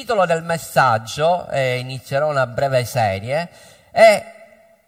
titolo 0.00 0.24
del 0.24 0.42
messaggio, 0.42 1.46
e 1.50 1.78
inizierò 1.78 2.30
una 2.30 2.46
breve 2.46 2.84
serie, 2.86 3.50
è 3.90 4.38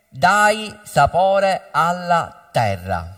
Dai 0.09 0.79
sapore 0.85 1.69
alla 1.71 2.49
terra. 2.51 3.17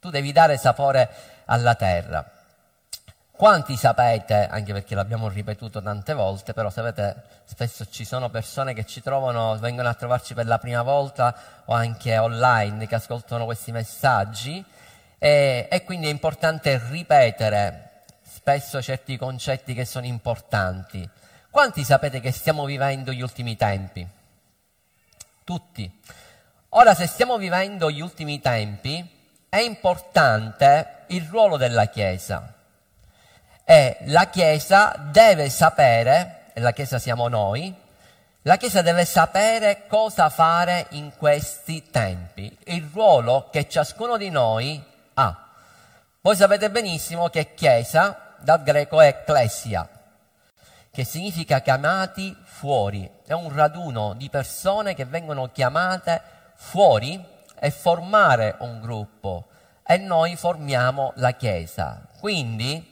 Tu 0.00 0.10
devi 0.10 0.32
dare 0.32 0.56
sapore 0.58 1.08
alla 1.44 1.74
terra. 1.74 2.24
Quanti 3.30 3.76
sapete, 3.76 4.46
anche 4.48 4.72
perché 4.72 4.94
l'abbiamo 4.94 5.28
ripetuto 5.28 5.80
tante 5.80 6.14
volte, 6.14 6.52
però 6.52 6.70
sapete, 6.70 7.22
spesso 7.44 7.86
ci 7.90 8.04
sono 8.04 8.28
persone 8.28 8.74
che 8.74 8.84
ci 8.84 9.00
trovano, 9.02 9.56
vengono 9.58 9.88
a 9.88 9.94
trovarci 9.94 10.34
per 10.34 10.46
la 10.46 10.58
prima 10.58 10.82
volta 10.82 11.34
o 11.64 11.74
anche 11.74 12.18
online 12.18 12.86
che 12.86 12.96
ascoltano 12.96 13.44
questi 13.44 13.72
messaggi 13.72 14.64
e, 15.18 15.68
e 15.70 15.84
quindi 15.84 16.06
è 16.06 16.10
importante 16.10 16.80
ripetere 16.90 17.89
spesso 18.50 18.82
certi 18.82 19.16
concetti 19.16 19.74
che 19.74 19.84
sono 19.84 20.06
importanti. 20.06 21.08
Quanti 21.50 21.84
sapete 21.84 22.18
che 22.18 22.32
stiamo 22.32 22.64
vivendo 22.64 23.12
gli 23.12 23.22
ultimi 23.22 23.56
tempi? 23.56 24.04
Tutti. 25.44 26.00
Ora, 26.70 26.94
se 26.94 27.06
stiamo 27.06 27.36
vivendo 27.36 27.92
gli 27.92 28.00
ultimi 28.00 28.40
tempi, 28.40 29.08
è 29.48 29.58
importante 29.58 31.04
il 31.08 31.28
ruolo 31.28 31.56
della 31.56 31.86
Chiesa 31.86 32.54
e 33.64 33.98
la 34.06 34.28
Chiesa 34.28 34.96
deve 34.98 35.48
sapere, 35.48 36.46
e 36.52 36.60
la 36.60 36.72
Chiesa 36.72 36.98
siamo 36.98 37.28
noi, 37.28 37.72
la 38.42 38.56
Chiesa 38.56 38.82
deve 38.82 39.04
sapere 39.04 39.86
cosa 39.86 40.28
fare 40.28 40.86
in 40.90 41.12
questi 41.16 41.88
tempi, 41.88 42.56
il 42.64 42.88
ruolo 42.92 43.48
che 43.52 43.68
ciascuno 43.68 44.16
di 44.16 44.30
noi 44.30 44.82
ha. 45.14 45.48
Voi 46.20 46.34
sapete 46.34 46.68
benissimo 46.68 47.28
che 47.28 47.54
Chiesa 47.54 48.24
dal 48.42 48.62
greco 48.62 49.00
ecclesia, 49.00 49.88
che 50.90 51.04
significa 51.04 51.60
chiamati 51.60 52.36
fuori, 52.42 53.10
è 53.26 53.32
un 53.32 53.54
raduno 53.54 54.14
di 54.14 54.28
persone 54.28 54.94
che 54.94 55.04
vengono 55.04 55.50
chiamate 55.50 56.20
fuori 56.54 57.24
e 57.58 57.70
formare 57.70 58.56
un 58.60 58.80
gruppo 58.80 59.48
e 59.86 59.96
noi 59.98 60.36
formiamo 60.36 61.12
la 61.16 61.32
Chiesa. 61.32 62.06
Quindi 62.18 62.90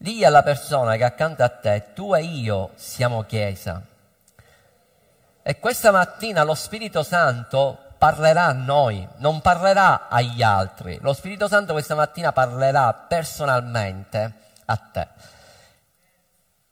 Dì 0.00 0.24
alla 0.24 0.44
persona 0.44 0.94
che 0.94 1.02
accanto 1.02 1.42
a 1.42 1.48
te, 1.48 1.86
tu 1.92 2.14
e 2.14 2.22
io 2.22 2.70
siamo 2.76 3.24
Chiesa. 3.24 3.82
E 5.42 5.58
questa 5.58 5.90
mattina 5.90 6.44
lo 6.44 6.54
Spirito 6.54 7.02
Santo 7.02 7.87
parlerà 7.98 8.44
a 8.44 8.52
noi, 8.52 9.06
non 9.16 9.40
parlerà 9.40 10.08
agli 10.08 10.42
altri. 10.42 10.98
Lo 11.02 11.12
Spirito 11.12 11.48
Santo 11.48 11.72
questa 11.72 11.96
mattina 11.96 12.32
parlerà 12.32 12.94
personalmente 12.94 14.32
a 14.66 14.76
te. 14.76 15.08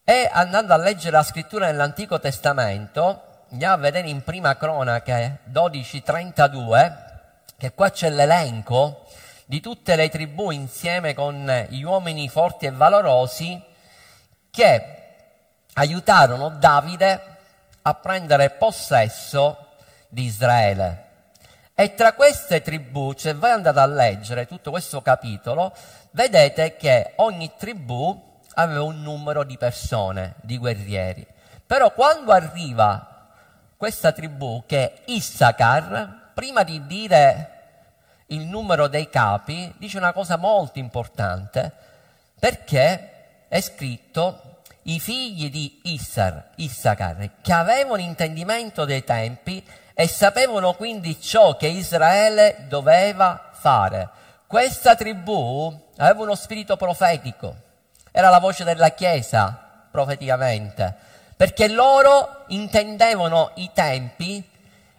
E 0.05 0.31
andando 0.33 0.73
a 0.73 0.77
leggere 0.77 1.17
la 1.17 1.25
scrittura 1.25 1.67
nell'Antico 1.67 2.21
Testamento, 2.21 3.45
andiamo 3.51 3.75
a 3.75 3.79
vedere 3.79 4.09
in 4.09 4.23
prima 4.23 4.57
cronache 4.57 5.41
12.32, 5.51 6.93
che 7.59 7.73
qua 7.73 7.91
c'è 7.91 8.09
l'elenco 8.09 9.05
di 9.47 9.61
tutte 9.61 9.97
le 9.97 10.09
tribù 10.09 10.51
insieme 10.51 11.13
con 11.13 11.67
gli 11.69 11.83
uomini 11.83 12.29
forti 12.29 12.67
e 12.67 12.71
valorosi 12.71 13.61
che 14.51 14.97
aiutarono 15.75 16.51
Davide 16.51 17.37
a 17.83 17.95
prendere 17.95 18.51
possesso 18.51 19.75
di 20.09 20.25
Israele. 20.25 21.06
E 21.79 21.93
tra 21.93 22.15
queste 22.15 22.63
tribù, 22.63 23.13
se 23.15 23.35
voi 23.35 23.51
andate 23.51 23.79
a 23.81 23.85
leggere 23.85 24.47
tutto 24.47 24.71
questo 24.71 25.03
capitolo, 25.03 25.75
vedete 26.13 26.75
che 26.77 27.13
ogni 27.17 27.53
tribù 27.55 28.41
aveva 28.55 28.83
un 28.83 29.03
numero 29.03 29.45
di 29.45 29.59
persone, 29.59 30.37
di 30.41 30.57
guerrieri. 30.57 31.27
Però 31.67 31.93
quando 31.93 32.33
arriva 32.33 33.29
questa 33.77 34.13
tribù 34.13 34.65
che 34.65 34.85
è 34.85 35.03
Issachar, 35.09 36.31
prima 36.33 36.62
di 36.62 36.87
dire 36.87 37.50
il 38.29 38.47
numero 38.47 38.89
dei 38.89 39.11
capi 39.11 39.71
dice 39.77 39.99
una 39.99 40.15
cosa 40.15 40.39
molto 40.39 40.79
importante 40.79 41.73
perché 42.39 43.49
è 43.49 43.61
scritto 43.61 44.62
i 44.84 44.99
figli 44.99 45.50
di 45.50 45.81
Issar, 45.84 46.53
Issachar, 46.55 47.33
che 47.43 47.53
avevano 47.53 48.00
intendimento 48.00 48.87
dei 48.87 49.05
tempi 49.05 49.62
e 49.99 50.09
sapevano 50.09 50.75
quindi 50.75 51.19
ciò 51.19 51.57
che 51.57 51.69
Israele 51.69 52.67
doveva 52.69 53.49
fare. 53.51 54.11
Questa 54.47 54.95
tribù 54.95 55.75
aveva 55.97 56.23
uno 56.23 56.34
spirito 56.34 56.77
profetico, 56.77 57.55
era 58.12 58.29
la 58.29 58.39
voce 58.39 58.62
della 58.62 58.91
Chiesa 58.91 59.59
profeticamente, 59.91 60.95
perché 61.35 61.69
loro 61.69 62.45
intendevano 62.49 63.53
i 63.55 63.71
tempi 63.73 64.47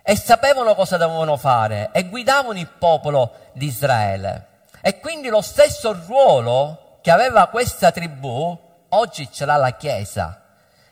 e 0.02 0.16
sapevano 0.16 0.74
cosa 0.74 0.98
dovevano 0.98 1.38
fare 1.38 1.90
e 1.92 2.06
guidavano 2.06 2.58
il 2.58 2.68
popolo 2.68 3.52
di 3.54 3.68
Israele. 3.68 4.48
E 4.82 5.00
quindi 5.00 5.28
lo 5.28 5.42
stesso 5.42 5.94
ruolo 6.08 6.98
che 7.02 7.12
aveva 7.12 7.46
questa 7.50 7.92
tribù, 7.92 8.58
oggi 8.90 9.32
ce 9.32 9.46
l'ha 9.46 9.58
la 9.58 9.76
Chiesa. 9.76 10.42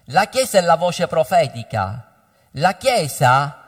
La 0.10 0.28
Chiesa 0.28 0.60
è 0.60 0.62
la 0.62 0.76
voce 0.76 1.08
profetica. 1.08 2.06
La 2.52 2.76
Chiesa 2.76 3.64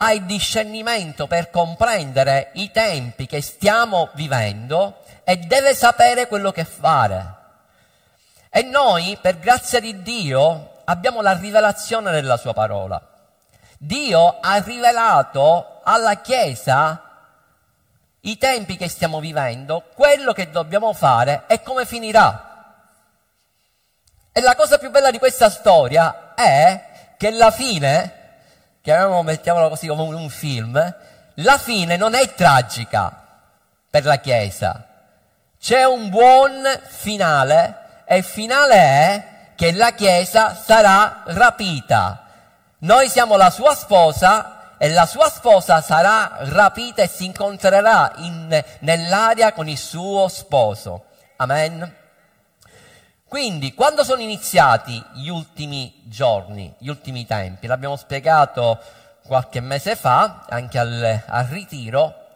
ha 0.00 0.12
il 0.12 0.24
discernimento 0.24 1.26
per 1.26 1.50
comprendere 1.50 2.50
i 2.54 2.70
tempi 2.70 3.26
che 3.26 3.42
stiamo 3.42 4.10
vivendo 4.14 5.02
e 5.24 5.36
deve 5.36 5.74
sapere 5.74 6.28
quello 6.28 6.52
che 6.52 6.64
fare. 6.64 7.34
E 8.48 8.62
noi, 8.62 9.18
per 9.20 9.38
grazia 9.38 9.80
di 9.80 10.02
Dio, 10.02 10.82
abbiamo 10.84 11.20
la 11.20 11.36
rivelazione 11.36 12.10
della 12.12 12.36
sua 12.36 12.54
parola. 12.54 13.00
Dio 13.76 14.38
ha 14.40 14.56
rivelato 14.58 15.80
alla 15.82 16.20
Chiesa 16.20 17.02
i 18.20 18.38
tempi 18.38 18.76
che 18.76 18.88
stiamo 18.88 19.20
vivendo, 19.20 19.84
quello 19.94 20.32
che 20.32 20.50
dobbiamo 20.50 20.92
fare 20.92 21.44
e 21.46 21.62
come 21.62 21.86
finirà. 21.86 22.46
E 24.32 24.40
la 24.40 24.54
cosa 24.54 24.78
più 24.78 24.90
bella 24.90 25.10
di 25.10 25.18
questa 25.18 25.50
storia 25.50 26.34
è 26.34 27.14
che 27.16 27.30
la 27.30 27.50
fine, 27.50 28.17
chiamiamolo, 28.82 29.22
mettiamolo 29.22 29.68
così 29.68 29.86
come 29.86 30.02
un 30.02 30.28
film, 30.28 30.94
la 31.34 31.58
fine 31.58 31.96
non 31.96 32.14
è 32.14 32.34
tragica 32.34 33.26
per 33.90 34.04
la 34.04 34.16
Chiesa. 34.18 34.86
C'è 35.60 35.84
un 35.84 36.08
buon 36.08 36.62
finale 36.86 38.04
e 38.04 38.16
il 38.18 38.24
finale 38.24 38.74
è 38.74 39.24
che 39.54 39.72
la 39.72 39.92
Chiesa 39.92 40.54
sarà 40.54 41.22
rapita 41.26 42.22
noi 42.80 43.08
siamo 43.08 43.36
la 43.36 43.50
sua 43.50 43.74
sposa 43.74 44.76
e 44.78 44.88
la 44.90 45.04
sua 45.04 45.28
sposa 45.28 45.80
sarà 45.80 46.36
rapita 46.42 47.02
e 47.02 47.08
si 47.08 47.24
incontrerà 47.24 48.12
in, 48.18 48.64
nell'aria 48.80 49.52
con 49.52 49.68
il 49.68 49.76
suo 49.76 50.28
sposo. 50.28 51.06
Amen. 51.38 51.97
Quindi, 53.28 53.74
quando 53.74 54.04
sono 54.04 54.22
iniziati 54.22 55.04
gli 55.12 55.28
ultimi 55.28 56.00
giorni, 56.04 56.74
gli 56.78 56.88
ultimi 56.88 57.26
tempi, 57.26 57.66
l'abbiamo 57.66 57.96
spiegato 57.96 58.80
qualche 59.26 59.60
mese 59.60 59.96
fa, 59.96 60.46
anche 60.48 60.78
al, 60.78 61.22
al 61.26 61.44
ritiro, 61.44 62.26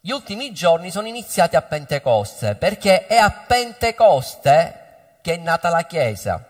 gli 0.00 0.10
ultimi 0.10 0.52
giorni 0.52 0.90
sono 0.90 1.06
iniziati 1.06 1.54
a 1.54 1.62
Pentecoste, 1.62 2.56
perché 2.56 3.06
è 3.06 3.14
a 3.14 3.30
Pentecoste 3.30 5.18
che 5.22 5.34
è 5.34 5.36
nata 5.36 5.68
la 5.68 5.82
Chiesa. 5.82 6.44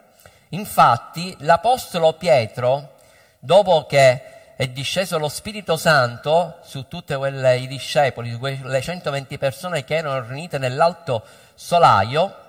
Infatti, 0.51 1.37
l'Apostolo 1.41 2.15
Pietro 2.15 2.95
dopo 3.39 3.85
che 3.85 4.55
è 4.57 4.67
disceso 4.69 5.19
lo 5.19 5.29
Spirito 5.29 5.77
Santo 5.77 6.59
su 6.63 6.89
tutti 6.89 7.13
i 7.13 7.67
discepoli, 7.67 8.31
su 8.31 8.39
quelle 8.39 8.81
120 8.81 9.37
persone 9.37 9.85
che 9.85 9.97
erano 9.97 10.27
riunite 10.27 10.57
nell'alto 10.57 11.23
solaio, 11.55 12.47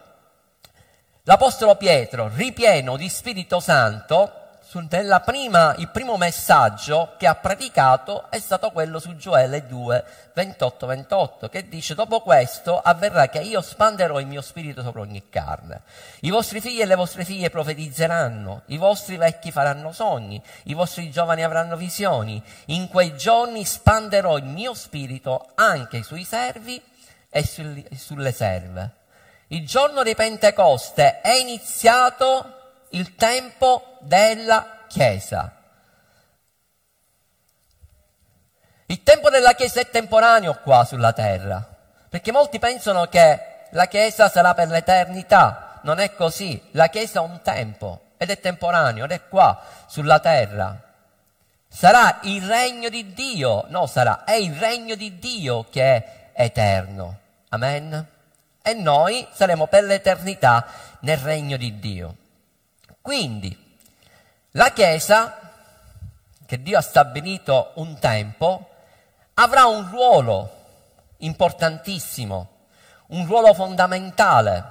l'Apostolo 1.30 1.76
Pietro, 1.76 2.28
ripieno 2.34 2.98
di 2.98 3.08
Spirito 3.08 3.60
Santo, 3.60 4.32
prima, 5.24 5.76
il 5.78 5.90
primo 5.90 6.18
messaggio 6.18 7.14
che 7.20 7.28
ha 7.28 7.36
predicato 7.36 8.32
è 8.32 8.40
stato 8.40 8.72
quello 8.72 8.98
su 8.98 9.16
Gioele 9.16 9.68
2, 9.68 10.06
28, 10.34 10.88
28, 10.88 11.50
che 11.50 11.70
dice, 11.70 11.94
dopo 11.94 12.22
questo 12.22 12.80
avverrà 12.80 13.28
che 13.28 13.42
io 13.42 13.62
spanderò 13.62 14.20
il 14.20 14.26
mio 14.26 14.42
spirito 14.42 14.82
sopra 14.82 15.02
ogni 15.02 15.30
carne. 15.30 15.84
I 16.22 16.32
vostri 16.32 16.62
figli 16.62 16.82
e 16.82 16.86
le 16.86 16.96
vostre 16.96 17.24
figlie 17.24 17.52
profetizzeranno, 17.52 18.64
i 18.66 18.78
vostri 18.78 19.16
vecchi 19.18 19.52
faranno 19.52 19.92
sogni, 19.92 20.42
i 20.64 20.74
vostri 20.74 21.12
giovani 21.12 21.44
avranno 21.44 21.76
visioni. 21.76 22.42
In 22.68 22.88
quei 22.88 23.16
giorni 23.16 23.66
spanderò 23.66 24.36
il 24.40 24.46
mio 24.46 24.74
spirito 24.74 25.52
anche 25.54 26.02
sui 26.02 26.24
servi 26.24 26.82
e 27.30 27.44
sulle 27.44 28.32
serve. 28.32 28.98
Il 29.52 29.66
giorno 29.66 30.04
di 30.04 30.14
Pentecoste 30.14 31.22
è 31.22 31.32
iniziato 31.32 32.84
il 32.90 33.16
tempo 33.16 33.98
della 34.02 34.86
Chiesa. 34.88 35.56
Il 38.86 39.02
tempo 39.02 39.32
della 39.32 39.54
Chiesa 39.54 39.80
è 39.80 39.90
temporaneo 39.90 40.60
qua 40.62 40.86
sulla 40.86 41.14
terra, 41.14 41.68
perché 42.10 42.32
molti 42.32 42.60
pensano 42.60 43.08
che 43.08 43.66
la 43.72 43.88
Chiesa 43.88 44.30
sarà 44.30 44.54
per 44.54 44.68
l'eternità, 44.68 45.80
non 45.82 46.00
è 46.00 46.14
così. 46.14 46.70
La 46.74 46.90
Chiesa 46.90 47.18
ha 47.20 47.24
un 47.24 47.42
tempo 47.42 48.02
ed 48.18 48.30
è 48.30 48.40
temporaneo 48.40 49.06
ed 49.06 49.12
è 49.12 49.28
qua, 49.28 49.64
sulla 49.88 50.20
terra. 50.20 50.80
Sarà 51.68 52.20
il 52.24 52.46
regno 52.46 52.90
di 52.90 53.14
Dio, 53.14 53.66
no 53.70 53.88
sarà, 53.88 54.26
è 54.26 54.34
il 54.34 54.54
regno 54.56 54.94
di 54.94 55.18
Dio 55.18 55.66
che 55.72 55.82
è 55.82 56.32
eterno. 56.34 57.18
Amen? 57.50 58.18
E 58.70 58.76
noi 58.76 59.28
saremo 59.32 59.66
per 59.66 59.84
l'eternità 59.84 60.64
nel 61.00 61.18
regno 61.18 61.58
di 61.58 61.80
Dio. 61.80 62.16
Quindi, 63.02 63.78
la 64.52 64.72
Chiesa, 64.74 65.40
che 66.46 66.62
Dio 66.62 66.78
ha 66.78 66.82
stabilito 66.82 67.72
un 67.78 67.98
tempo, 67.98 68.70
avrà 69.34 69.66
un 69.66 69.90
ruolo 69.90 70.58
importantissimo, 71.18 72.50
un 73.08 73.26
ruolo 73.26 73.56
fondamentale. 73.56 74.64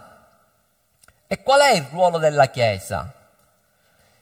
E 1.26 1.42
qual 1.42 1.62
è 1.62 1.72
il 1.72 1.88
ruolo 1.90 2.18
della 2.18 2.46
Chiesa? 2.50 3.12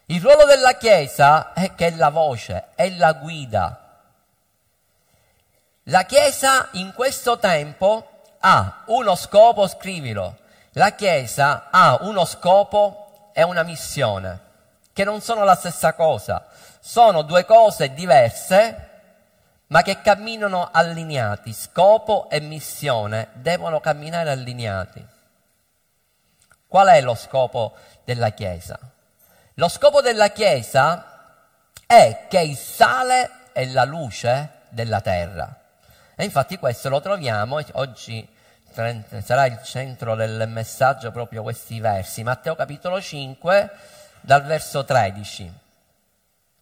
Il 0.06 0.22
ruolo 0.22 0.46
della 0.46 0.78
Chiesa 0.78 1.52
è 1.52 1.74
che 1.74 1.88
è 1.88 1.90
la 1.96 2.08
voce, 2.08 2.68
è 2.76 2.88
la 2.92 3.12
guida. 3.12 3.98
La 5.82 6.04
Chiesa 6.04 6.68
in 6.72 6.94
questo 6.94 7.38
tempo 7.38 8.15
ha 8.48 8.84
uno 8.86 9.16
scopo, 9.16 9.66
scrivilo, 9.66 10.36
la 10.74 10.92
Chiesa 10.92 11.66
ha 11.68 11.98
uno 12.02 12.24
scopo 12.24 13.30
e 13.32 13.42
una 13.42 13.64
missione, 13.64 14.40
che 14.92 15.02
non 15.02 15.20
sono 15.20 15.42
la 15.42 15.56
stessa 15.56 15.94
cosa, 15.94 16.46
sono 16.78 17.22
due 17.22 17.44
cose 17.44 17.92
diverse, 17.92 18.90
ma 19.66 19.82
che 19.82 20.00
camminano 20.00 20.68
allineati, 20.70 21.52
scopo 21.52 22.30
e 22.30 22.38
missione 22.38 23.30
devono 23.32 23.80
camminare 23.80 24.30
allineati. 24.30 25.04
Qual 26.68 26.86
è 26.86 27.00
lo 27.00 27.16
scopo 27.16 27.74
della 28.04 28.30
Chiesa? 28.30 28.78
Lo 29.54 29.68
scopo 29.68 30.00
della 30.00 30.28
Chiesa 30.28 31.40
è 31.84 32.26
che 32.28 32.40
il 32.42 32.56
sale 32.56 33.30
è 33.52 33.64
la 33.64 33.84
luce 33.84 34.50
della 34.68 35.00
terra. 35.00 35.52
E 36.14 36.22
infatti 36.22 36.58
questo 36.58 36.88
lo 36.88 37.00
troviamo, 37.00 37.58
oggi 37.72 38.34
sarà 39.22 39.46
il 39.46 39.60
centro 39.62 40.14
del 40.14 40.46
messaggio 40.48 41.10
proprio 41.10 41.42
questi 41.42 41.80
versi, 41.80 42.22
Matteo 42.22 42.54
capitolo 42.54 43.00
5 43.00 43.70
dal 44.20 44.44
verso 44.44 44.84
13. 44.84 45.52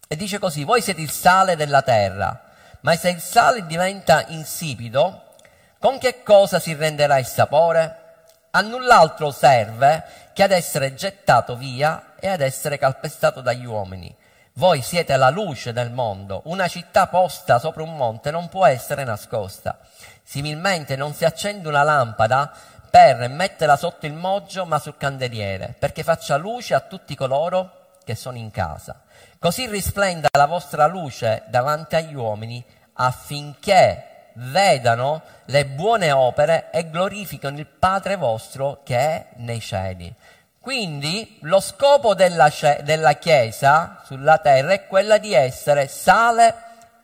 E 0.07 0.15
dice 0.15 0.39
così, 0.39 0.63
voi 0.63 0.81
siete 0.81 1.01
il 1.01 1.09
sale 1.09 1.57
della 1.57 1.81
terra, 1.81 2.41
ma 2.81 2.95
se 2.95 3.09
il 3.09 3.19
sale 3.19 3.65
diventa 3.65 4.25
insipido, 4.27 5.33
con 5.77 5.97
che 5.97 6.23
cosa 6.23 6.59
si 6.59 6.73
renderà 6.73 7.17
il 7.17 7.25
sapore? 7.25 8.03
A 8.51 8.61
null'altro 8.61 9.31
serve 9.31 10.03
che 10.33 10.43
ad 10.43 10.51
essere 10.51 10.93
gettato 10.93 11.57
via 11.57 12.13
e 12.17 12.29
ad 12.29 12.39
essere 12.39 12.77
calpestato 12.77 13.41
dagli 13.41 13.65
uomini. 13.65 14.15
Voi 14.53 14.81
siete 14.81 15.17
la 15.17 15.29
luce 15.29 15.73
del 15.73 15.91
mondo. 15.91 16.43
Una 16.45 16.69
città 16.69 17.07
posta 17.07 17.59
sopra 17.59 17.83
un 17.83 17.97
monte 17.97 18.31
non 18.31 18.47
può 18.47 18.65
essere 18.65 19.03
nascosta. 19.03 19.79
Similmente 20.27 20.95
non 20.95 21.13
si 21.13 21.23
accende 21.23 21.67
una 21.67 21.83
lampada 21.83 22.51
per 22.89 23.29
metterla 23.29 23.77
sotto 23.77 24.07
il 24.07 24.13
moggio 24.13 24.65
ma 24.65 24.79
sul 24.79 24.97
candeliere, 24.97 25.75
perché 25.77 26.01
faccia 26.01 26.35
luce 26.35 26.73
a 26.73 26.79
tutti 26.79 27.15
coloro 27.15 27.99
che 28.03 28.15
sono 28.15 28.37
in 28.37 28.49
casa. 28.49 29.01
Così 29.37 29.67
risplenda 29.67 30.27
la 30.35 30.47
vostra 30.47 30.87
luce 30.87 31.43
davanti 31.47 31.95
agli 31.95 32.15
uomini 32.15 32.63
affinché 32.93 34.31
vedano 34.33 35.21
le 35.45 35.67
buone 35.67 36.11
opere 36.11 36.71
e 36.71 36.89
glorificano 36.89 37.59
il 37.59 37.67
Padre 37.67 38.15
vostro 38.15 38.81
che 38.83 38.97
è 38.97 39.27
nei 39.35 39.59
cieli. 39.59 40.13
Quindi 40.59 41.37
lo 41.41 41.59
scopo 41.59 42.15
della, 42.15 42.51
della 42.81 43.13
Chiesa 43.13 44.01
sulla 44.05 44.39
terra 44.39 44.73
è 44.73 44.87
quella 44.87 45.19
di 45.19 45.33
essere 45.33 45.87
sale 45.87 46.55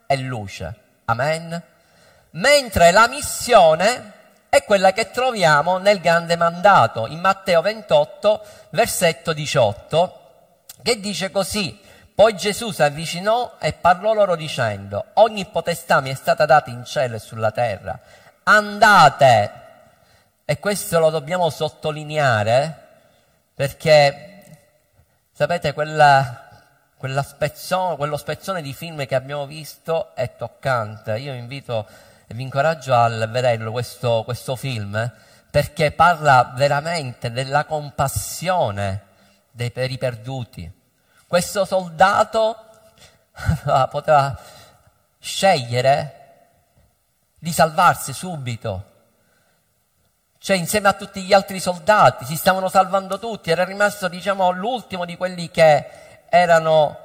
e 0.07 0.17
luce. 0.17 0.75
Amen. 1.05 1.70
Mentre 2.31 2.91
la 2.91 3.07
missione 3.07 4.13
è 4.47 4.63
quella 4.63 4.93
che 4.93 5.11
troviamo 5.11 5.77
nel 5.77 5.99
grande 5.99 6.35
mandato, 6.37 7.07
in 7.07 7.19
Matteo 7.19 7.61
28, 7.61 8.45
versetto 8.69 9.33
18, 9.33 10.19
che 10.81 10.99
dice 10.99 11.29
così, 11.31 11.77
poi 12.15 12.35
Gesù 12.35 12.71
si 12.71 12.83
avvicinò 12.83 13.55
e 13.59 13.73
parlò 13.73 14.13
loro 14.13 14.35
dicendo, 14.35 15.07
ogni 15.15 15.45
potestà 15.45 15.99
mi 15.99 16.09
è 16.09 16.13
stata 16.13 16.45
data 16.45 16.69
in 16.69 16.85
cielo 16.85 17.15
e 17.15 17.19
sulla 17.19 17.51
terra, 17.51 17.99
andate, 18.43 19.51
e 20.45 20.59
questo 20.59 20.99
lo 20.99 21.09
dobbiamo 21.09 21.49
sottolineare, 21.49 22.87
perché 23.55 24.59
sapete 25.31 25.73
quella, 25.73 26.49
quella 26.97 27.23
spezzone, 27.23 27.95
quello 27.95 28.17
spezzone 28.17 28.61
di 28.61 28.73
film 28.73 29.05
che 29.05 29.15
abbiamo 29.15 29.45
visto 29.45 30.15
è 30.15 30.35
toccante. 30.35 31.17
Io 31.19 31.31
vi 31.33 31.37
invito 31.37 31.87
e 32.31 32.33
vi 32.33 32.43
incoraggio 32.43 32.95
a 32.95 33.09
vederlo 33.27 33.73
questo, 33.73 34.21
questo 34.23 34.55
film 34.55 35.11
perché 35.49 35.91
parla 35.91 36.53
veramente 36.55 37.29
della 37.29 37.65
compassione 37.65 39.03
dei 39.51 39.69
per 39.69 39.91
i 39.91 39.97
perduti. 39.97 40.71
Questo 41.27 41.65
soldato 41.65 42.55
poteva 43.91 44.39
scegliere 45.19 46.15
di 47.37 47.51
salvarsi 47.51 48.13
subito 48.13 48.85
cioè 50.37 50.55
insieme 50.55 50.87
a 50.87 50.93
tutti 50.93 51.21
gli 51.21 51.33
altri 51.33 51.59
soldati, 51.59 52.25
si 52.25 52.35
stavano 52.35 52.67
salvando 52.67 53.19
tutti, 53.19 53.51
era 53.51 53.63
rimasto 53.63 54.07
diciamo 54.07 54.49
l'ultimo 54.49 55.05
di 55.05 55.15
quelli 55.15 55.51
che 55.51 55.87
erano 56.29 56.97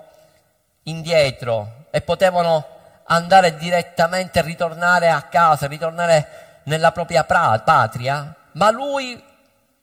indietro 0.85 1.85
e 1.91 2.01
potevano 2.01 2.76
andare 3.07 3.57
direttamente, 3.57 4.43
ritornare 4.43 5.11
a 5.11 5.23
casa, 5.23 5.67
ritornare 5.67 6.61
nella 6.65 6.93
propria 6.93 7.25
pra- 7.25 7.61
patria, 7.61 8.35
ma 8.53 8.71
lui 8.71 9.23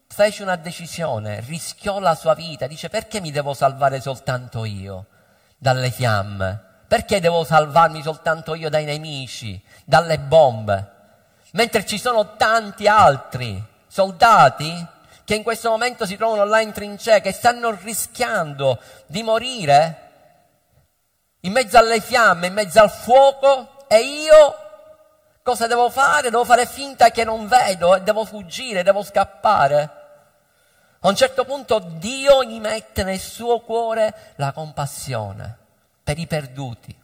fece 0.08 0.44
una 0.44 0.56
decisione, 0.56 1.40
rischiò 1.42 2.00
la 2.00 2.16
sua 2.16 2.34
vita, 2.34 2.68
dice 2.68 2.90
perché 2.90 3.20
mi 3.20 3.32
devo 3.32 3.54
salvare 3.54 4.00
soltanto 4.00 4.66
io 4.66 5.06
dalle 5.58 5.92
fiamme? 5.92 6.72
Perché 6.88 7.20
devo 7.20 7.44
salvarmi 7.44 8.02
soltanto 8.02 8.54
io 8.54 8.70
dai 8.70 8.86
nemici, 8.86 9.62
dalle 9.86 10.20
bombe? 10.20 10.94
mentre 11.54 11.86
ci 11.86 11.98
sono 11.98 12.36
tanti 12.36 12.88
altri 12.88 13.62
soldati 13.88 14.86
che 15.24 15.36
in 15.36 15.44
questo 15.44 15.70
momento 15.70 16.06
si 16.06 16.18
trovano 16.18 16.44
là 16.44 16.60
in 16.60 16.72
trincea, 16.72 17.20
che 17.20 17.32
stanno 17.32 17.78
rischiando 17.82 18.80
di 19.06 19.24
morire 19.24 20.03
in 21.46 21.52
mezzo 21.52 21.78
alle 21.78 22.00
fiamme, 22.00 22.48
in 22.48 22.54
mezzo 22.54 22.80
al 22.80 22.92
fuoco, 22.92 23.86
e 23.88 24.00
io 24.00 24.56
cosa 25.44 25.68
devo 25.68 25.90
fare? 25.90 26.30
Devo 26.30 26.46
fare 26.46 26.66
finta 26.66 27.12
che 27.12 27.24
non 27.24 27.48
vedo 27.48 27.96
e 27.96 28.02
devo 28.02 28.26
fuggire, 28.26 28.84
devo 28.84 29.04
scappare. 29.04 30.02
A 31.00 31.08
un 31.10 31.16
certo 31.16 31.44
punto 31.44 31.80
Dio 31.80 32.44
gli 32.46 32.60
mette 32.60 33.04
nel 33.04 33.20
suo 33.20 33.60
cuore 33.60 34.34
la 34.38 34.54
compassione 34.54 35.58
per 36.02 36.18
i 36.18 36.28
perduti. 36.28 37.02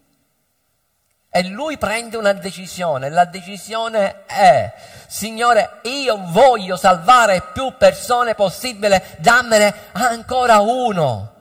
E 1.31 1.43
lui 1.43 1.77
prende 1.77 2.15
una 2.15 2.33
decisione, 2.33 3.09
la 3.09 3.25
decisione 3.25 4.25
è, 4.25 4.73
Signore, 5.07 5.79
io 5.83 6.17
voglio 6.27 6.75
salvare 6.77 7.49
più 7.53 7.75
persone 7.77 8.35
possibile, 8.35 9.17
dammene 9.19 9.89
ancora 9.91 10.59
uno. 10.61 11.33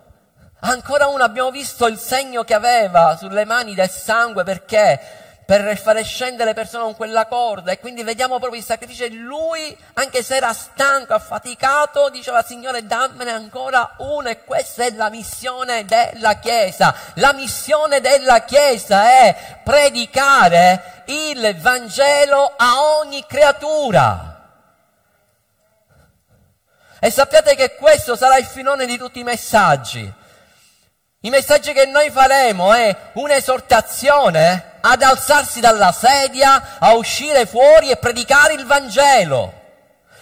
Ancora 0.60 1.06
uno, 1.06 1.22
abbiamo 1.22 1.50
visto 1.52 1.86
il 1.86 1.98
segno 1.98 2.42
che 2.42 2.54
aveva 2.54 3.16
sulle 3.16 3.44
mani 3.44 3.74
del 3.74 3.88
sangue 3.88 4.42
perché 4.42 5.00
per 5.48 5.78
fare 5.78 6.02
scendere 6.02 6.50
le 6.50 6.54
persone 6.54 6.82
con 6.82 6.96
quella 6.96 7.26
corda 7.26 7.70
e 7.70 7.78
quindi 7.78 8.02
vediamo 8.02 8.38
proprio 8.38 8.60
il 8.60 8.66
sacrificio 8.66 9.06
lui, 9.08 9.74
anche 9.94 10.22
se 10.22 10.36
era 10.36 10.52
stanco, 10.52 11.14
affaticato, 11.14 12.10
diceva 12.10 12.42
Signore 12.42 12.84
dammene 12.84 13.30
ancora 13.30 13.94
uno 13.98 14.28
e 14.28 14.44
questa 14.44 14.84
è 14.84 14.90
la 14.90 15.08
missione 15.08 15.86
della 15.86 16.34
Chiesa. 16.34 16.94
La 17.14 17.32
missione 17.32 18.00
della 18.00 18.44
Chiesa 18.44 19.04
è 19.04 19.60
predicare 19.64 21.04
il 21.06 21.56
Vangelo 21.60 22.52
a 22.56 22.98
ogni 22.98 23.24
creatura. 23.26 24.50
E 26.98 27.10
sappiate 27.10 27.54
che 27.54 27.76
questo 27.76 28.16
sarà 28.16 28.36
il 28.36 28.44
filone 28.44 28.84
di 28.84 28.98
tutti 28.98 29.20
i 29.20 29.24
messaggi. 29.24 30.17
I 31.22 31.30
messaggi 31.30 31.72
che 31.72 31.84
noi 31.84 32.10
faremo 32.10 32.72
è 32.72 32.94
un'esortazione 33.14 34.76
ad 34.80 35.02
alzarsi 35.02 35.58
dalla 35.58 35.90
sedia, 35.90 36.76
a 36.78 36.94
uscire 36.94 37.44
fuori 37.44 37.90
e 37.90 37.96
predicare 37.96 38.54
il 38.54 38.64
Vangelo. 38.64 39.52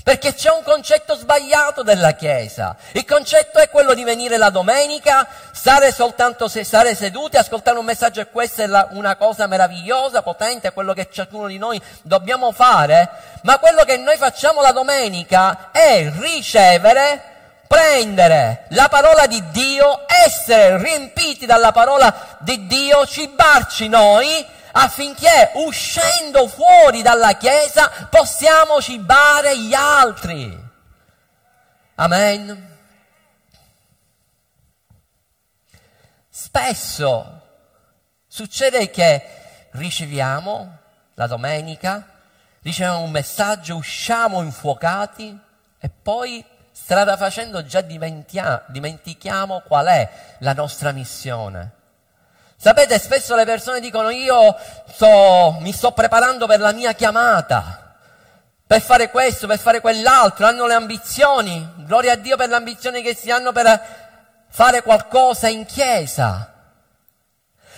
Perché 0.02 0.32
c'è 0.32 0.50
un 0.50 0.62
concetto 0.62 1.14
sbagliato 1.14 1.82
della 1.82 2.12
Chiesa. 2.12 2.74
Il 2.92 3.04
concetto 3.04 3.58
è 3.58 3.68
quello 3.68 3.92
di 3.92 4.04
venire 4.04 4.38
la 4.38 4.48
domenica, 4.48 5.28
stare 5.52 5.92
soltanto 5.92 6.48
se, 6.48 6.64
stare 6.64 6.94
seduti, 6.94 7.36
ascoltare 7.36 7.78
un 7.78 7.84
messaggio 7.84 8.22
e 8.22 8.30
questa 8.30 8.62
è 8.62 8.66
la, 8.66 8.88
una 8.92 9.16
cosa 9.16 9.46
meravigliosa, 9.46 10.22
potente, 10.22 10.72
quello 10.72 10.94
che 10.94 11.10
ciascuno 11.12 11.48
di 11.48 11.58
noi 11.58 11.78
dobbiamo 12.00 12.52
fare. 12.52 13.10
Ma 13.42 13.58
quello 13.58 13.84
che 13.84 13.98
noi 13.98 14.16
facciamo 14.16 14.62
la 14.62 14.72
domenica 14.72 15.68
è 15.72 16.10
ricevere 16.20 17.34
prendere 17.66 18.66
la 18.70 18.88
parola 18.88 19.26
di 19.26 19.42
Dio, 19.50 20.04
essere 20.06 20.82
riempiti 20.82 21.46
dalla 21.46 21.72
parola 21.72 22.38
di 22.40 22.66
Dio, 22.66 23.06
cibarci 23.06 23.88
noi 23.88 24.44
affinché 24.72 25.52
uscendo 25.54 26.46
fuori 26.48 27.02
dalla 27.02 27.32
Chiesa 27.32 28.08
possiamo 28.10 28.80
cibare 28.80 29.58
gli 29.58 29.74
altri. 29.74 30.64
Amen. 31.94 32.74
Spesso 36.28 37.40
succede 38.26 38.90
che 38.90 39.68
riceviamo 39.70 40.78
la 41.14 41.26
domenica, 41.26 42.06
riceviamo 42.60 43.00
un 43.00 43.10
messaggio, 43.10 43.76
usciamo 43.76 44.42
infuocati 44.42 45.38
e 45.78 45.88
poi 45.88 46.44
strada 46.78 47.16
facendo 47.16 47.64
già 47.64 47.80
dimentichiamo 47.80 49.62
qual 49.66 49.86
è 49.86 50.08
la 50.40 50.52
nostra 50.52 50.92
missione. 50.92 51.72
Sapete, 52.56 52.98
spesso 52.98 53.34
le 53.34 53.44
persone 53.44 53.80
dicono 53.80 54.10
io 54.10 54.54
sto, 54.92 55.56
mi 55.60 55.72
sto 55.72 55.92
preparando 55.92 56.46
per 56.46 56.60
la 56.60 56.72
mia 56.72 56.92
chiamata, 56.92 57.96
per 58.66 58.80
fare 58.80 59.10
questo, 59.10 59.46
per 59.46 59.58
fare 59.58 59.80
quell'altro, 59.80 60.46
hanno 60.46 60.66
le 60.66 60.74
ambizioni, 60.74 61.66
gloria 61.78 62.12
a 62.12 62.16
Dio 62.16 62.36
per 62.36 62.48
le 62.48 62.56
ambizioni 62.56 63.02
che 63.02 63.16
si 63.16 63.30
hanno 63.30 63.52
per 63.52 64.44
fare 64.48 64.82
qualcosa 64.82 65.48
in 65.48 65.64
chiesa. 65.64 66.52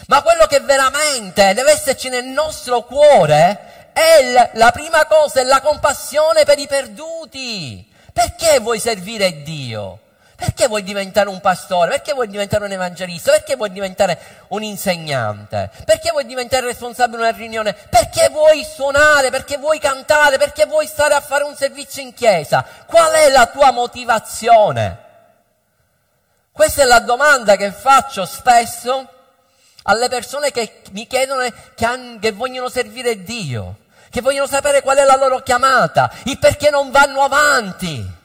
Ma 0.09 0.23
quello 0.23 0.47
che 0.47 0.61
veramente 0.61 1.55
deve 1.55 1.71
esserci 1.73 2.09
nel 2.09 2.27
nostro 2.27 2.83
cuore 2.83 3.91
è 3.93 4.51
la 4.55 4.71
prima 4.71 5.07
cosa, 5.07 5.41
è 5.41 5.45
la 5.45 5.61
compassione 5.61 6.45
per 6.45 6.59
i 6.59 6.67
perduti. 6.67 7.88
Perché 8.19 8.59
vuoi 8.59 8.81
servire 8.81 9.45
Dio? 9.45 10.01
Perché 10.35 10.67
vuoi 10.67 10.83
diventare 10.83 11.29
un 11.29 11.41
pastore? 11.41 11.91
Perché 11.91 12.15
vuoi 12.15 12.27
diventare 12.27 12.65
un 12.65 12.73
evangelista? 12.73 13.31
Perché 13.31 13.55
vuoi 13.55 13.71
diventare 13.71 14.19
un 14.49 14.65
insegnante? 14.65 15.71
Perché 15.85 16.11
vuoi 16.11 16.27
diventare 16.27 16.67
responsabile 16.67 17.19
di 17.19 17.23
una 17.29 17.37
riunione? 17.37 17.75
Perché 17.75 18.29
vuoi 18.31 18.65
suonare? 18.65 19.31
Perché 19.31 19.57
vuoi 19.57 19.79
cantare? 19.79 20.37
Perché 20.37 20.67
vuoi 20.67 20.89
stare 20.89 21.15
a 21.15 21.21
fare 21.21 21.45
un 21.45 21.55
servizio 21.55 22.03
in 22.03 22.13
chiesa? 22.13 22.67
Qual 22.87 23.13
è 23.13 23.31
la 23.31 23.47
tua 23.47 23.71
motivazione? 23.71 24.99
Questa 26.51 26.83
è 26.83 26.87
la 26.87 26.99
domanda 26.99 27.55
che 27.55 27.71
faccio 27.71 28.25
spesso 28.25 29.09
alle 29.85 30.09
persone 30.09 30.51
che 30.51 30.81
mi 30.91 31.07
chiedono 31.07 31.49
che, 31.77 32.33
vogliono 32.33 32.69
servire 32.69 33.23
Dio, 33.23 33.77
che 34.11 34.21
vogliono 34.21 34.47
sapere 34.47 34.83
qual 34.83 34.99
è 34.99 35.05
la 35.05 35.17
loro 35.17 35.41
chiamata, 35.41 36.11
il 36.25 36.39
perché 36.39 36.71
non 36.71 36.91
vanno 36.91 37.23
avanti. 37.23 38.17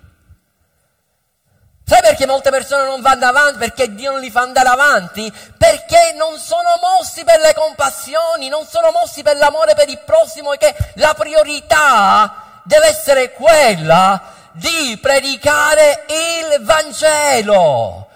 Sai 1.85 1.99
perché 2.01 2.25
molte 2.25 2.49
persone 2.49 2.85
non 2.85 3.01
vanno 3.01 3.25
avanti? 3.25 3.57
Perché 3.57 3.93
Dio 3.93 4.11
non 4.11 4.21
li 4.21 4.31
fa 4.31 4.41
andare 4.41 4.69
avanti? 4.69 5.31
Perché 5.57 6.13
non 6.15 6.37
sono 6.37 6.79
mossi 6.81 7.25
per 7.25 7.39
le 7.39 7.53
compassioni, 7.53 8.47
non 8.47 8.65
sono 8.65 8.91
mossi 8.91 9.21
per 9.21 9.35
l'amore 9.35 9.75
per 9.75 9.89
il 9.89 9.99
prossimo 9.99 10.53
e 10.53 10.57
che 10.57 10.73
la 10.95 11.13
priorità 11.13 12.61
deve 12.63 12.87
essere 12.87 13.33
quella 13.33 14.31
di 14.53 14.97
predicare 15.01 16.05
il 16.07 16.63
Vangelo. 16.63 18.07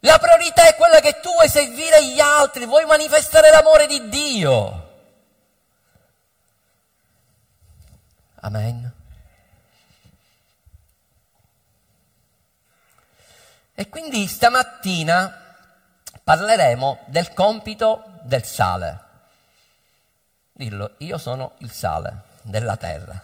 La 0.00 0.18
priorità 0.18 0.66
è 0.66 0.74
quella 0.74 1.00
che 1.00 1.20
tu 1.20 1.30
vuoi 1.30 1.48
servire 1.48 2.04
gli 2.06 2.20
altri, 2.20 2.64
vuoi 2.64 2.86
manifestare 2.86 3.50
l'amore 3.50 3.86
di 3.86 4.08
Dio. 4.08 4.83
Amen. 8.44 8.92
E 13.74 13.88
quindi 13.88 14.26
stamattina 14.26 15.56
parleremo 16.22 17.04
del 17.06 17.32
compito 17.32 18.20
del 18.22 18.44
sale. 18.44 18.98
Dillo, 20.52 20.92
io 20.98 21.16
sono 21.16 21.54
il 21.58 21.72
sale 21.72 22.24
della 22.42 22.76
terra. 22.76 23.18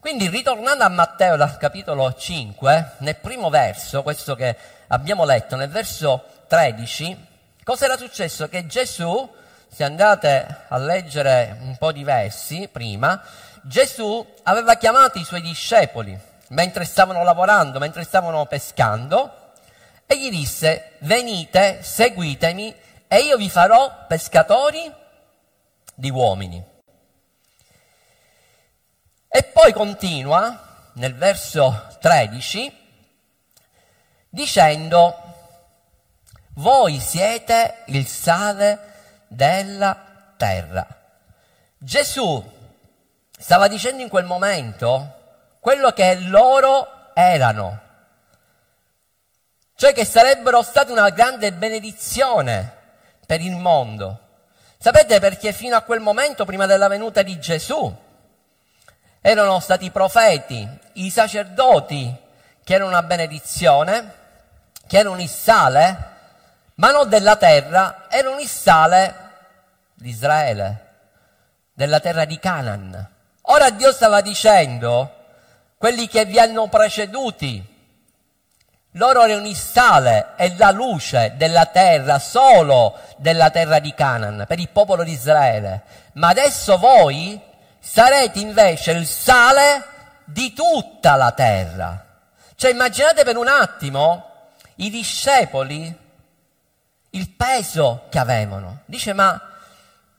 Quindi 0.00 0.28
ritornando 0.28 0.84
a 0.84 0.88
Matteo 0.88 1.36
dal 1.36 1.58
capitolo 1.58 2.14
5, 2.14 2.92
nel 2.98 3.16
primo 3.16 3.50
verso, 3.50 4.02
questo 4.02 4.34
che 4.34 4.56
abbiamo 4.86 5.26
letto, 5.26 5.56
nel 5.56 5.68
verso 5.68 6.24
13, 6.46 7.26
cosa 7.62 7.84
era 7.84 7.98
successo? 7.98 8.48
Che 8.48 8.66
Gesù, 8.66 9.30
se 9.68 9.84
andate 9.84 10.64
a 10.68 10.78
leggere 10.78 11.58
un 11.60 11.76
po' 11.76 11.92
di 11.92 12.02
versi 12.02 12.66
prima, 12.72 13.22
Gesù 13.66 14.24
aveva 14.44 14.76
chiamato 14.76 15.18
i 15.18 15.24
suoi 15.24 15.40
discepoli 15.40 16.16
mentre 16.50 16.84
stavano 16.84 17.24
lavorando, 17.24 17.80
mentre 17.80 18.04
stavano 18.04 18.46
pescando, 18.46 19.54
e 20.06 20.16
gli 20.16 20.30
disse, 20.30 20.92
venite, 21.00 21.82
seguitemi, 21.82 22.72
e 23.08 23.18
io 23.18 23.36
vi 23.36 23.50
farò 23.50 24.06
pescatori 24.06 24.92
di 25.96 26.10
uomini. 26.10 26.64
E 29.28 29.42
poi 29.42 29.72
continua 29.72 30.90
nel 30.92 31.16
verso 31.16 31.88
13 32.00 32.72
dicendo, 34.28 35.14
voi 36.54 37.00
siete 37.00 37.82
il 37.86 38.06
sale 38.06 39.24
della 39.26 40.32
terra. 40.36 40.86
Gesù 41.78 42.54
stava 43.38 43.68
dicendo 43.68 44.02
in 44.02 44.08
quel 44.08 44.24
momento 44.24 45.14
quello 45.60 45.90
che 45.92 46.16
loro 46.20 47.12
erano, 47.14 47.80
cioè 49.74 49.92
che 49.92 50.04
sarebbero 50.04 50.62
stati 50.62 50.90
una 50.92 51.10
grande 51.10 51.52
benedizione 51.52 52.74
per 53.26 53.40
il 53.40 53.56
mondo. 53.56 54.20
Sapete 54.78 55.18
perché 55.20 55.52
fino 55.52 55.76
a 55.76 55.82
quel 55.82 56.00
momento, 56.00 56.44
prima 56.44 56.66
della 56.66 56.88
venuta 56.88 57.22
di 57.22 57.38
Gesù, 57.38 57.94
erano 59.20 59.58
stati 59.60 59.86
i 59.86 59.90
profeti, 59.90 60.68
i 60.94 61.10
sacerdoti 61.10 62.14
che 62.62 62.74
erano 62.74 62.90
una 62.90 63.02
benedizione, 63.02 64.14
che 64.86 64.98
erano 64.98 65.20
il 65.20 65.28
sale, 65.28 66.14
ma 66.74 66.90
non 66.90 67.08
della 67.08 67.36
terra, 67.36 68.06
erano 68.08 68.38
il 68.38 68.48
sale 68.48 69.14
di 69.94 70.10
Israele, 70.10 70.94
della 71.72 72.00
terra 72.00 72.24
di 72.24 72.38
Canaan. 72.38 73.14
Ora 73.48 73.70
Dio 73.70 73.92
stava 73.92 74.20
dicendo 74.22 75.12
quelli 75.76 76.08
che 76.08 76.24
vi 76.24 76.38
hanno 76.38 76.68
preceduti. 76.68 77.74
Loro 78.92 79.22
erano 79.22 79.46
il 79.46 79.56
sale 79.56 80.32
e 80.36 80.56
la 80.56 80.70
luce 80.70 81.34
della 81.36 81.66
terra, 81.66 82.18
solo 82.18 82.98
della 83.18 83.50
terra 83.50 83.78
di 83.78 83.94
Canaan, 83.94 84.46
per 84.48 84.58
il 84.58 84.70
popolo 84.70 85.04
di 85.04 85.12
Israele. 85.12 85.82
Ma 86.14 86.28
adesso 86.28 86.78
voi 86.78 87.40
sarete 87.78 88.40
invece 88.40 88.92
il 88.92 89.06
sale 89.06 89.84
di 90.24 90.52
tutta 90.52 91.14
la 91.14 91.30
terra. 91.32 92.04
Cioè 92.56 92.70
immaginate 92.70 93.22
per 93.22 93.36
un 93.36 93.48
attimo 93.48 94.30
i 94.76 94.90
discepoli, 94.90 95.96
il 97.10 97.30
peso 97.30 98.06
che 98.08 98.18
avevano. 98.18 98.80
Dice, 98.86 99.12
ma 99.12 99.40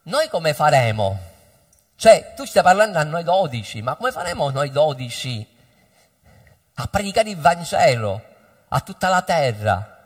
noi 0.04 0.28
come 0.28 0.54
faremo? 0.54 1.27
Cioè, 2.00 2.34
tu 2.36 2.44
stai 2.44 2.62
parlando 2.62 2.98
a 2.98 3.02
noi 3.02 3.24
dodici, 3.24 3.82
ma 3.82 3.96
come 3.96 4.12
faremo 4.12 4.50
noi 4.50 4.70
dodici 4.70 5.44
a 6.74 6.86
predicare 6.86 7.30
il 7.30 7.36
Vangelo 7.36 8.22
a 8.68 8.80
tutta 8.82 9.08
la 9.08 9.22
terra? 9.22 9.98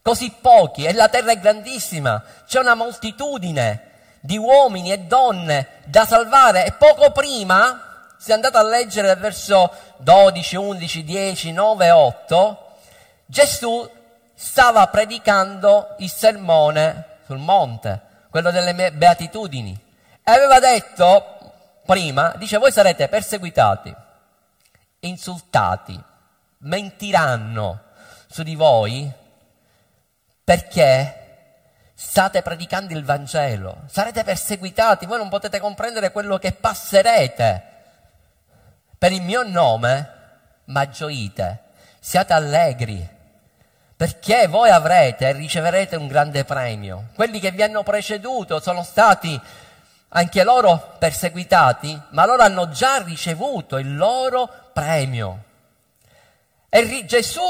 Così 0.00 0.32
pochi, 0.40 0.84
e 0.84 0.92
la 0.92 1.08
terra 1.08 1.32
è 1.32 1.40
grandissima, 1.40 2.22
c'è 2.46 2.60
una 2.60 2.76
moltitudine 2.76 3.90
di 4.20 4.38
uomini 4.38 4.92
e 4.92 5.00
donne 5.00 5.80
da 5.86 6.06
salvare 6.06 6.66
e 6.66 6.72
poco 6.74 7.10
prima, 7.10 8.12
se 8.16 8.32
andate 8.32 8.56
a 8.56 8.62
leggere 8.62 9.10
il 9.10 9.18
verso 9.18 9.72
12, 9.96 10.54
11, 10.54 11.02
10, 11.02 11.50
9, 11.50 11.90
8, 11.90 12.66
Gesù 13.26 13.90
stava 14.34 14.86
predicando 14.86 15.96
il 15.98 16.10
sermone 16.10 17.18
sul 17.26 17.38
monte, 17.38 18.00
quello 18.30 18.52
delle 18.52 18.92
beatitudini. 18.92 19.83
E 20.26 20.32
aveva 20.32 20.58
detto 20.58 21.82
prima, 21.84 22.32
dice, 22.38 22.56
voi 22.56 22.72
sarete 22.72 23.08
perseguitati, 23.08 23.94
insultati, 25.00 26.02
mentiranno 26.58 27.82
su 28.26 28.42
di 28.42 28.54
voi 28.54 29.12
perché 30.42 31.20
state 31.92 32.40
predicando 32.40 32.94
il 32.94 33.04
Vangelo, 33.04 33.82
sarete 33.86 34.24
perseguitati, 34.24 35.04
voi 35.04 35.18
non 35.18 35.28
potete 35.28 35.60
comprendere 35.60 36.10
quello 36.10 36.38
che 36.38 36.52
passerete 36.52 37.72
per 38.96 39.12
il 39.12 39.20
mio 39.20 39.42
nome, 39.42 40.10
ma 40.64 40.88
gioite, 40.88 41.64
siate 42.00 42.32
allegri, 42.32 43.06
perché 43.94 44.46
voi 44.48 44.70
avrete 44.70 45.28
e 45.28 45.32
riceverete 45.32 45.96
un 45.96 46.06
grande 46.06 46.44
premio. 46.44 47.08
Quelli 47.14 47.40
che 47.40 47.50
vi 47.50 47.62
hanno 47.62 47.82
preceduto 47.82 48.58
sono 48.58 48.82
stati 48.82 49.38
anche 50.16 50.44
loro 50.44 50.94
perseguitati, 50.98 52.00
ma 52.10 52.24
loro 52.24 52.42
hanno 52.42 52.68
già 52.68 53.02
ricevuto 53.02 53.78
il 53.78 53.96
loro 53.96 54.48
premio. 54.72 55.42
E 56.68 57.04
Gesù 57.04 57.42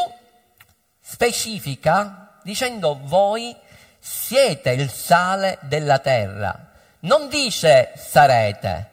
specifica 1.01 2.39
dicendo 2.43 2.99
voi 3.03 3.55
siete 3.99 4.71
il 4.71 4.91
sale 4.91 5.59
della 5.63 5.99
terra. 5.99 6.71
Non 7.01 7.29
dice 7.29 7.93
sarete, 7.97 8.91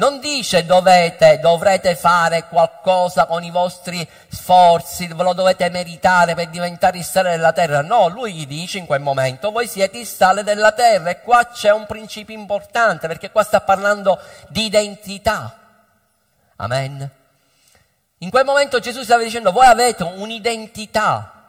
non 0.00 0.18
dice 0.18 0.64
dovete, 0.64 1.38
dovrete 1.40 1.94
fare 1.94 2.48
qualcosa 2.48 3.26
con 3.26 3.44
i 3.44 3.50
vostri 3.50 4.08
sforzi, 4.28 5.06
ve 5.06 5.22
lo 5.22 5.34
dovete 5.34 5.68
meritare 5.68 6.34
per 6.34 6.48
diventare 6.48 6.96
il 6.96 7.04
sale 7.04 7.32
della 7.32 7.52
terra. 7.52 7.82
No, 7.82 8.08
lui 8.08 8.32
gli 8.32 8.46
dice 8.46 8.78
in 8.78 8.86
quel 8.86 9.02
momento, 9.02 9.50
voi 9.50 9.68
siete 9.68 9.98
il 9.98 10.06
sale 10.06 10.42
della 10.42 10.72
terra. 10.72 11.10
E 11.10 11.20
qua 11.20 11.46
c'è 11.48 11.70
un 11.70 11.84
principio 11.84 12.34
importante, 12.34 13.08
perché 13.08 13.30
qua 13.30 13.42
sta 13.42 13.60
parlando 13.60 14.18
di 14.48 14.64
identità. 14.64 15.54
Amen. 16.56 17.10
In 18.20 18.30
quel 18.30 18.46
momento 18.46 18.78
Gesù 18.78 19.02
stava 19.02 19.22
dicendo, 19.22 19.52
voi 19.52 19.66
avete 19.66 20.02
un'identità. 20.02 21.39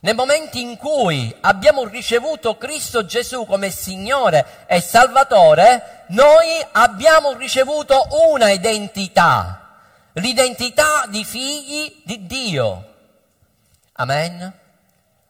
Nel 0.00 0.14
momento 0.14 0.58
in 0.58 0.76
cui 0.76 1.34
abbiamo 1.40 1.84
ricevuto 1.84 2.58
Cristo 2.58 3.06
Gesù 3.06 3.46
come 3.46 3.70
Signore 3.70 4.64
e 4.66 4.80
Salvatore, 4.80 6.04
noi 6.08 6.64
abbiamo 6.72 7.32
ricevuto 7.32 8.06
una 8.30 8.50
identità, 8.50 9.78
l'identità 10.12 11.06
di 11.08 11.24
figli 11.24 12.02
di 12.04 12.26
Dio. 12.26 12.94
Amen. 13.94 14.52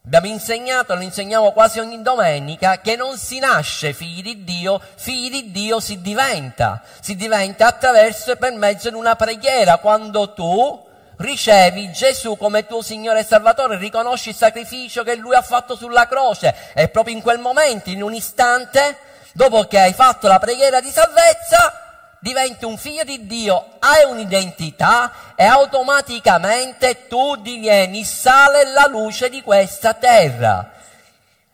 Abbiamo 0.04 0.26
insegnato, 0.26 0.94
lo 0.94 1.00
insegniamo 1.00 1.52
quasi 1.52 1.80
ogni 1.80 2.02
domenica, 2.02 2.80
che 2.80 2.94
non 2.94 3.16
si 3.16 3.38
nasce 3.38 3.92
figli 3.92 4.22
di 4.22 4.44
Dio, 4.44 4.80
figli 4.96 5.30
di 5.30 5.50
Dio 5.50 5.80
si 5.80 6.00
diventa. 6.00 6.82
Si 7.00 7.16
diventa 7.16 7.66
attraverso 7.66 8.32
e 8.32 8.36
per 8.36 8.52
mezzo 8.52 8.88
di 8.88 8.94
una 8.94 9.16
preghiera, 9.16 9.78
quando 9.78 10.32
tu 10.32 10.85
ricevi 11.16 11.92
Gesù 11.92 12.36
come 12.36 12.66
tuo 12.66 12.82
Signore 12.82 13.20
e 13.20 13.24
Salvatore, 13.24 13.78
riconosci 13.78 14.30
il 14.30 14.34
sacrificio 14.34 15.02
che 15.02 15.16
Lui 15.16 15.34
ha 15.34 15.42
fatto 15.42 15.76
sulla 15.76 16.06
croce 16.06 16.54
e 16.74 16.88
proprio 16.88 17.14
in 17.14 17.22
quel 17.22 17.38
momento, 17.38 17.90
in 17.90 18.02
un 18.02 18.14
istante, 18.14 18.98
dopo 19.32 19.64
che 19.64 19.78
hai 19.78 19.92
fatto 19.92 20.28
la 20.28 20.38
preghiera 20.38 20.80
di 20.80 20.90
salvezza, 20.90 22.16
diventi 22.20 22.64
un 22.64 22.76
figlio 22.76 23.04
di 23.04 23.26
Dio, 23.26 23.76
hai 23.78 24.04
un'identità 24.04 25.34
e 25.34 25.44
automaticamente 25.44 27.06
tu 27.06 27.36
divieni 27.36 28.00
il 28.00 28.06
sale 28.06 28.62
e 28.62 28.72
la 28.72 28.86
luce 28.86 29.28
di 29.28 29.42
questa 29.42 29.94
terra. 29.94 30.72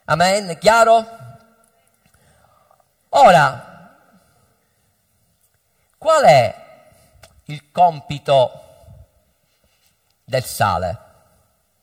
Amen, 0.04 0.57
chiaro? 0.59 1.21
Ora, 3.11 3.97
qual 5.99 6.25
è 6.25 6.54
il 7.45 7.71
compito 7.71 8.62
del 10.32 10.44
sale. 10.44 10.98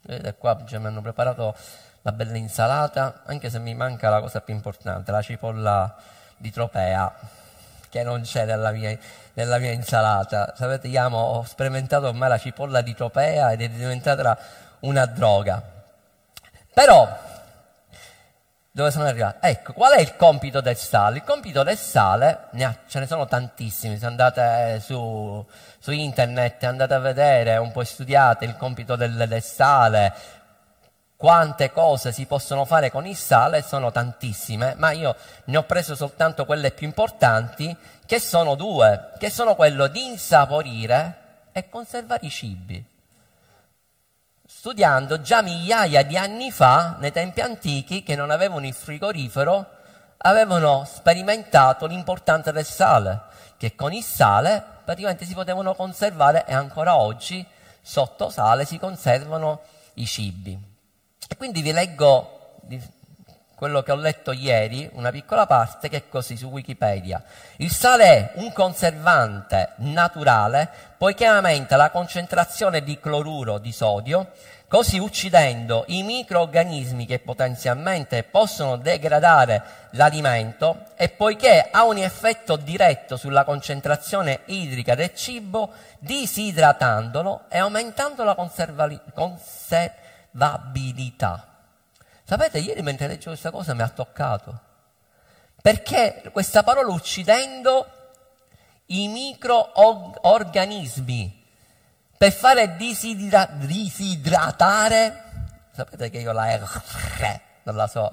Vedete 0.01 0.33
qua 0.35 0.57
cioè, 0.65 0.79
mi 0.79 0.87
hanno 0.87 1.01
preparato 1.01 1.55
la 2.01 2.11
bella 2.11 2.35
insalata, 2.35 3.21
anche 3.27 3.51
se 3.51 3.59
mi 3.59 3.75
manca 3.75 4.09
la 4.09 4.21
cosa 4.21 4.41
più 4.41 4.55
importante, 4.55 5.11
la 5.11 5.21
cipolla 5.21 5.95
di 6.35 6.49
tropea, 6.49 7.13
che 7.89 8.01
non 8.01 8.21
c'è 8.21 8.45
nella 8.45 8.71
mia, 8.71 8.97
nella 9.33 9.59
mia 9.59 9.71
insalata. 9.71 10.55
Sapete, 10.55 10.87
io 10.87 10.99
amo, 10.99 11.19
ho 11.19 11.43
sperimentato 11.43 12.07
ormai 12.07 12.29
la 12.29 12.39
cipolla 12.39 12.81
di 12.81 12.95
tropea 12.95 13.51
ed 13.51 13.61
è 13.61 13.69
diventata 13.69 14.35
una 14.79 15.05
droga. 15.05 15.61
Però, 16.73 17.19
dove 18.71 18.91
sono 18.91 19.05
arrivato? 19.05 19.37
Ecco, 19.41 19.73
qual 19.73 19.93
è 19.93 20.01
il 20.01 20.15
compito 20.15 20.61
del 20.61 20.77
sale? 20.77 21.17
Il 21.17 21.23
compito 21.23 21.63
del 21.63 21.77
sale, 21.77 22.47
ne 22.51 22.63
ha, 22.63 22.75
ce 22.87 22.99
ne 22.99 23.07
sono 23.07 23.25
tantissimi, 23.25 23.97
se 23.97 24.05
andate 24.05 24.79
su 24.79 25.45
su 25.79 25.91
internet, 25.91 26.63
andate 26.63 26.93
a 26.93 26.99
vedere, 26.99 27.57
un 27.57 27.71
po' 27.71 27.83
studiate 27.83 28.45
il 28.45 28.57
compito 28.57 28.95
del, 28.97 29.27
del 29.27 29.41
sale, 29.41 30.13
quante 31.15 31.71
cose 31.71 32.11
si 32.11 32.25
possono 32.25 32.65
fare 32.65 32.91
con 32.91 33.05
il 33.05 33.15
sale, 33.15 33.61
sono 33.61 33.91
tantissime, 33.91 34.75
ma 34.77 34.91
io 34.91 35.15
ne 35.45 35.57
ho 35.57 35.63
preso 35.63 35.95
soltanto 35.95 36.45
quelle 36.45 36.71
più 36.71 36.85
importanti, 36.85 37.75
che 38.05 38.19
sono 38.19 38.55
due, 38.55 39.11
che 39.17 39.29
sono 39.29 39.55
quello 39.55 39.87
di 39.87 40.05
insaporire 40.05 41.47
e 41.51 41.69
conservare 41.69 42.25
i 42.25 42.29
cibi. 42.29 42.85
Studiando 44.59 45.21
già 45.21 45.41
migliaia 45.41 46.03
di 46.03 46.17
anni 46.17 46.51
fa, 46.51 46.97
nei 46.99 47.13
tempi 47.13 47.39
antichi, 47.39 48.03
che 48.03 48.17
non 48.17 48.29
avevano 48.29 48.67
il 48.67 48.73
frigorifero, 48.73 49.65
avevano 50.17 50.83
sperimentato 50.85 51.85
l'importanza 51.85 52.51
del 52.51 52.65
sale, 52.65 53.21
che 53.55 53.73
con 53.73 53.93
il 53.93 54.03
sale 54.03 54.61
praticamente 54.83 55.23
si 55.23 55.33
potevano 55.33 55.75
conservare 55.75 56.45
e 56.45 56.53
ancora 56.53 56.97
oggi 56.97 57.47
sotto 57.81 58.29
sale 58.29 58.65
si 58.65 58.77
conservano 58.77 59.61
i 59.93 60.05
cibi. 60.05 60.59
E 61.25 61.37
quindi 61.37 61.61
vi 61.61 61.71
leggo 61.71 62.57
quello 63.59 63.83
che 63.83 63.91
ho 63.91 63.97
letto 63.97 64.31
ieri, 64.31 64.89
una 64.93 65.11
piccola 65.11 65.45
parte 65.45 65.89
che 65.89 65.97
è 65.97 66.03
così 66.07 66.37
su 66.37 66.47
Wikipedia. 66.47 67.21
Il 67.57 67.71
sale 67.71 68.05
è 68.05 68.31
un 68.35 68.53
conservante 68.53 69.73
naturale 69.79 70.69
poiché 70.97 71.25
aumenta 71.25 71.75
la 71.75 71.89
concentrazione 71.89 72.81
di 72.81 72.97
cloruro 73.01 73.57
di 73.57 73.73
sodio 73.73 74.31
così 74.69 74.97
uccidendo 74.97 75.83
i 75.87 76.03
microorganismi 76.03 77.05
che 77.05 77.19
potenzialmente 77.19 78.23
possono 78.23 78.77
degradare 78.77 79.61
l'alimento 79.91 80.85
e 80.95 81.09
poiché 81.09 81.67
ha 81.69 81.83
un 81.83 81.97
effetto 81.97 82.55
diretto 82.55 83.17
sulla 83.17 83.43
concentrazione 83.43 84.43
idrica 84.45 84.95
del 84.95 85.13
cibo, 85.13 85.73
disidratandolo 85.99 87.41
e 87.49 87.57
aumentando 87.57 88.23
la 88.23 88.35
conservali- 88.35 89.01
conservabilità. 89.13 91.48
Sapete, 92.29 92.59
ieri 92.59 92.83
mentre 92.83 93.07
leggevo 93.07 93.31
questa 93.31 93.49
cosa 93.49 93.73
mi 93.73 93.81
ha 93.81 93.89
toccato, 93.89 94.59
perché 95.63 96.29
questa 96.31 96.61
parola 96.61 96.91
uccidendo 96.91 97.87
i 98.85 99.07
microorganismi 99.07 101.47
per 102.15 102.31
fare 102.31 102.75
disidra- 102.75 103.49
disidratare, 103.51 105.23
sapete 105.71 106.11
che 106.11 106.19
io 106.19 106.31
la 106.31 106.55
R 106.55 107.41
non 107.63 107.75
la 107.75 107.87
so 107.87 108.07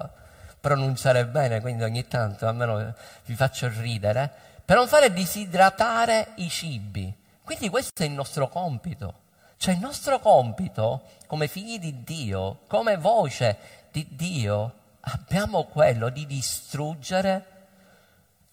pronunciare 0.59 1.27
bene, 1.27 1.61
quindi 1.61 1.83
ogni 1.83 2.07
tanto 2.07 2.47
almeno 2.47 2.95
vi 3.25 3.35
faccio 3.35 3.67
ridere, 3.67 4.33
per 4.65 4.77
non 4.77 4.87
fare 4.87 5.13
disidratare 5.13 6.29
i 6.37 6.49
cibi. 6.49 7.15
Quindi 7.43 7.69
questo 7.69 8.01
è 8.01 8.07
il 8.07 8.13
nostro 8.13 8.47
compito. 8.47 9.25
Cioè 9.57 9.73
il 9.73 9.79
nostro 9.79 10.19
compito 10.19 11.03
come 11.25 11.47
figli 11.47 11.79
di 11.79 12.03
Dio, 12.03 12.59
come 12.67 12.97
voce 12.97 13.57
di 13.91 14.07
Dio, 14.11 14.73
abbiamo 15.01 15.65
quello 15.65 16.09
di 16.09 16.25
distruggere 16.25 17.55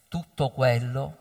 tutto 0.08 0.50
quello 0.50 1.16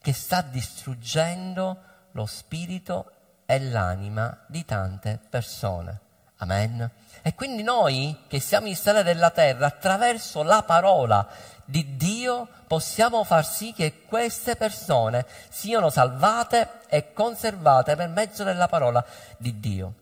che 0.00 0.12
sta 0.12 0.42
distruggendo 0.42 1.82
lo 2.12 2.26
spirito 2.26 3.12
è 3.44 3.58
l'anima 3.58 4.44
di 4.46 4.64
tante 4.64 5.20
persone. 5.28 6.05
Amen. 6.38 6.90
E 7.22 7.34
quindi 7.34 7.62
noi 7.62 8.16
che 8.28 8.40
siamo 8.40 8.66
in 8.66 8.76
sale 8.76 9.02
della 9.02 9.30
terra, 9.30 9.66
attraverso 9.66 10.42
la 10.42 10.62
parola 10.62 11.26
di 11.64 11.96
Dio, 11.96 12.46
possiamo 12.66 13.24
far 13.24 13.44
sì 13.44 13.72
che 13.72 14.04
queste 14.06 14.54
persone 14.54 15.26
siano 15.48 15.90
salvate 15.90 16.80
e 16.88 17.12
conservate 17.12 17.96
per 17.96 18.08
mezzo 18.08 18.44
della 18.44 18.68
parola 18.68 19.04
di 19.38 19.58
Dio. 19.58 19.94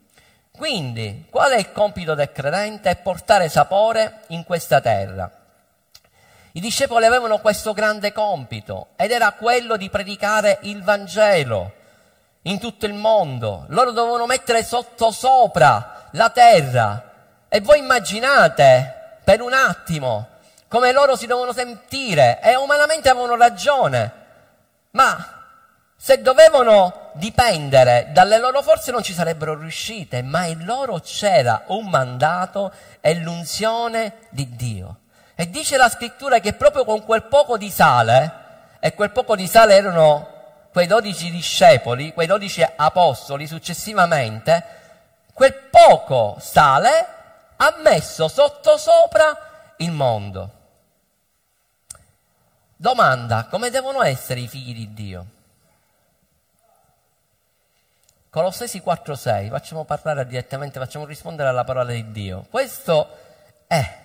Quindi, 0.51 1.27
qual 1.31 1.53
è 1.53 1.59
il 1.59 1.73
compito 1.73 2.15
del 2.15 2.31
credente? 2.31 2.91
È 2.91 2.97
portare 2.97 3.49
sapore 3.49 4.21
in 4.29 4.45
questa 4.45 4.81
terra. 4.81 5.31
I 6.53 6.61
discepoli 6.61 7.05
avevano 7.05 7.39
questo 7.39 7.73
grande 7.73 8.13
compito 8.13 8.89
ed 8.97 9.11
era 9.11 9.33
quello 9.33 9.77
di 9.77 9.91
predicare 9.91 10.59
il 10.63 10.83
Vangelo 10.85 11.83
in 12.47 12.59
tutto 12.59 12.87
il 12.87 12.95
mondo. 12.95 13.65
Loro 13.69 13.93
dovevano 13.93 14.27
mettere 14.27 14.65
sotto 14.65 15.11
sopra 15.11 16.09
la 16.13 16.31
terra. 16.31 17.11
E 17.49 17.61
voi 17.61 17.79
immaginate 17.79 19.19
per 19.23 19.41
un 19.41 19.53
attimo 19.53 20.29
come 20.69 20.93
loro 20.93 21.17
si 21.17 21.27
devono 21.27 21.53
sentire. 21.53 22.41
E 22.43 22.57
umanamente 22.57 23.09
avevano 23.09 23.37
ragione. 23.37 24.13
Ma 24.91 25.43
se 25.97 26.21
dovevano 26.21 27.11
dipendere 27.15 28.09
dalle 28.13 28.39
loro 28.39 28.61
forze 28.61 28.91
non 28.91 29.03
ci 29.03 29.15
sarebbero 29.15 29.59
riuscite, 29.59 30.23
ma 30.23 30.45
in 30.45 30.65
loro 30.65 30.99
c'era 31.01 31.63
un 31.69 31.89
mandato 31.89 32.73
e 33.01 33.15
l'unzione 33.15 34.19
di 34.29 34.55
Dio. 34.55 34.99
E 35.35 35.49
dice 35.49 35.77
la 35.77 35.89
scrittura 35.89 36.41
che 36.41 36.53
proprio 36.53 36.85
con 36.85 37.05
quel 37.05 37.23
poco 37.25 37.57
di 37.57 37.71
sale, 37.71 38.43
e 38.81 38.93
quel 38.95 39.13
poco 39.13 39.35
di 39.35 39.47
sale 39.47 39.75
erano 39.75 40.34
quei 40.75 40.89
dodici 40.89 41.31
discepoli, 41.31 42.13
quei 42.13 42.27
dodici 42.27 42.61
apostoli 42.61 43.47
successivamente, 43.47 44.65
quel 45.33 45.55
poco 45.71 46.37
sale 46.41 47.07
ha 47.55 47.77
messo 47.81 48.27
sottosopra 48.27 49.75
il 49.77 49.93
mondo. 49.93 50.51
Domanda, 52.75 53.47
come 53.49 53.71
devono 53.71 54.03
essere 54.03 54.41
i 54.41 54.49
figli 54.49 54.75
di 54.75 54.93
Dio? 54.93 55.27
Colossesi 58.29 58.81
4:6, 58.81 59.51
facciamo 59.51 59.85
parlare 59.85 60.27
direttamente, 60.27 60.81
facciamo 60.81 61.05
rispondere 61.05 61.51
alla 61.51 61.63
parola 61.63 61.93
di 61.93 62.11
Dio. 62.11 62.47
Questo 62.51 63.17
è 63.69 63.99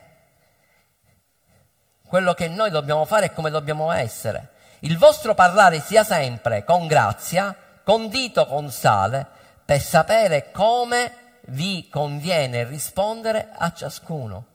quello 2.05 2.35
che 2.35 2.47
noi 2.47 2.69
dobbiamo 2.69 3.05
fare 3.05 3.25
e 3.25 3.33
come 3.33 3.49
dobbiamo 3.49 3.91
essere. 3.91 4.57
Il 4.79 4.97
vostro 4.97 5.33
parlare 5.33 5.81
sia 5.81 6.03
sempre 6.03 6.63
con 6.63 6.87
grazia, 6.87 7.53
condito 7.83 8.45
con 8.45 8.71
sale, 8.71 9.25
per 9.65 9.81
sapere 9.81 10.51
come 10.51 11.13
vi 11.47 11.89
conviene 11.89 12.63
rispondere 12.63 13.49
a 13.57 13.73
ciascuno. 13.73 14.45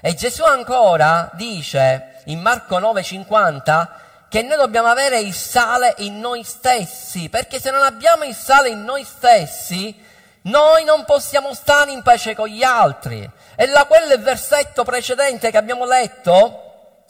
E 0.00 0.14
Gesù 0.14 0.44
ancora 0.44 1.30
dice 1.32 2.20
in 2.24 2.40
Marco 2.40 2.78
9:50 2.78 3.88
che 4.28 4.42
noi 4.42 4.56
dobbiamo 4.56 4.88
avere 4.88 5.20
il 5.20 5.32
sale 5.32 5.94
in 5.98 6.20
noi 6.20 6.42
stessi, 6.42 7.30
perché 7.30 7.58
se 7.58 7.70
non 7.70 7.82
abbiamo 7.82 8.24
il 8.24 8.34
sale 8.34 8.68
in 8.68 8.84
noi 8.84 9.04
stessi, 9.04 9.96
noi 10.42 10.84
non 10.84 11.04
possiamo 11.04 11.54
stare 11.54 11.90
in 11.90 12.02
pace 12.02 12.34
con 12.34 12.48
gli 12.48 12.62
altri. 12.62 13.30
E 13.56 13.66
da 13.66 13.86
quel 13.86 14.20
versetto 14.20 14.84
precedente 14.84 15.50
che 15.50 15.56
abbiamo 15.56 15.86
letto, 15.86 16.63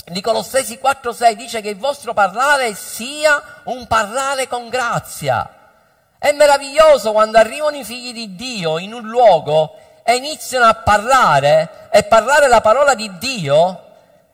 di 0.06 0.20
Colossesi 0.20 0.78
4:6 0.82 1.34
dice 1.34 1.60
che 1.60 1.70
il 1.70 1.78
vostro 1.78 2.12
parlare 2.12 2.74
sia 2.74 3.42
un 3.64 3.86
parlare 3.86 4.46
con 4.48 4.68
grazia. 4.68 5.48
È 6.18 6.32
meraviglioso 6.32 7.12
quando 7.12 7.38
arrivano 7.38 7.76
i 7.76 7.84
figli 7.84 8.12
di 8.12 8.34
Dio 8.34 8.78
in 8.78 8.92
un 8.92 9.06
luogo 9.06 9.76
e 10.02 10.16
iniziano 10.16 10.66
a 10.66 10.74
parlare 10.74 11.88
e 11.90 12.02
parlare 12.02 12.48
la 12.48 12.60
parola 12.60 12.94
di 12.94 13.16
Dio 13.18 13.80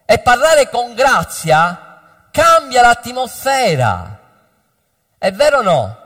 e 0.05 0.19
parlare 0.19 0.69
con 0.69 0.95
grazia, 0.95 2.01
cambia 2.33 2.83
l'atmosfera. 2.83 4.19
È 5.19 5.31
vero 5.33 5.59
o 5.59 5.63
no? 5.63 5.97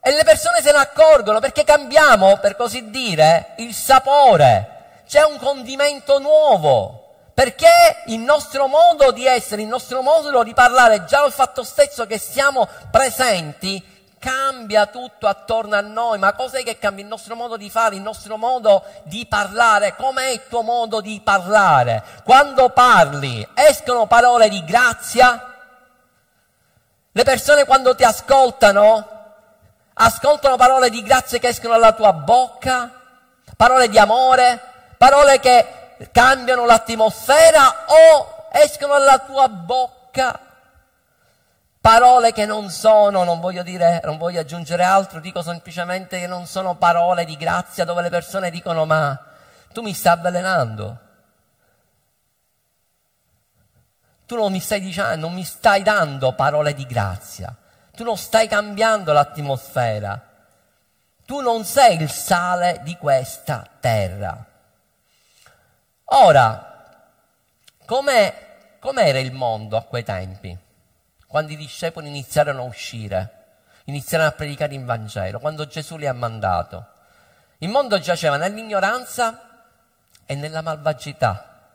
E 0.00 0.12
le 0.12 0.24
persone 0.24 0.60
se 0.62 0.72
ne 0.72 0.78
accorgono 0.78 1.38
perché 1.38 1.62
cambiamo, 1.62 2.38
per 2.38 2.56
così 2.56 2.90
dire, 2.90 3.54
il 3.58 3.72
sapore. 3.74 5.02
C'è 5.06 5.22
un 5.22 5.38
condimento 5.38 6.18
nuovo. 6.18 7.05
Perché 7.36 8.04
il 8.06 8.20
nostro 8.20 8.66
modo 8.66 9.10
di 9.10 9.26
essere, 9.26 9.60
il 9.60 9.68
nostro 9.68 10.00
modo 10.00 10.42
di 10.42 10.54
parlare, 10.54 11.04
già 11.04 11.22
il 11.22 11.32
fatto 11.32 11.64
stesso 11.64 12.06
che 12.06 12.16
siamo 12.16 12.66
presenti, 12.90 13.84
cambia 14.18 14.86
tutto 14.86 15.26
attorno 15.26 15.76
a 15.76 15.82
noi. 15.82 16.18
Ma 16.18 16.32
cos'è 16.32 16.62
che 16.62 16.78
cambia? 16.78 17.04
Il 17.04 17.10
nostro 17.10 17.34
modo 17.34 17.58
di 17.58 17.68
fare, 17.68 17.94
il 17.94 18.00
nostro 18.00 18.38
modo 18.38 18.84
di 19.02 19.26
parlare. 19.26 19.94
Com'è 19.96 20.28
il 20.28 20.48
tuo 20.48 20.62
modo 20.62 21.02
di 21.02 21.20
parlare? 21.22 22.02
Quando 22.24 22.70
parli, 22.70 23.46
escono 23.52 24.06
parole 24.06 24.48
di 24.48 24.64
grazia? 24.64 25.56
Le 27.12 27.22
persone 27.22 27.66
quando 27.66 27.94
ti 27.94 28.02
ascoltano, 28.02 29.08
ascoltano 29.92 30.56
parole 30.56 30.88
di 30.88 31.02
grazia 31.02 31.38
che 31.38 31.48
escono 31.48 31.74
dalla 31.74 31.92
tua 31.92 32.14
bocca? 32.14 32.90
Parole 33.58 33.90
di 33.90 33.98
amore? 33.98 34.58
Parole 34.96 35.38
che 35.38 35.84
cambiano 36.12 36.64
l'atmosfera 36.64 37.84
o 37.86 38.48
escono 38.52 38.98
dalla 38.98 39.18
tua 39.18 39.48
bocca 39.48 40.40
parole 41.80 42.32
che 42.32 42.46
non 42.46 42.68
sono, 42.70 43.22
non 43.22 43.38
voglio 43.38 43.62
dire, 43.62 44.00
non 44.02 44.18
voglio 44.18 44.40
aggiungere 44.40 44.82
altro, 44.82 45.20
dico 45.20 45.40
semplicemente 45.40 46.18
che 46.18 46.26
non 46.26 46.46
sono 46.46 46.74
parole 46.74 47.24
di 47.24 47.36
grazia 47.36 47.84
dove 47.84 48.02
le 48.02 48.10
persone 48.10 48.50
dicono 48.50 48.84
ma 48.84 49.16
tu 49.72 49.82
mi 49.82 49.92
stai 49.92 50.14
avvelenando. 50.14 50.98
Tu 54.26 54.34
non 54.34 54.50
mi 54.50 54.58
stai 54.58 54.80
dicendo, 54.80 55.14
non 55.14 55.34
mi 55.34 55.44
stai 55.44 55.82
dando 55.82 56.32
parole 56.32 56.74
di 56.74 56.84
grazia. 56.86 57.54
Tu 57.94 58.02
non 58.02 58.16
stai 58.16 58.48
cambiando 58.48 59.12
l'atmosfera. 59.12 60.20
Tu 61.24 61.40
non 61.40 61.64
sei 61.64 62.00
il 62.00 62.10
sale 62.10 62.80
di 62.82 62.96
questa 62.96 63.68
terra. 63.78 64.44
Ora, 66.10 66.84
com'è, 67.84 68.76
com'era 68.78 69.18
il 69.18 69.32
mondo 69.32 69.76
a 69.76 69.82
quei 69.82 70.04
tempi? 70.04 70.56
Quando 71.26 71.50
i 71.50 71.56
discepoli 71.56 72.06
iniziarono 72.06 72.62
a 72.62 72.66
uscire, 72.66 73.32
iniziarono 73.86 74.28
a 74.28 74.32
predicare 74.32 74.76
il 74.76 74.84
Vangelo, 74.84 75.40
quando 75.40 75.66
Gesù 75.66 75.96
li 75.96 76.06
ha 76.06 76.12
mandato. 76.12 76.86
Il 77.58 77.70
mondo 77.70 77.98
giaceva 77.98 78.36
nell'ignoranza 78.36 79.64
e 80.24 80.34
nella 80.36 80.60
malvagità. 80.60 81.72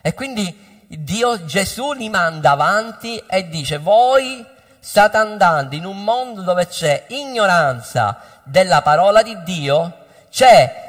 E 0.00 0.14
quindi 0.14 0.86
Dio, 0.88 1.44
Gesù 1.44 1.92
li 1.92 2.08
manda 2.08 2.52
avanti 2.52 3.22
e 3.28 3.48
dice, 3.48 3.76
voi 3.76 4.46
state 4.80 5.18
andando 5.18 5.74
in 5.74 5.84
un 5.84 6.02
mondo 6.02 6.40
dove 6.40 6.66
c'è 6.68 7.04
ignoranza 7.08 8.18
della 8.44 8.80
parola 8.80 9.22
di 9.22 9.42
Dio, 9.42 10.06
c'è 10.30 10.86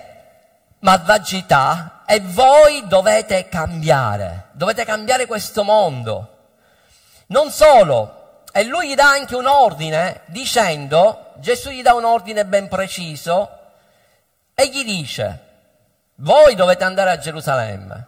malvagità 0.80 1.99
e 2.12 2.22
voi 2.22 2.88
dovete 2.88 3.48
cambiare, 3.50 4.46
dovete 4.54 4.84
cambiare 4.84 5.28
questo 5.28 5.64
mondo. 5.64 6.38
Non 7.28 7.52
solo, 7.52 8.46
e 8.52 8.64
lui 8.64 8.90
gli 8.90 8.96
dà 8.96 9.10
anche 9.10 9.36
un 9.36 9.46
ordine 9.46 10.22
dicendo, 10.26 11.34
Gesù 11.36 11.70
gli 11.70 11.84
dà 11.84 11.94
un 11.94 12.06
ordine 12.06 12.46
ben 12.46 12.68
preciso 12.68 13.48
e 14.56 14.70
gli 14.70 14.84
dice, 14.84 15.40
voi 16.16 16.56
dovete 16.56 16.84
andare 16.84 17.12
a 17.12 17.20
Gerusalemme, 17.20 18.08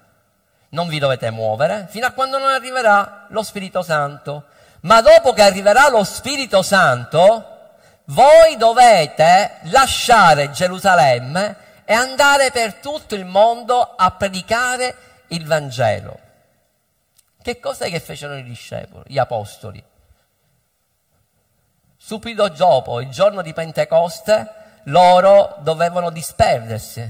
non 0.69 0.87
vi 0.87 0.97
dovete 0.97 1.29
muovere 1.29 1.85
fino 1.87 2.07
a 2.07 2.11
quando 2.11 2.39
non 2.39 2.49
arriverà 2.49 3.27
lo 3.29 3.43
Spirito 3.43 3.83
Santo, 3.83 4.45
ma 4.81 5.01
dopo 5.01 5.31
che 5.31 5.43
arriverà 5.43 5.89
lo 5.89 6.03
Spirito 6.03 6.63
Santo, 6.63 7.75
voi 8.05 8.57
dovete 8.57 9.59
lasciare 9.65 10.49
Gerusalemme 10.49 11.69
e 11.91 11.93
andare 11.93 12.51
per 12.51 12.75
tutto 12.75 13.15
il 13.15 13.25
mondo 13.25 13.81
a 13.81 14.11
predicare 14.11 15.25
il 15.27 15.45
Vangelo. 15.45 16.17
Che 17.41 17.59
cosa 17.59 17.83
è 17.83 17.89
che 17.89 17.99
fecero 17.99 18.37
i 18.37 18.43
discepoli, 18.43 19.03
gli 19.07 19.17
apostoli? 19.17 19.83
Subito 21.97 22.47
dopo, 22.47 23.01
il 23.01 23.09
giorno 23.09 23.41
di 23.41 23.51
Pentecoste, 23.51 24.53
loro 24.83 25.57
dovevano 25.59 26.11
disperdersi. 26.11 27.09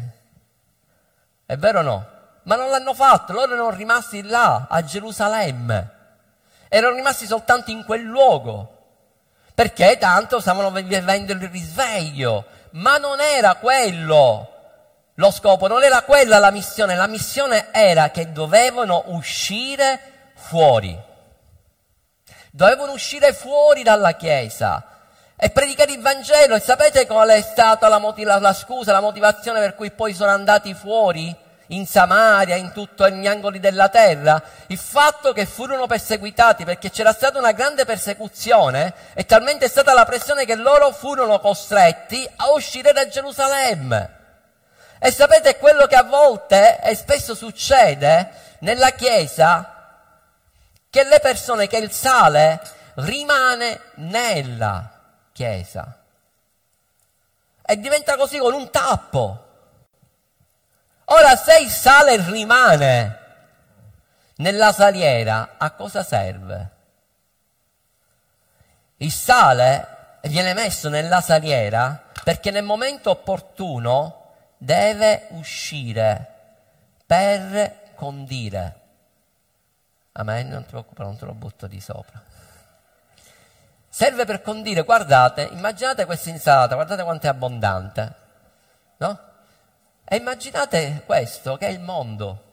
È 1.45 1.55
vero 1.57 1.79
o 1.79 1.83
no? 1.83 2.07
Ma 2.43 2.55
non 2.55 2.71
l'hanno 2.71 2.95
fatto, 2.95 3.33
loro 3.33 3.53
erano 3.53 3.69
rimasti 3.69 4.23
là, 4.23 4.65
a 4.67 4.83
Gerusalemme. 4.83 5.89
Erano 6.69 6.95
rimasti 6.95 7.27
soltanto 7.27 7.69
in 7.69 7.85
quel 7.85 8.01
luogo. 8.01 8.77
Perché 9.53 9.99
tanto 9.99 10.39
stavano 10.39 10.71
vivendo 10.71 11.33
il 11.33 11.49
risveglio. 11.49 12.45
Ma 12.71 12.97
non 12.97 13.19
era 13.19 13.53
quello 13.57 14.50
lo 15.21 15.29
scopo 15.29 15.67
non 15.67 15.83
era 15.83 16.01
quella 16.01 16.39
la 16.39 16.49
missione, 16.49 16.95
la 16.95 17.05
missione 17.05 17.67
era 17.71 18.09
che 18.09 18.31
dovevano 18.31 19.03
uscire 19.09 19.99
fuori. 20.33 20.99
Dovevano 22.49 22.93
uscire 22.93 23.31
fuori 23.31 23.83
dalla 23.83 24.13
Chiesa 24.13 24.83
e 25.37 25.51
predicare 25.51 25.91
il 25.91 26.01
Vangelo. 26.01 26.55
E 26.55 26.59
sapete 26.59 27.05
qual 27.05 27.29
è 27.29 27.41
stata 27.41 27.87
la, 27.87 27.99
motiva- 27.99 28.39
la 28.39 28.51
scusa, 28.51 28.91
la 28.91 28.99
motivazione 28.99 29.59
per 29.59 29.75
cui 29.75 29.91
poi 29.91 30.13
sono 30.15 30.31
andati 30.31 30.73
fuori? 30.73 31.49
in 31.67 31.87
Samaria, 31.87 32.57
in 32.57 32.73
tutti 32.73 33.09
gli 33.13 33.27
angoli 33.27 33.61
della 33.61 33.87
terra, 33.87 34.43
il 34.67 34.77
fatto 34.77 35.31
che 35.31 35.45
furono 35.45 35.87
perseguitati 35.87 36.65
perché 36.65 36.89
c'era 36.89 37.13
stata 37.13 37.39
una 37.39 37.53
grande 37.53 37.85
persecuzione 37.85 38.93
e 39.13 39.25
talmente 39.25 39.63
è 39.63 39.69
stata 39.69 39.93
la 39.93 40.03
pressione 40.03 40.43
che 40.43 40.55
loro 40.55 40.91
furono 40.91 41.39
costretti 41.39 42.29
a 42.35 42.51
uscire 42.51 42.91
da 42.91 43.07
Gerusalemme. 43.07 44.19
E 45.03 45.11
sapete 45.11 45.57
quello 45.57 45.87
che 45.87 45.95
a 45.95 46.03
volte 46.03 46.79
e 46.79 46.93
spesso 46.93 47.33
succede 47.33 48.29
nella 48.59 48.91
Chiesa? 48.91 50.03
Che 50.87 51.03
le 51.05 51.19
persone, 51.19 51.65
che 51.65 51.77
il 51.77 51.89
sale 51.89 52.61
rimane 52.97 53.81
nella 53.95 54.91
Chiesa. 55.33 56.03
E 57.65 57.77
diventa 57.77 58.15
così 58.15 58.37
con 58.37 58.53
un 58.53 58.69
tappo. 58.69 59.47
Ora, 61.05 61.35
se 61.35 61.57
il 61.57 61.71
sale 61.71 62.23
rimane 62.29 63.19
nella 64.35 64.71
saliera, 64.71 65.55
a 65.57 65.71
cosa 65.71 66.03
serve? 66.03 66.69
Il 68.97 69.11
sale 69.11 70.19
viene 70.25 70.53
messo 70.53 70.89
nella 70.89 71.21
saliera 71.21 72.03
perché 72.23 72.51
nel 72.51 72.63
momento 72.63 73.09
opportuno 73.09 74.20
deve 74.61 75.25
uscire 75.29 76.27
per 77.03 77.93
condire. 77.95 78.79
Amen, 80.11 80.49
non 80.49 80.61
ti 80.63 80.69
preoccupare, 80.69 81.09
non 81.09 81.17
te 81.17 81.25
lo 81.25 81.33
butto 81.33 81.65
di 81.65 81.81
sopra. 81.81 82.21
Serve 83.89 84.25
per 84.25 84.41
condire, 84.41 84.83
guardate, 84.83 85.49
immaginate 85.51 86.05
questa 86.05 86.29
insalata, 86.29 86.75
guardate 86.75 87.01
quanto 87.01 87.25
è 87.25 87.29
abbondante, 87.29 88.15
no? 88.97 89.19
E 90.05 90.15
immaginate 90.17 91.01
questo, 91.07 91.57
che 91.57 91.67
è 91.67 91.71
il 91.71 91.79
mondo, 91.79 92.43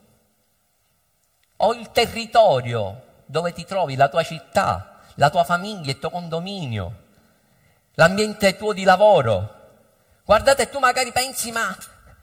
o 1.57 1.75
il 1.75 1.91
territorio 1.93 3.03
dove 3.27 3.53
ti 3.53 3.67
trovi, 3.67 3.97
la 3.97 4.09
tua 4.09 4.23
città, 4.23 5.01
la 5.17 5.29
tua 5.29 5.45
famiglia, 5.45 5.91
il 5.91 5.99
tuo 5.99 6.11
condominio, 6.11 7.03
l'ambiente 7.95 8.57
tuo 8.57 8.73
di 8.73 8.85
lavoro, 8.85 9.57
Guardate, 10.29 10.69
tu 10.69 10.79
magari 10.79 11.11
pensi, 11.11 11.51
ma 11.51 11.75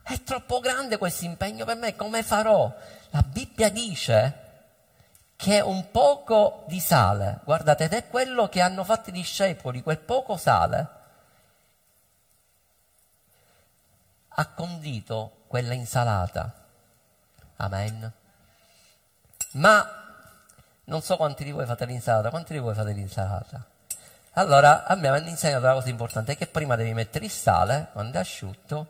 è 0.07 0.21
troppo 0.21 0.59
grande 0.59 0.99
questo 0.99 1.25
impegno 1.25 1.65
per 1.65 1.77
me, 1.77 1.95
come 1.95 2.21
farò? 2.21 2.71
La 3.09 3.23
Bibbia 3.23 3.69
dice 3.69 4.43
che 5.35 5.61
un 5.61 5.89
poco 5.89 6.63
di 6.67 6.79
sale, 6.79 7.39
guardate, 7.43 7.85
ed 7.85 7.93
è 7.93 8.07
quello 8.07 8.47
che 8.47 8.61
hanno 8.61 8.83
fatto 8.83 9.09
i 9.09 9.13
discepoli, 9.13 9.81
quel 9.81 9.97
poco 9.97 10.37
sale, 10.37 10.87
ha 14.27 14.45
condito 14.49 15.43
quella 15.47 15.73
insalata. 15.73 16.53
Amen. 17.55 18.11
Ma 19.53 19.89
non 20.83 21.01
so 21.01 21.17
quanti 21.17 21.43
di 21.43 21.51
voi 21.51 21.65
fate 21.65 21.85
l'insalata, 21.85 22.29
quanti 22.29 22.53
di 22.53 22.59
voi 22.59 22.75
fate 22.75 22.91
l'insalata? 22.91 23.65
Allora, 24.33 24.85
a 24.85 24.93
me 24.93 25.09
mi 25.09 25.17
hanno 25.17 25.29
insegnato 25.29 25.63
una 25.63 25.73
cosa 25.73 25.89
importante, 25.89 26.37
che 26.37 26.45
prima 26.45 26.75
devi 26.75 26.93
mettere 26.93 27.25
il 27.25 27.31
sale, 27.31 27.87
quando 27.91 28.17
è 28.17 28.21
asciutto, 28.21 28.89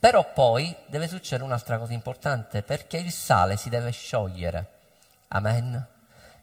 però 0.00 0.32
poi 0.32 0.74
deve 0.86 1.08
succedere 1.08 1.44
un'altra 1.44 1.76
cosa 1.76 1.92
importante, 1.92 2.62
perché 2.62 2.96
il 2.96 3.12
sale 3.12 3.58
si 3.58 3.68
deve 3.68 3.90
sciogliere. 3.90 4.78
Amen. 5.28 5.86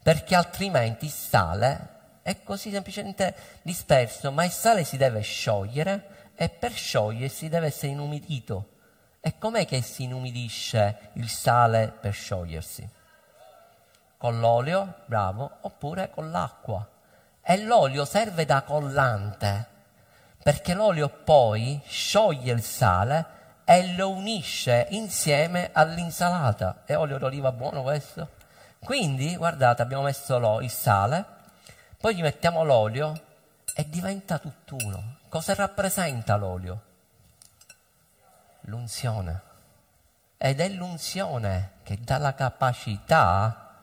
Perché 0.04 0.36
altrimenti 0.36 1.06
il 1.06 1.12
sale 1.12 1.96
è 2.22 2.44
così 2.44 2.70
semplicemente 2.70 3.36
disperso, 3.64 4.32
ma 4.32 4.46
il 4.46 4.52
sale 4.52 4.84
si 4.84 4.96
deve 4.96 5.22
sciogliere 5.22 6.32
e 6.36 6.50
per 6.50 6.72
sciogliersi 6.72 7.50
deve 7.50 7.68
essere 7.68 7.94
inumidito. 7.94 8.74
E 9.22 9.40
com'è 9.40 9.66
che 9.66 9.82
si 9.82 10.04
inumidisce 10.04 11.10
il 11.14 11.28
sale 11.28 11.92
per 12.00 12.14
sciogliersi? 12.14 12.88
Con 14.18 14.40
l'olio, 14.40 15.00
bravo, 15.06 15.50
oppure 15.62 16.12
con 16.12 16.30
l'acqua. 16.30 16.88
E 17.42 17.58
l'olio 17.58 18.06
serve 18.06 18.46
da 18.46 18.62
collante, 18.62 19.66
perché 20.44 20.76
l'olio 20.76 21.10
poi 21.10 21.82
scioglie 21.88 22.54
il 22.54 22.62
sale 22.62 23.36
e 23.70 23.96
lo 23.96 24.12
unisce 24.12 24.88
insieme 24.92 25.72
all'insalata. 25.74 26.84
È 26.86 26.96
olio 26.96 27.18
d'oliva 27.18 27.52
buono 27.52 27.82
questo? 27.82 28.36
Quindi, 28.80 29.36
guardate, 29.36 29.82
abbiamo 29.82 30.04
messo 30.04 30.62
il 30.62 30.72
sale, 30.72 31.26
poi 31.98 32.16
gli 32.16 32.22
mettiamo 32.22 32.64
l'olio 32.64 33.22
e 33.76 33.90
diventa 33.90 34.40
tutt'uno. 34.40 35.18
Cosa 35.28 35.54
rappresenta 35.54 36.38
l'olio? 36.38 36.82
L'unzione. 38.62 39.42
Ed 40.38 40.62
è 40.62 40.70
l'unzione 40.70 41.72
che 41.84 42.00
dà 42.00 42.20
la 42.20 42.34
capacità 42.36 43.82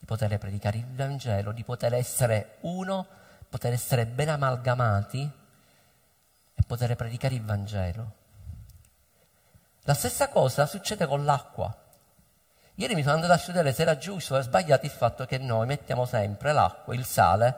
di 0.00 0.04
poter 0.04 0.36
predicare 0.36 0.76
il 0.76 0.94
Vangelo, 0.94 1.52
di 1.52 1.64
poter 1.64 1.94
essere 1.94 2.58
uno, 2.60 3.06
poter 3.48 3.72
essere 3.72 4.04
ben 4.04 4.28
amalgamati 4.28 5.22
e 6.54 6.62
poter 6.66 6.94
predicare 6.94 7.36
il 7.36 7.42
Vangelo. 7.42 8.22
La 9.86 9.92
stessa 9.92 10.28
cosa 10.28 10.64
succede 10.64 11.06
con 11.06 11.26
l'acqua. 11.26 11.70
Ieri 12.76 12.94
mi 12.94 13.02
sono 13.02 13.16
andato 13.16 13.34
a 13.34 13.36
studiare 13.36 13.70
se 13.74 13.82
era 13.82 13.98
giusto 13.98 14.34
o 14.34 14.40
sbagliato 14.40 14.86
il 14.86 14.90
fatto 14.90 15.26
che 15.26 15.36
noi 15.36 15.66
mettiamo 15.66 16.06
sempre 16.06 16.52
l'acqua, 16.52 16.94
il 16.94 17.04
sale, 17.04 17.54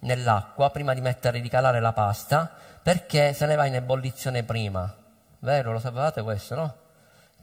nell'acqua 0.00 0.70
prima 0.70 0.94
di 0.94 1.02
mettere 1.02 1.42
di 1.42 1.50
calare 1.50 1.80
la 1.80 1.92
pasta, 1.92 2.50
perché 2.82 3.34
se 3.34 3.44
ne 3.44 3.56
va 3.56 3.66
in 3.66 3.74
ebollizione 3.74 4.42
prima. 4.42 4.90
Vero? 5.40 5.72
Lo 5.72 5.80
sapevate 5.80 6.22
questo, 6.22 6.54
no? 6.54 6.76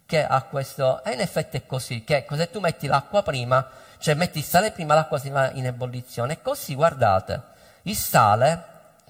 Che 0.08 0.26
ha 0.26 0.42
questo... 0.46 1.04
E 1.04 1.12
in 1.12 1.20
effetti 1.20 1.58
è 1.58 1.68
così, 1.68 2.04
che 2.04 2.26
se 2.28 2.50
tu 2.50 2.60
metti 2.60 2.88
l'acqua 2.88 3.22
prima, 3.22 3.70
cioè 4.00 4.16
metti 4.16 4.40
il 4.40 4.44
sale 4.44 4.72
prima, 4.72 4.96
l'acqua 4.96 5.20
si 5.20 5.30
va 5.30 5.52
in 5.52 5.68
ebollizione. 5.68 6.34
E 6.34 6.42
così, 6.42 6.74
guardate, 6.74 7.40
il 7.84 7.96
sale, 7.96 8.66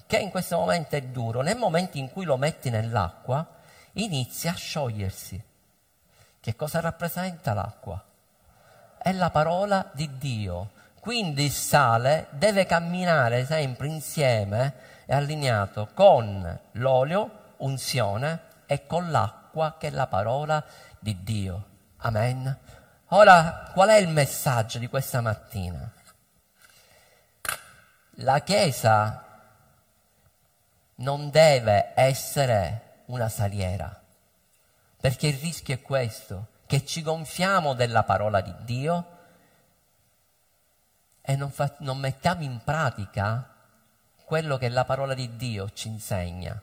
che 0.06 0.18
in 0.18 0.28
questo 0.28 0.58
momento 0.58 0.96
è 0.96 1.00
duro, 1.00 1.40
nel 1.40 1.56
momento 1.56 1.96
in 1.96 2.12
cui 2.12 2.26
lo 2.26 2.36
metti 2.36 2.68
nell'acqua, 2.68 3.60
inizia 3.94 4.52
a 4.52 4.56
sciogliersi. 4.56 5.42
Che 6.40 6.56
cosa 6.56 6.80
rappresenta 6.80 7.52
l'acqua? 7.54 8.02
È 8.98 9.12
la 9.12 9.30
parola 9.30 9.90
di 9.92 10.18
Dio. 10.18 10.70
Quindi 11.00 11.44
il 11.44 11.50
sale 11.50 12.28
deve 12.30 12.64
camminare 12.64 13.44
sempre 13.44 13.88
insieme 13.88 14.74
e 15.04 15.14
allineato 15.14 15.88
con 15.94 16.60
l'olio, 16.72 17.54
unzione, 17.58 18.50
e 18.66 18.86
con 18.86 19.10
l'acqua 19.10 19.76
che 19.78 19.88
è 19.88 19.90
la 19.90 20.06
parola 20.06 20.64
di 20.98 21.22
Dio. 21.22 21.66
Amen. 21.98 22.56
Ora, 23.08 23.70
qual 23.74 23.90
è 23.90 23.96
il 23.96 24.08
messaggio 24.08 24.78
di 24.78 24.88
questa 24.88 25.20
mattina? 25.20 25.90
La 28.16 28.40
Chiesa 28.40 29.24
non 30.96 31.30
deve 31.30 31.92
essere 31.94 32.91
una 33.12 33.28
saliera. 33.28 34.00
Perché 35.00 35.28
il 35.28 35.38
rischio 35.38 35.74
è 35.74 35.82
questo, 35.82 36.48
che 36.66 36.84
ci 36.84 37.02
gonfiamo 37.02 37.74
della 37.74 38.02
parola 38.02 38.40
di 38.40 38.54
Dio 38.60 39.06
e 41.20 41.36
non, 41.36 41.50
fa, 41.50 41.74
non 41.78 41.98
mettiamo 41.98 42.42
in 42.42 42.60
pratica 42.64 43.48
quello 44.24 44.56
che 44.56 44.68
la 44.68 44.84
parola 44.84 45.14
di 45.14 45.36
Dio 45.36 45.70
ci 45.72 45.88
insegna. 45.88 46.60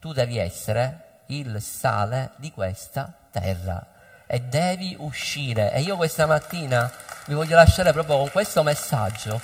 Tu 0.00 0.12
devi 0.12 0.36
essere 0.36 1.22
il 1.26 1.60
sale 1.62 2.32
di 2.36 2.50
questa 2.50 3.12
terra 3.30 3.94
e 4.26 4.40
devi 4.40 4.96
uscire. 4.98 5.72
E 5.72 5.80
io 5.82 5.96
questa 5.96 6.26
mattina 6.26 6.90
vi 7.26 7.34
voglio 7.34 7.54
lasciare 7.54 7.92
proprio 7.92 8.16
con 8.16 8.30
questo 8.30 8.62
messaggio, 8.64 9.40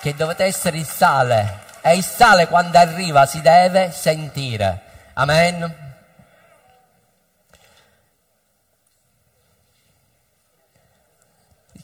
che 0.00 0.14
dovete 0.14 0.44
essere 0.44 0.78
il 0.78 0.86
sale 0.86 1.64
e 1.82 1.96
il 1.96 2.04
sale 2.04 2.46
quando 2.46 2.78
arriva 2.78 3.26
si 3.26 3.42
deve 3.42 3.90
sentire. 3.90 4.86
Amen. 5.18 5.74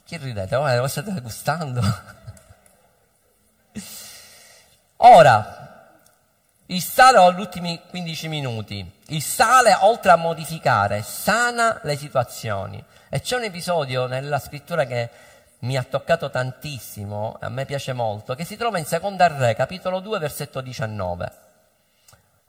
Che 0.05 0.17
ridete? 0.17 0.55
Oh, 0.55 0.73
lo 0.73 0.87
state 0.87 1.19
gustando? 1.19 1.81
Ora, 4.97 5.99
il 6.67 6.81
sale 6.81 7.17
ho 7.17 7.33
gli 7.33 7.41
ultimi 7.41 7.81
15 7.89 8.29
minuti. 8.29 8.99
Il 9.07 9.21
sale, 9.21 9.75
oltre 9.81 10.11
a 10.11 10.15
modificare, 10.15 11.01
sana 11.01 11.81
le 11.83 11.97
situazioni. 11.97 12.81
E 13.09 13.19
c'è 13.19 13.35
un 13.35 13.43
episodio 13.43 14.05
nella 14.05 14.39
scrittura 14.39 14.85
che 14.85 15.09
mi 15.59 15.75
ha 15.75 15.83
toccato 15.83 16.29
tantissimo, 16.29 17.37
a 17.41 17.49
me 17.49 17.65
piace 17.65 17.91
molto, 17.91 18.33
che 18.33 18.45
si 18.45 18.55
trova 18.55 18.77
in 18.77 18.85
Seconda 18.85 19.27
Re, 19.27 19.55
capitolo 19.55 19.99
2, 19.99 20.19
versetto 20.19 20.61
19. 20.61 21.44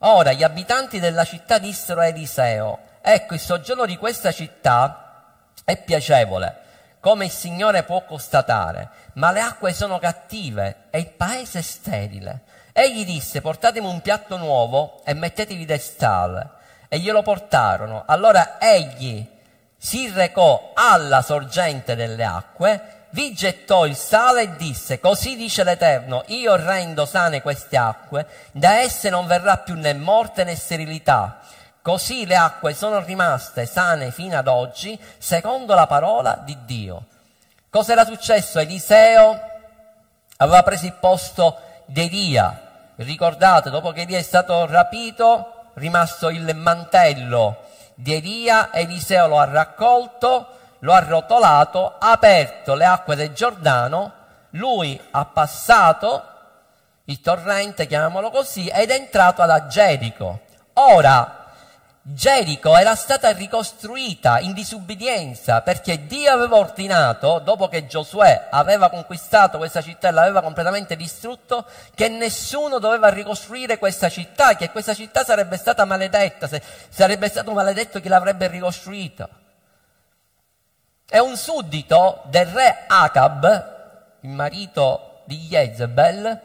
Ora 0.01 0.33
gli 0.33 0.43
abitanti 0.43 1.01
della 1.01 1.25
città 1.25 1.59
dissero 1.59 2.01
a 2.01 2.07
Eliseo, 2.07 2.79
ecco 3.01 3.33
il 3.33 3.41
soggiorno 3.41 3.87
di 3.87 3.97
questa 3.97 4.31
città 4.31 5.33
è 5.65 5.83
piacevole, 5.83 6.55
come 7.01 7.25
il 7.25 7.31
Signore 7.31 7.83
può 7.83 8.05
constatare, 8.05 8.91
ma 9.15 9.31
le 9.31 9.41
acque 9.41 9.73
sono 9.73 9.99
cattive 9.99 10.89
e 10.91 10.99
il 10.99 11.09
paese 11.09 11.61
è 11.61 11.63
sterile. 11.63 12.43
Egli 12.73 13.07
disse, 13.07 13.41
portatemi 13.41 13.87
un 13.87 14.03
piatto 14.03 14.37
nuovo 14.37 15.01
e 15.03 15.15
mettetevi 15.15 15.65
del 15.65 15.81
sale. 15.81 16.51
E 16.89 16.99
glielo 16.99 17.23
portarono. 17.23 18.05
Allora 18.07 18.61
egli 18.61 19.27
si 19.79 20.11
recò 20.11 20.73
alla 20.75 21.23
sorgente 21.23 21.95
delle 21.95 22.23
acque 22.23 22.96
vi 23.11 23.33
gettò 23.33 23.87
il 23.87 23.97
sale 23.97 24.43
e 24.43 24.57
disse, 24.57 25.01
così 25.01 25.37
dice 25.37 25.65
l'Eterno, 25.65 26.25
io 26.27 26.57
rendo 26.57 27.07
sane 27.07 27.41
queste 27.41 27.77
acque, 27.77 28.27
da 28.53 28.81
esse 28.81 29.09
non 29.09 29.27
verrà 29.27 29.59
più 29.59 29.75
né 29.75 29.95
morte 29.95 30.45
né 30.45 30.55
sterilità. 30.55 31.39
Così 31.81 32.27
le 32.27 32.37
acque 32.37 32.75
sono 32.75 32.99
rimaste 33.01 33.65
sane 33.65 34.11
fino 34.11 34.37
ad 34.37 34.49
oggi, 34.49 34.99
secondo 35.19 35.75
la 35.75 35.87
parola 35.87 36.41
di 36.45 36.57
Dio. 36.65 37.05
Cosa 37.71 37.93
era 37.93 38.05
successo? 38.05 38.59
Eliseo 38.59 39.41
aveva 40.39 40.63
preso 40.63 40.87
il 40.87 40.95
posto 40.95 41.59
di 41.87 42.03
Elia. 42.03 42.61
Ricordate, 42.97 43.71
dopo 43.71 43.93
che 43.93 44.01
Elia 44.03 44.19
è 44.19 44.23
stato 44.23 44.67
rapito, 44.67 45.71
rimasto 45.75 46.29
il 46.29 46.55
mantello 46.57 47.65
di 47.95 48.15
Elia, 48.15 48.73
Eliseo 48.73 49.27
lo 49.27 49.39
ha 49.39 49.45
raccolto, 49.45 50.56
lo 50.87 50.93
ha 50.93 51.01
rotolato, 51.01 51.97
ha 51.99 52.13
aperto 52.13 52.77
le 52.77 52.85
acque 52.85 53.17
del 53.17 53.33
Giordano, 53.33 54.13
lui 54.51 54.99
ha 55.11 55.25
passato 55.25 56.23
il 57.07 57.21
torrente, 57.21 57.89
chiamiamolo 57.89 58.31
così, 58.31 58.69
ed 58.69 58.91
è 58.91 58.95
entrato 58.95 59.43
ad 59.43 59.67
Gerico. 59.67 60.43
Ora, 60.75 61.47
Gerico 62.03 62.77
era 62.77 62.95
stata 62.95 63.33
ricostruita 63.33 64.39
in 64.39 64.53
disubbidienza 64.53 65.61
perché 65.63 66.07
Dio 66.07 66.31
aveva 66.31 66.55
ordinato, 66.55 67.41
dopo 67.41 67.67
che 67.67 67.89
Giosuè 67.89 68.47
aveva 68.49 68.89
conquistato 68.89 69.59
questa 69.59 69.83
città 69.83 70.07
e 70.07 70.13
l'aveva 70.13 70.41
completamente 70.41 70.95
distrutto, 70.95 71.65
che 71.97 72.09
nessuno 72.09 72.79
doveva 72.79 73.09
ricostruire 73.09 73.79
questa 73.79 74.09
città, 74.09 74.55
che 74.55 74.71
questa 74.71 74.95
città 74.95 75.25
sarebbe 75.25 75.57
stata 75.57 75.85
maledetta, 75.85 76.49
sarebbe 76.91 77.29
stato 77.29 77.51
maledetto 77.51 78.01
chi 78.01 78.07
l'avrebbe 78.07 78.47
ricostruita. 78.47 79.29
E 81.09 81.21
un 81.21 81.37
suddito 81.37 82.23
del 82.25 82.47
re 82.47 82.85
Acab, 82.89 83.75
il 84.23 84.31
marito 84.31 85.21
di 85.25 85.39
Jezebel, 85.47 86.41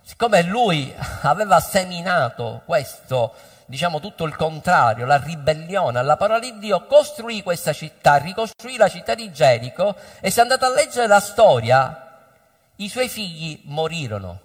siccome 0.00 0.40
lui 0.42 0.90
aveva 1.20 1.60
seminato 1.60 2.62
questo, 2.64 3.34
diciamo 3.66 4.00
tutto 4.00 4.24
il 4.24 4.34
contrario, 4.36 5.04
la 5.04 5.18
ribellione 5.18 5.98
alla 5.98 6.16
parola 6.16 6.38
di 6.38 6.58
Dio, 6.58 6.86
costruì 6.86 7.42
questa 7.42 7.74
città, 7.74 8.16
ricostruì 8.16 8.78
la 8.78 8.88
città 8.88 9.14
di 9.14 9.30
Gerico 9.32 9.94
e 10.20 10.30
se 10.30 10.40
andate 10.40 10.64
a 10.64 10.70
leggere 10.70 11.06
la 11.06 11.20
storia, 11.20 12.22
i 12.76 12.88
suoi 12.88 13.08
figli 13.10 13.60
morirono. 13.64 14.40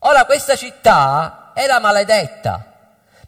Ora 0.00 0.24
questa 0.24 0.56
città 0.56 1.52
era 1.54 1.80
maledetta, 1.80 2.64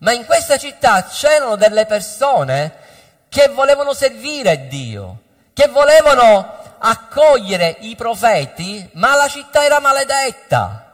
ma 0.01 0.13
in 0.13 0.25
questa 0.25 0.57
città 0.57 1.05
c'erano 1.05 1.57
delle 1.57 1.85
persone 1.85 2.85
che 3.29 3.49
volevano 3.49 3.93
servire 3.93 4.67
Dio, 4.67 5.25
che 5.57 5.69
volevano 5.69 6.55
accogliere 6.77 7.77
i 7.81 7.97
profeti, 7.97 8.87
ma 8.93 9.17
la 9.17 9.27
città 9.27 9.65
era 9.65 9.81
maledetta. 9.81 10.85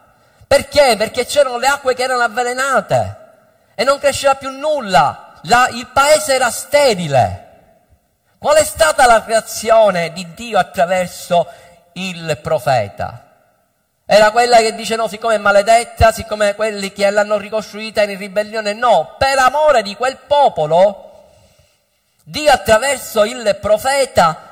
Perché? 0.47 0.95
Perché 0.97 1.27
c'erano 1.27 1.59
le 1.59 1.67
acque 1.67 1.95
che 1.95 2.05
erano 2.05 2.23
avvelenate 2.23 3.17
e 3.75 3.83
non 3.83 3.99
cresceva 3.99 4.37
più 4.37 4.51
nulla, 4.51 5.33
la, 5.43 5.67
il 5.73 5.89
paese 5.89 6.37
era 6.37 6.49
sterile. 6.49 7.49
Qual 8.39 8.55
è 8.55 8.63
stata 8.63 9.05
la 9.05 9.25
reazione 9.27 10.13
di 10.13 10.33
Dio 10.33 10.61
attraverso 10.61 11.49
il 11.95 12.39
profeta? 12.41 13.31
Era 14.07 14.31
quella 14.31 14.59
che 14.59 14.77
dice 14.77 14.95
no, 14.95 15.09
siccome 15.09 15.35
è 15.35 15.39
maledetta, 15.39 16.13
siccome 16.13 16.55
quelli 16.55 16.93
che 16.93 17.11
l'hanno 17.11 17.37
ricostruita 17.37 18.05
in 18.05 18.17
ribellione, 18.17 18.75
no, 18.75 19.17
per 19.19 19.39
amore 19.39 19.83
di 19.83 19.97
quel 19.97 20.19
popolo, 20.19 21.09
Dio 22.23 22.53
attraverso 22.53 23.25
il 23.25 23.59
profeta 23.61 24.51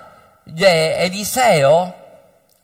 Eliseo 0.57 1.95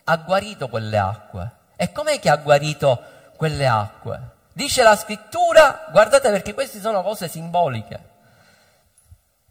ha 0.03 0.17
guarito 0.17 0.67
quelle 0.67 0.97
acque. 0.97 1.51
E 1.75 1.91
com'è 1.91 2.19
che 2.19 2.29
ha 2.29 2.37
guarito 2.37 3.01
quelle 3.35 3.67
acque? 3.67 4.19
Dice 4.53 4.81
la 4.83 4.95
scrittura, 4.95 5.85
guardate 5.91 6.31
perché 6.31 6.53
queste 6.53 6.79
sono 6.79 7.03
cose 7.03 7.27
simboliche. 7.27 7.99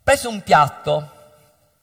Preso 0.02 0.28
un 0.28 0.42
piatto 0.42 1.10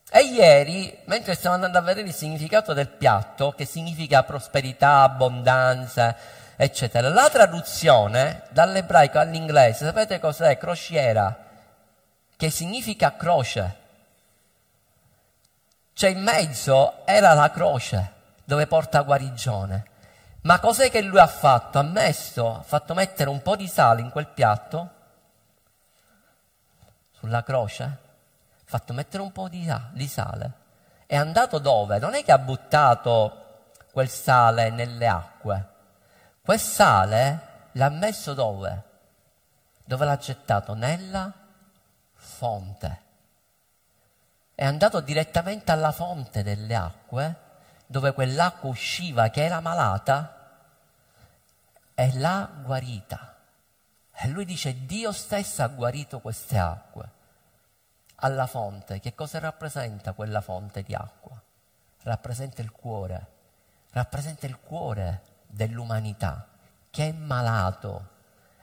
e 0.10 0.22
ieri, 0.26 0.96
mentre 1.06 1.34
stavo 1.34 1.56
andando 1.56 1.78
a 1.78 1.82
vedere 1.82 2.08
il 2.08 2.14
significato 2.14 2.74
del 2.74 2.88
piatto, 2.88 3.52
che 3.52 3.66
significa 3.66 4.24
prosperità, 4.24 5.02
abbondanza, 5.02 6.16
eccetera, 6.56 7.10
la 7.10 7.30
traduzione 7.30 8.44
dall'ebraico 8.50 9.20
all'inglese, 9.20 9.86
sapete 9.86 10.20
cos'è? 10.20 10.58
Crociera, 10.58 11.36
che 12.36 12.50
significa 12.50 13.16
croce. 13.16 13.82
Cioè 15.94 16.10
in 16.10 16.24
mezzo 16.24 17.06
era 17.06 17.34
la 17.34 17.52
croce 17.52 18.12
dove 18.44 18.68
porta 18.68 19.02
guarigione. 19.02 19.92
Ma 20.42 20.60
cos'è 20.60 20.90
che 20.90 21.02
lui 21.02 21.20
ha 21.20 21.28
fatto? 21.28 21.80
Ha 21.80 21.84
messo, 21.84 22.58
ha 22.58 22.62
fatto 22.62 22.94
mettere 22.94 23.30
un 23.30 23.42
po' 23.42 23.56
di 23.56 23.68
sale 23.68 24.02
in 24.02 24.10
quel 24.10 24.28
piatto, 24.28 24.90
sulla 27.12 27.44
croce, 27.44 27.98
fatto 28.66 28.92
mettere 28.92 29.24
un 29.24 29.32
po' 29.32 29.48
di, 29.48 29.72
di 29.92 30.08
sale. 30.08 30.52
È 31.06 31.16
andato 31.16 31.60
dove? 31.60 32.00
Non 32.00 32.16
è 32.16 32.24
che 32.24 32.34
ha 32.34 32.38
buttato 32.38 33.70
quel 33.92 34.10
sale 34.10 34.70
nelle 34.72 35.08
acque. 35.08 35.68
Quel 36.42 36.60
sale 36.60 37.40
l'ha 37.74 37.90
messo 37.90 38.34
dove? 38.34 38.84
Dove 39.86 40.06
l'ha 40.06 40.18
gettato? 40.18 40.74
Nella 40.74 41.32
fonte. 42.16 43.03
È 44.56 44.66
andato 44.66 45.00
direttamente 45.02 45.72
alla 45.72 45.92
fonte 45.92 46.44
delle 46.44 46.76
acque, 46.76 47.36
dove 47.86 48.14
quell'acqua 48.14 48.70
usciva 48.70 49.30
che 49.30 49.44
era 49.44 49.60
malata, 49.60 50.38
e 51.96 52.18
l'ha 52.20 52.50
guarita. 52.64 53.36
E 54.12 54.28
lui 54.28 54.46
dice, 54.46 54.86
Dio 54.86 55.12
stesso 55.12 55.64
ha 55.64 55.68
guarito 55.68 56.20
queste 56.20 56.58
acque 56.58 57.10
alla 58.16 58.48
fonte, 58.48 59.00
che 59.00 59.14
cosa 59.16 59.40
rappresenta 59.40 60.14
quella 60.14 60.42
fonte 60.42 60.82
di 60.84 60.94
acqua? 60.94 61.42
Rappresenta 62.04 62.62
il 62.62 62.72
cuore, 62.72 63.28
rappresenta 63.92 64.46
il 64.46 64.60
cuore 64.60 65.22
dell'umanità 65.48 66.48
che 66.90 67.10
è 67.10 67.12
malato, 67.12 68.10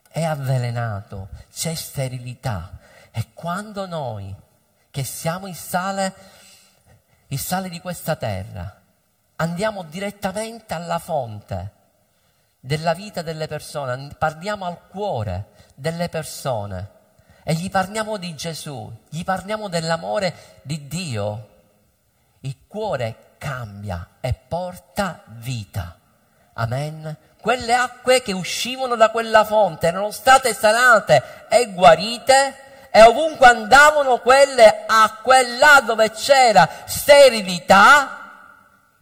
è 0.09 0.23
avvelenato, 0.23 1.31
c'è 1.53 1.75
sterilità. 1.75 2.79
E 3.11 3.33
quando 3.35 3.87
noi, 3.87 4.33
che 4.91 5.05
siamo 5.05 5.47
il 5.47 5.55
sale, 5.55 6.15
il 7.29 7.39
sale 7.39 7.69
di 7.69 7.81
questa 7.81 8.17
terra, 8.17 8.81
andiamo 9.37 9.83
direttamente 9.85 10.75
alla 10.75 10.99
fonte 10.99 11.79
della 12.61 12.93
vita 12.93 13.23
delle 13.23 13.47
persone, 13.47 14.15
parliamo 14.19 14.67
al 14.67 14.87
cuore 14.89 15.53
delle 15.75 16.09
persone, 16.09 16.99
e 17.43 17.55
gli 17.55 17.71
parliamo 17.71 18.17
di 18.17 18.35
Gesù, 18.35 18.93
gli 19.09 19.25
parliamo 19.25 19.69
dell'amore 19.69 20.61
di 20.63 20.87
Dio, 20.87 21.49
il 22.41 22.57
cuore 22.67 23.35
cambia 23.39 24.17
e 24.21 24.35
porta 24.35 25.23
vita. 25.27 25.99
Amen. 26.55 27.17
Quelle 27.41 27.75
acque 27.75 28.21
che 28.21 28.33
uscivano 28.33 28.97
da 28.97 29.11
quella 29.11 29.45
fonte 29.45 29.87
erano 29.87 30.11
state 30.11 30.53
sanate 30.53 31.47
e 31.49 31.73
guarite 31.73 32.70
e 32.91 33.03
ovunque 33.03 33.47
andavano 33.47 34.19
quelle 34.19 34.85
acque 34.87 35.57
là 35.59 35.81
dove 35.85 36.11
c'era 36.11 36.69
sterilità, 36.87 38.17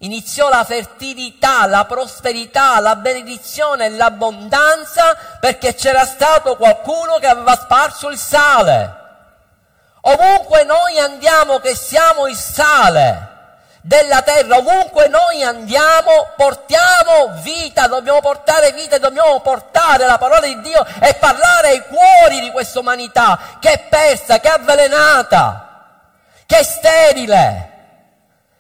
Iniziò 0.03 0.49
la 0.49 0.63
fertilità, 0.63 1.67
la 1.67 1.85
prosperità, 1.85 2.79
la 2.79 2.95
benedizione 2.95 3.87
e 3.87 3.91
l'abbondanza 3.91 5.17
perché 5.41 5.75
c'era 5.75 6.05
stato 6.05 6.57
qualcuno 6.57 7.19
che 7.19 7.27
aveva 7.27 7.57
sparso 7.57 8.09
il 8.09 8.17
sale. 8.17 8.95
Ovunque 10.03 10.63
noi 10.63 11.01
andiamo 11.01 11.59
che 11.59 11.75
siamo 11.75 12.29
il 12.29 12.37
sale 12.37 13.38
della 13.81 14.23
terra, 14.23 14.57
ovunque 14.57 15.09
noi 15.09 15.43
andiamo 15.43 16.31
portiamo 16.37 17.33
vita, 17.43 17.87
dobbiamo 17.87 18.21
portare 18.21 18.73
vita, 18.73 18.99
dobbiamo 18.99 19.41
portare 19.41 20.07
la 20.07 20.19
parola 20.19 20.47
di 20.47 20.61
Dio 20.61 20.85
e 21.01 21.15
parlare 21.15 21.69
ai 21.69 21.83
cuori 21.87 22.41
di 22.41 22.51
questa 22.51 22.81
umanità 22.81 23.57
che 23.61 23.73
è 23.73 23.79
persa, 23.89 24.41
che 24.41 24.49
è 24.49 24.53
avvelenata, 24.53 25.95
che 26.47 26.59
è 26.59 26.63
sterile 26.63 27.77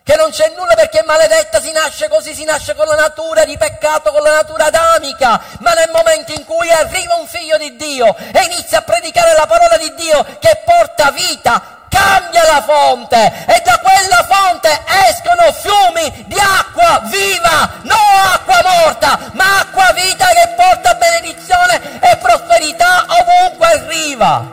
che 0.08 0.16
non 0.16 0.30
c'è 0.30 0.54
nulla 0.56 0.74
perché 0.74 1.02
maledetta 1.04 1.60
si 1.60 1.70
nasce 1.70 2.08
così, 2.08 2.32
si 2.32 2.44
nasce 2.44 2.74
con 2.74 2.86
la 2.86 2.94
natura 2.94 3.44
di 3.44 3.58
peccato, 3.58 4.10
con 4.10 4.22
la 4.22 4.36
natura 4.36 4.64
adamica, 4.64 5.38
ma 5.58 5.74
nel 5.74 5.90
momento 5.92 6.32
in 6.32 6.46
cui 6.46 6.70
arriva 6.70 7.16
un 7.16 7.26
figlio 7.26 7.58
di 7.58 7.76
Dio 7.76 8.16
e 8.16 8.44
inizia 8.44 8.78
a 8.78 8.82
predicare 8.82 9.34
la 9.34 9.46
parola 9.46 9.76
di 9.76 9.92
Dio 9.92 10.24
che 10.38 10.62
porta 10.64 11.10
vita, 11.10 11.77
cambia 11.88 12.42
la 12.44 12.62
fonte 12.62 13.16
e 13.46 13.62
da 13.64 13.80
quella 13.82 14.26
fonte 14.28 14.68
escono 15.08 15.52
fiumi 15.52 16.24
di 16.26 16.38
acqua 16.38 17.00
viva, 17.04 17.70
non 17.82 17.98
acqua 18.32 18.60
morta, 18.62 19.18
ma 19.32 19.60
acqua 19.60 19.92
vita 19.92 20.26
che 20.26 20.54
porta 20.56 20.94
benedizione 20.94 22.00
e 22.00 22.16
prosperità 22.16 23.06
ovunque 23.08 23.66
arriva. 23.66 24.50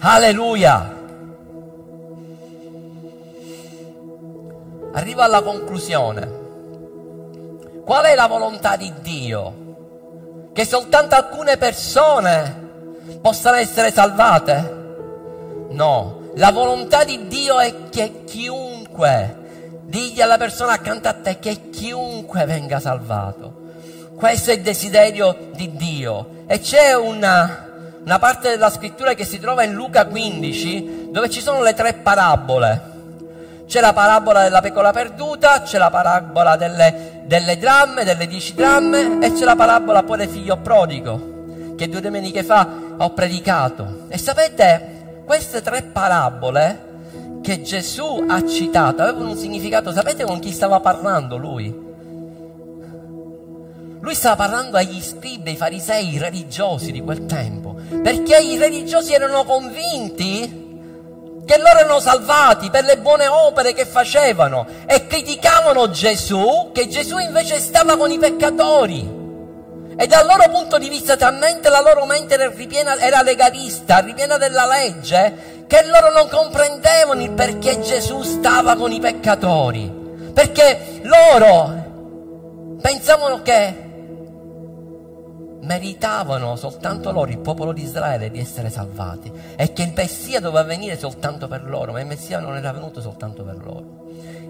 Alleluia. 0.00 0.94
arrivo 4.94 5.22
alla 5.22 5.42
conclusione. 5.42 6.42
Qual 7.84 8.04
è 8.04 8.14
la 8.14 8.26
volontà 8.26 8.76
di 8.76 8.92
Dio? 9.00 9.62
Che 10.52 10.64
soltanto 10.64 11.14
alcune 11.14 11.56
persone 11.56 12.62
possano 13.20 13.56
essere 13.56 13.92
salvate? 13.92 14.82
No, 15.74 16.30
la 16.36 16.52
volontà 16.52 17.02
di 17.04 17.26
Dio 17.26 17.58
è 17.58 17.88
che 17.90 18.22
chiunque, 18.24 19.80
digli 19.82 20.20
alla 20.20 20.38
persona 20.38 20.72
accanto 20.72 21.08
a 21.08 21.14
te 21.14 21.38
che 21.38 21.70
chiunque 21.70 22.44
venga 22.46 22.78
salvato. 22.78 23.62
Questo 24.14 24.52
è 24.52 24.54
il 24.54 24.62
desiderio 24.62 25.50
di 25.54 25.74
Dio. 25.74 26.44
E 26.46 26.60
c'è 26.60 26.94
una, 26.94 27.98
una 28.04 28.18
parte 28.18 28.50
della 28.50 28.70
scrittura 28.70 29.14
che 29.14 29.24
si 29.24 29.40
trova 29.40 29.64
in 29.64 29.72
Luca 29.72 30.06
15 30.06 31.08
dove 31.10 31.28
ci 31.28 31.40
sono 31.40 31.62
le 31.62 31.74
tre 31.74 31.94
parabole 31.94 32.92
c'è 33.66 33.80
la 33.80 33.92
parabola 33.92 34.42
della 34.42 34.60
pecora 34.60 34.92
perduta, 34.92 35.62
c'è 35.62 35.78
la 35.78 35.90
parabola 35.90 36.56
delle, 36.56 37.22
delle 37.24 37.56
dramme, 37.58 38.04
delle 38.04 38.26
dieci 38.26 38.54
dramme 38.54 39.18
e 39.20 39.32
c'è 39.32 39.44
la 39.44 39.56
parabola 39.56 40.02
poi 40.02 40.18
del 40.18 40.28
figlio 40.28 40.58
prodigo, 40.58 41.74
che 41.76 41.88
due 41.88 42.00
domeniche 42.00 42.44
fa 42.44 42.68
ho 42.96 43.10
predicato. 43.10 44.04
E 44.08 44.18
sapete, 44.18 44.93
queste 45.24 45.62
tre 45.62 45.82
parabole 45.82 46.92
che 47.42 47.62
Gesù 47.62 48.24
ha 48.28 48.46
citato 48.46 49.02
avevano 49.02 49.30
un 49.30 49.36
significato, 49.36 49.92
sapete 49.92 50.24
con 50.24 50.38
chi 50.38 50.52
stava 50.52 50.80
parlando 50.80 51.36
lui? 51.36 51.82
Lui 54.00 54.14
stava 54.14 54.36
parlando 54.36 54.76
agli 54.76 55.00
scribi, 55.00 55.50
ai 55.50 55.56
farisei, 55.56 56.14
i 56.14 56.18
religiosi 56.18 56.92
di 56.92 57.00
quel 57.00 57.24
tempo, 57.26 57.74
perché 58.02 58.36
i 58.38 58.58
religiosi 58.58 59.14
erano 59.14 59.44
convinti 59.44 60.62
che 61.44 61.58
loro 61.58 61.78
erano 61.78 62.00
salvati 62.00 62.70
per 62.70 62.84
le 62.84 62.98
buone 62.98 63.26
opere 63.26 63.72
che 63.72 63.86
facevano 63.86 64.66
e 64.86 65.06
criticavano 65.06 65.90
Gesù, 65.90 66.70
che 66.72 66.88
Gesù 66.88 67.18
invece 67.18 67.58
stava 67.60 67.96
con 67.96 68.10
i 68.10 68.18
peccatori. 68.18 69.23
E 69.96 70.06
dal 70.06 70.26
loro 70.26 70.48
punto 70.50 70.78
di 70.78 70.88
vista 70.88 71.16
talmente 71.16 71.68
la 71.68 71.80
loro 71.80 72.04
mente 72.04 72.34
era, 72.34 72.48
ripiena, 72.48 72.96
era 72.98 73.22
legalista, 73.22 73.98
ripiena 73.98 74.36
della 74.36 74.66
legge, 74.66 75.64
che 75.66 75.86
loro 75.86 76.12
non 76.12 76.28
comprendevano 76.28 77.22
il 77.22 77.30
perché 77.30 77.80
Gesù 77.80 78.22
stava 78.22 78.76
con 78.76 78.92
i 78.92 79.00
peccatori. 79.00 80.02
Perché 80.32 81.00
loro 81.02 81.82
pensavano 82.80 83.40
che 83.42 83.84
meritavano 85.60 86.56
soltanto 86.56 87.10
loro, 87.10 87.30
il 87.30 87.38
popolo 87.38 87.72
di 87.72 87.82
Israele, 87.82 88.30
di 88.30 88.38
essere 88.38 88.70
salvati 88.70 89.32
e 89.56 89.72
che 89.72 89.82
il 89.82 89.92
Messia 89.94 90.40
doveva 90.40 90.62
venire 90.62 90.98
soltanto 90.98 91.48
per 91.48 91.64
loro, 91.64 91.92
ma 91.92 92.00
il 92.00 92.06
Messia 92.06 92.38
non 92.38 92.56
era 92.56 92.72
venuto 92.72 93.00
soltanto 93.00 93.42
per 93.42 93.56
loro. 93.56 94.02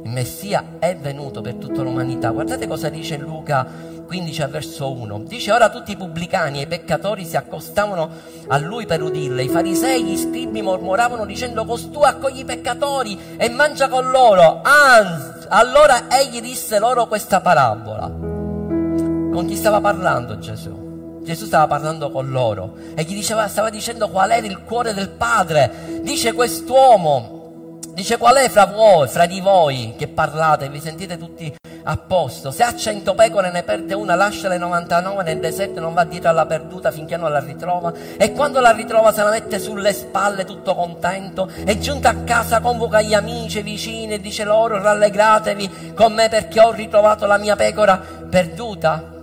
Il 0.05 0.11
Messia 0.11 0.77
è 0.79 0.95
venuto 0.97 1.41
per 1.41 1.55
tutta 1.55 1.81
l'umanità. 1.81 2.29
Guardate 2.29 2.67
cosa 2.67 2.91
dice 2.91 3.17
Luca 3.17 3.67
15 4.07 4.47
verso 4.51 4.93
1. 4.93 5.23
Dice 5.27 5.51
ora 5.51 5.71
tutti 5.71 5.93
i 5.93 5.97
pubblicani 5.97 6.59
e 6.59 6.63
i 6.65 6.67
peccatori 6.67 7.25
si 7.25 7.39
accostavano 7.39 8.11
a 8.49 8.59
lui 8.59 8.85
per 8.85 9.03
udirle. 9.03 9.45
I 9.45 9.49
farisei 9.49 10.03
e 10.03 10.05
gli 10.05 10.17
scribi 10.19 10.61
mormoravano 10.61 11.25
dicendo 11.25 11.65
costù 11.65 12.01
accogli 12.01 12.41
i 12.41 12.45
peccatori 12.45 13.19
e 13.39 13.49
mangia 13.49 13.89
con 13.89 14.11
loro. 14.11 14.61
Anzi, 14.63 15.47
allora 15.49 16.07
egli 16.11 16.43
disse 16.43 16.79
loro 16.79 17.07
questa 17.07 17.41
parabola. 17.41 18.05
Con 18.05 19.47
chi 19.47 19.57
stava 19.57 19.81
parlando 19.81 20.39
Gesù? 20.39 20.83
Gesù 21.23 21.47
stava 21.47 21.67
parlando 21.67 22.11
con 22.11 22.29
loro 22.29 22.77
e 22.95 23.03
gli 23.05 23.15
diceva, 23.15 23.49
stava 23.49 23.71
dicendo 23.71 24.11
qual 24.11 24.31
era 24.31 24.47
il 24.47 24.63
cuore 24.65 24.93
del 24.93 25.09
Padre. 25.09 26.03
Dice 26.03 26.35
quest'uomo, 26.35 27.34
dice 27.95 28.19
qual 28.19 28.37
è 28.37 28.49
fra 28.51 28.67
voi, 28.67 29.09
fra 29.09 29.25
di 29.25 29.41
voi 29.41 29.95
che 29.97 30.09
parlate, 30.09 30.69
vi 30.69 30.81
sentite 30.81 31.17
tutti 31.17 31.55
a 31.85 31.97
posto. 31.97 32.51
Se 32.51 32.63
ha 32.63 32.75
cento 32.75 33.15
pecore 33.15 33.51
ne 33.51 33.63
perde 33.63 33.95
una, 33.95 34.15
lascia 34.15 34.49
le 34.49 34.59
99 34.59 35.23
nel 35.23 35.39
deserto 35.39 35.81
non 35.81 35.95
va 35.95 36.05
dietro 36.05 36.31
alla 36.31 36.47
perduta 36.47 36.91
finché 36.91 37.17
non 37.17 37.31
la 37.31 37.41
ritrova. 37.41 37.93
E 38.17 38.33
quando 38.33 38.61
la 38.61 38.73
ritrova 38.73 39.13
se 39.13 39.23
la 39.23 39.31
mette 39.31 39.59
sulle 39.59 39.93
spalle 39.93 40.45
tutto 40.45 40.75
contento. 40.75 41.49
E 41.65 41.79
giunta 41.79 42.11
a 42.11 42.17
casa 42.25 42.61
convoca 42.61 43.01
gli 43.01 43.15
amici, 43.15 43.63
vicini 43.63 44.15
e 44.15 44.21
dice 44.21 44.45
loro 44.45 44.83
rallegratevi 44.83 45.93
con 45.95 46.13
me 46.13 46.29
perché 46.29 46.61
ho 46.61 46.73
ritrovato 46.73 47.27
la 47.27 47.39
mia 47.39 47.57
pecora 47.57 48.03
perduta. 48.29 49.14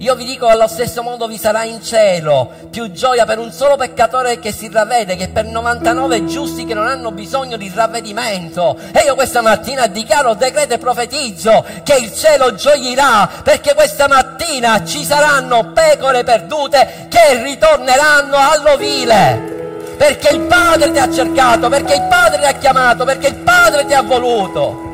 Io 0.00 0.14
vi 0.14 0.24
dico 0.24 0.46
allo 0.46 0.66
stesso 0.66 1.02
modo 1.02 1.26
vi 1.26 1.36
sarà 1.36 1.64
in 1.64 1.82
cielo 1.82 2.50
più 2.70 2.90
gioia 2.90 3.26
per 3.26 3.38
un 3.38 3.52
solo 3.52 3.76
peccatore 3.76 4.38
che 4.38 4.50
si 4.50 4.70
ravvede 4.72 5.14
che 5.14 5.28
per 5.28 5.44
99 5.44 6.24
giusti 6.24 6.64
che 6.64 6.72
non 6.72 6.86
hanno 6.86 7.12
bisogno 7.12 7.58
di 7.58 7.70
ravvedimento. 7.74 8.78
E 8.92 9.00
io 9.00 9.14
questa 9.14 9.42
mattina 9.42 9.88
dichiaro, 9.88 10.32
decreto 10.32 10.72
e 10.72 10.78
profetizzo 10.78 11.66
che 11.82 11.96
il 11.96 12.14
cielo 12.14 12.54
gioirà 12.54 13.28
perché 13.42 13.74
questa 13.74 14.08
mattina 14.08 14.82
ci 14.86 15.04
saranno 15.04 15.70
pecore 15.72 16.24
perdute 16.24 17.08
che 17.10 17.42
ritorneranno 17.42 18.36
all'ovile. 18.38 19.96
Perché 19.98 20.34
il 20.34 20.40
Padre 20.40 20.92
ti 20.92 20.98
ha 20.98 21.12
cercato, 21.12 21.68
perché 21.68 21.92
il 21.96 22.06
Padre 22.08 22.38
ti 22.38 22.46
ha 22.46 22.52
chiamato, 22.52 23.04
perché 23.04 23.26
il 23.26 23.36
Padre 23.36 23.84
ti 23.84 23.92
ha 23.92 24.00
voluto. 24.00 24.89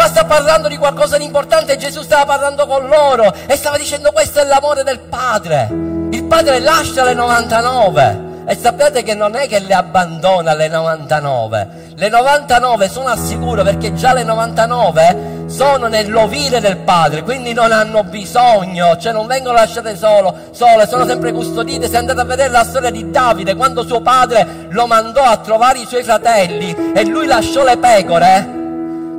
Qua 0.00 0.08
sta 0.08 0.24
parlando 0.24 0.68
di 0.68 0.78
qualcosa 0.78 1.18
di 1.18 1.24
importante, 1.24 1.76
Gesù 1.76 2.00
stava 2.00 2.24
parlando 2.24 2.66
con 2.66 2.86
loro 2.86 3.34
e 3.46 3.54
stava 3.54 3.76
dicendo 3.76 4.12
questo 4.12 4.40
è 4.40 4.44
l'amore 4.44 4.82
del 4.82 4.98
Padre. 4.98 5.68
Il 6.10 6.24
Padre 6.24 6.58
lascia 6.58 7.04
le 7.04 7.12
99 7.12 8.44
e 8.46 8.56
sapete 8.56 9.02
che 9.02 9.14
non 9.14 9.34
è 9.34 9.46
che 9.46 9.58
le 9.58 9.74
abbandona 9.74 10.54
le 10.54 10.68
99. 10.68 11.68
Le 11.96 12.08
99 12.08 12.88
sono 12.88 13.08
al 13.08 13.18
sicuro 13.18 13.62
perché 13.62 13.92
già 13.92 14.14
le 14.14 14.22
99 14.22 15.44
sono 15.48 15.86
nell'ovile 15.86 16.60
del 16.60 16.78
Padre, 16.78 17.22
quindi 17.22 17.52
non 17.52 17.70
hanno 17.70 18.02
bisogno, 18.02 18.96
cioè 18.96 19.12
non 19.12 19.26
vengono 19.26 19.56
lasciate 19.56 19.98
solo, 19.98 20.34
sole, 20.52 20.86
sono 20.88 21.04
sempre 21.04 21.30
custodite. 21.30 21.90
Se 21.90 21.98
andate 21.98 22.22
a 22.22 22.24
vedere 22.24 22.48
la 22.48 22.64
storia 22.64 22.88
di 22.88 23.10
Davide, 23.10 23.54
quando 23.54 23.84
suo 23.84 24.00
padre 24.00 24.66
lo 24.70 24.86
mandò 24.86 25.24
a 25.24 25.36
trovare 25.36 25.80
i 25.80 25.86
suoi 25.86 26.02
fratelli 26.02 26.94
e 26.94 27.04
lui 27.04 27.26
lasciò 27.26 27.64
le 27.64 27.76
pecore, 27.76 28.59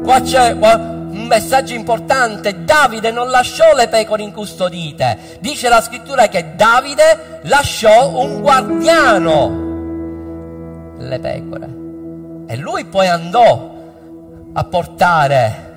Qua 0.03 0.19
c'è 0.21 0.51
un 0.51 1.25
messaggio 1.27 1.73
importante. 1.73 2.63
Davide 2.63 3.11
non 3.11 3.29
lasciò 3.29 3.75
le 3.75 3.87
pecore 3.87 4.23
incustodite. 4.23 5.37
Dice 5.39 5.69
la 5.69 5.81
scrittura 5.81 6.27
che 6.27 6.55
Davide 6.55 7.39
lasciò 7.43 8.17
un 8.17 8.41
guardiano 8.41 9.69
le 10.97 11.19
pecore. 11.19 11.79
E 12.47 12.57
lui 12.57 12.85
poi 12.85 13.07
andò 13.07 13.69
a 14.53 14.63
portare 14.65 15.69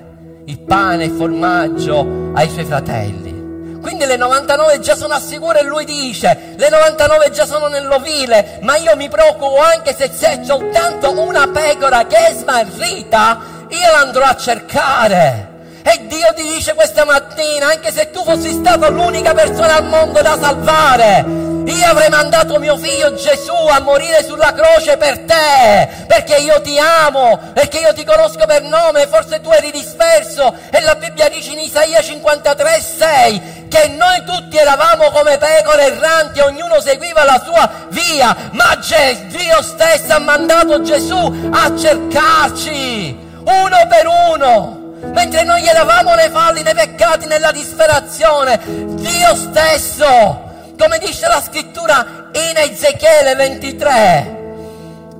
il 0.45 0.59
pane, 0.59 1.05
il 1.05 1.11
formaggio 1.11 2.31
ai 2.33 2.49
suoi 2.49 2.65
fratelli. 2.65 3.33
Quindi 3.81 4.05
le 4.05 4.17
99 4.17 4.79
già 4.79 4.95
sono 4.95 5.13
assicure 5.13 5.59
e 5.59 5.63
lui 5.63 5.85
dice, 5.85 6.55
le 6.57 6.69
99 6.69 7.29
già 7.29 7.45
sono 7.45 7.67
nell'ovile, 7.67 8.57
ma 8.61 8.77
io 8.77 8.95
mi 8.95 9.07
preoccupo 9.09 9.59
anche 9.59 9.93
se 9.93 10.09
c'è 10.09 10.39
soltanto 10.43 11.21
una 11.21 11.47
pecora 11.47 12.07
che 12.07 12.17
è 12.17 12.33
smarrita 12.33 13.54
io 13.69 13.91
l'andrò 13.91 14.25
a 14.25 14.35
cercare. 14.35 15.53
E 15.87 16.07
Dio 16.07 16.33
ti 16.33 16.41
dice 16.41 16.73
questa 16.73 17.05
mattina, 17.05 17.67
anche 17.67 17.91
se 17.91 18.09
tu 18.09 18.23
fossi 18.23 18.51
stato 18.51 18.89
l'unica 18.89 19.35
persona 19.35 19.75
al 19.75 19.85
mondo 19.85 20.19
da 20.19 20.35
salvare, 20.35 21.23
io 21.63 21.85
avrei 21.87 22.09
mandato 22.09 22.57
mio 22.57 22.75
figlio 22.75 23.13
Gesù 23.13 23.53
a 23.53 23.79
morire 23.81 24.23
sulla 24.23 24.51
croce 24.51 24.97
per 24.97 25.19
te, 25.19 26.05
perché 26.07 26.37
io 26.37 26.59
ti 26.61 26.79
amo, 26.79 27.39
perché 27.53 27.77
io 27.77 27.93
ti 27.93 28.03
conosco 28.03 28.47
per 28.47 28.63
nome, 28.63 29.05
forse 29.05 29.41
tu 29.41 29.51
eri 29.51 29.69
disperso 29.69 30.55
e 30.71 30.81
la 30.81 30.95
Bibbia 30.95 31.29
dice 31.29 31.51
in 31.51 31.59
Isaia 31.59 32.01
53, 32.01 32.81
6 32.81 33.67
che 33.69 33.87
noi 33.89 34.23
tutti 34.25 34.57
eravamo 34.57 35.11
come 35.11 35.37
pecore 35.37 35.83
erranti, 35.83 36.39
ognuno 36.39 36.79
seguiva 36.79 37.23
la 37.23 37.41
sua 37.45 37.69
via, 37.89 38.35
ma 38.53 38.79
Dio 39.27 39.61
stesso 39.61 40.13
ha 40.13 40.19
mandato 40.19 40.81
Gesù 40.81 41.49
a 41.51 41.77
cercarci 41.77 43.24
uno 43.45 43.87
per 43.87 44.07
uno. 44.07 44.83
Mentre 45.13 45.43
noi 45.43 45.65
eravamo 45.65 46.15
nei 46.15 46.29
falli, 46.29 46.63
nei 46.63 46.73
peccati, 46.73 47.27
nella 47.27 47.51
disperazione, 47.51 48.59
Dio 48.65 49.35
stesso, 49.35 50.73
come 50.77 50.97
dice 50.99 51.27
la 51.27 51.41
scrittura 51.41 52.29
in 52.31 52.57
Ezechiele 52.57 53.35
23, 53.35 54.43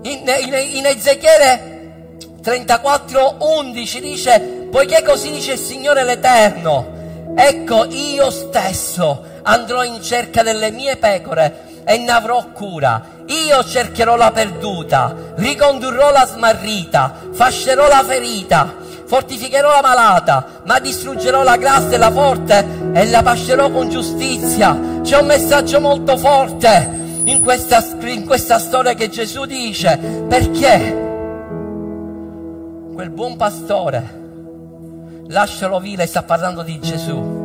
in, 0.03 0.21
in, 0.41 0.77
in 0.77 0.85
Ezechiele 0.85 1.73
34, 2.41 3.37
11 3.39 3.99
dice, 3.99 4.39
poiché 4.71 5.03
così 5.03 5.31
dice 5.31 5.53
il 5.53 5.59
Signore 5.59 6.03
l'Eterno, 6.03 7.33
ecco 7.35 7.85
io 7.85 8.29
stesso 8.31 9.33
andrò 9.43 9.83
in 9.83 10.01
cerca 10.01 10.43
delle 10.43 10.71
mie 10.71 10.97
pecore 10.97 11.83
e 11.83 11.97
ne 11.97 12.11
avrò 12.11 12.51
cura. 12.51 13.14
Io 13.27 13.63
cercherò 13.63 14.15
la 14.15 14.31
perduta, 14.31 15.15
ricondurrò 15.35 16.11
la 16.11 16.27
smarrita, 16.27 17.11
fascerò 17.31 17.87
la 17.87 18.03
ferita, 18.05 18.75
fortificherò 19.05 19.71
la 19.71 19.81
malata, 19.81 20.61
ma 20.65 20.79
distruggerò 20.79 21.41
la 21.41 21.57
grassa 21.57 21.95
e 21.95 21.97
la 21.97 22.11
forte 22.11 22.65
e 22.93 23.05
la 23.07 23.23
pascerò 23.23 23.71
con 23.71 23.89
giustizia. 23.89 24.99
C'è 25.01 25.17
un 25.17 25.25
messaggio 25.25 25.79
molto 25.79 26.17
forte 26.17 27.21
in 27.25 27.41
questa, 27.41 27.83
in 28.01 28.25
questa 28.25 28.59
storia 28.59 28.93
che 28.93 29.09
Gesù 29.09 29.45
dice, 29.45 29.97
perché? 30.27 31.03
Quel 32.93 33.09
buon 33.09 33.35
pastore 33.37 34.23
lascia 35.29 35.65
l'ovile 35.65 36.03
e 36.03 36.07
sta 36.07 36.21
parlando 36.21 36.61
di 36.61 36.79
Gesù 36.79 37.43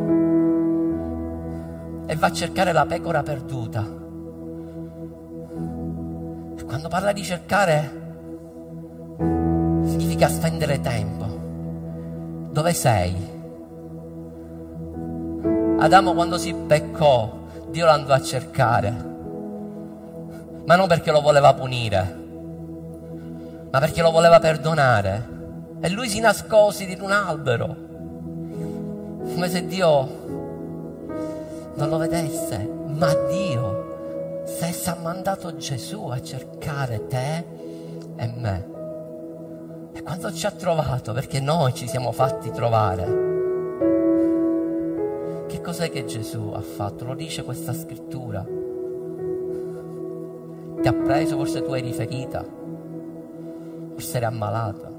e 2.05 2.15
va 2.15 2.27
a 2.27 2.31
cercare 2.31 2.71
la 2.71 2.85
pecora 2.85 3.23
perduta 3.23 4.00
quando 6.71 6.87
parla 6.87 7.11
di 7.11 7.21
cercare, 7.21 7.91
significa 9.83 10.29
spendere 10.29 10.79
tempo. 10.79 11.25
Dove 12.49 12.71
sei? 12.71 13.13
Adamo 15.79 16.13
quando 16.13 16.37
si 16.37 16.53
peccò, 16.53 17.39
Dio 17.71 17.83
lo 17.83 17.91
andò 17.91 18.13
a 18.13 18.21
cercare, 18.21 18.89
ma 20.65 20.77
non 20.77 20.87
perché 20.87 21.11
lo 21.11 21.19
voleva 21.19 21.53
punire, 21.53 22.19
ma 23.69 23.79
perché 23.79 24.01
lo 24.01 24.11
voleva 24.11 24.39
perdonare. 24.39 25.27
E 25.81 25.89
lui 25.89 26.07
si 26.07 26.21
nascose 26.21 26.85
in 26.85 27.01
un 27.01 27.11
albero, 27.11 27.75
come 29.33 29.49
se 29.49 29.67
Dio 29.67 30.07
non 31.73 31.89
lo 31.89 31.97
vedesse, 31.97 32.65
ma 32.97 33.13
Dio 33.29 33.70
Stessa 34.61 34.95
ha 34.95 35.01
mandato 35.01 35.55
Gesù 35.55 36.05
a 36.09 36.21
cercare 36.21 37.07
te 37.07 37.43
e 38.15 38.31
me. 38.37 38.69
E 39.91 40.03
quando 40.03 40.31
ci 40.31 40.45
ha 40.45 40.51
trovato, 40.51 41.13
perché 41.13 41.39
noi 41.39 41.73
ci 41.73 41.87
siamo 41.87 42.11
fatti 42.11 42.51
trovare, 42.51 43.05
che 45.47 45.61
cos'è 45.61 45.89
che 45.89 46.05
Gesù 46.05 46.51
ha 46.53 46.61
fatto? 46.61 47.05
Lo 47.05 47.15
dice 47.15 47.43
questa 47.43 47.73
scrittura. 47.73 48.45
Ti 50.79 50.87
ha 50.87 50.93
preso, 50.93 51.37
forse 51.37 51.63
tu 51.63 51.73
eri 51.73 51.91
ferita, 51.91 52.45
forse 53.93 54.17
eri 54.17 54.25
ammalata, 54.25 54.91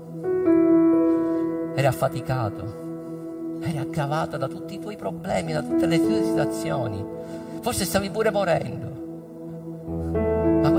eri 1.76 1.86
affaticato, 1.86 3.60
eri 3.62 3.78
aggravato 3.78 4.36
da 4.36 4.48
tutti 4.48 4.74
i 4.74 4.80
tuoi 4.80 4.96
problemi, 4.96 5.52
da 5.52 5.62
tutte 5.62 5.86
le 5.86 5.98
tue 5.98 6.24
situazioni. 6.24 7.04
Forse 7.60 7.84
stavi 7.84 8.10
pure 8.10 8.32
morendo. 8.32 8.91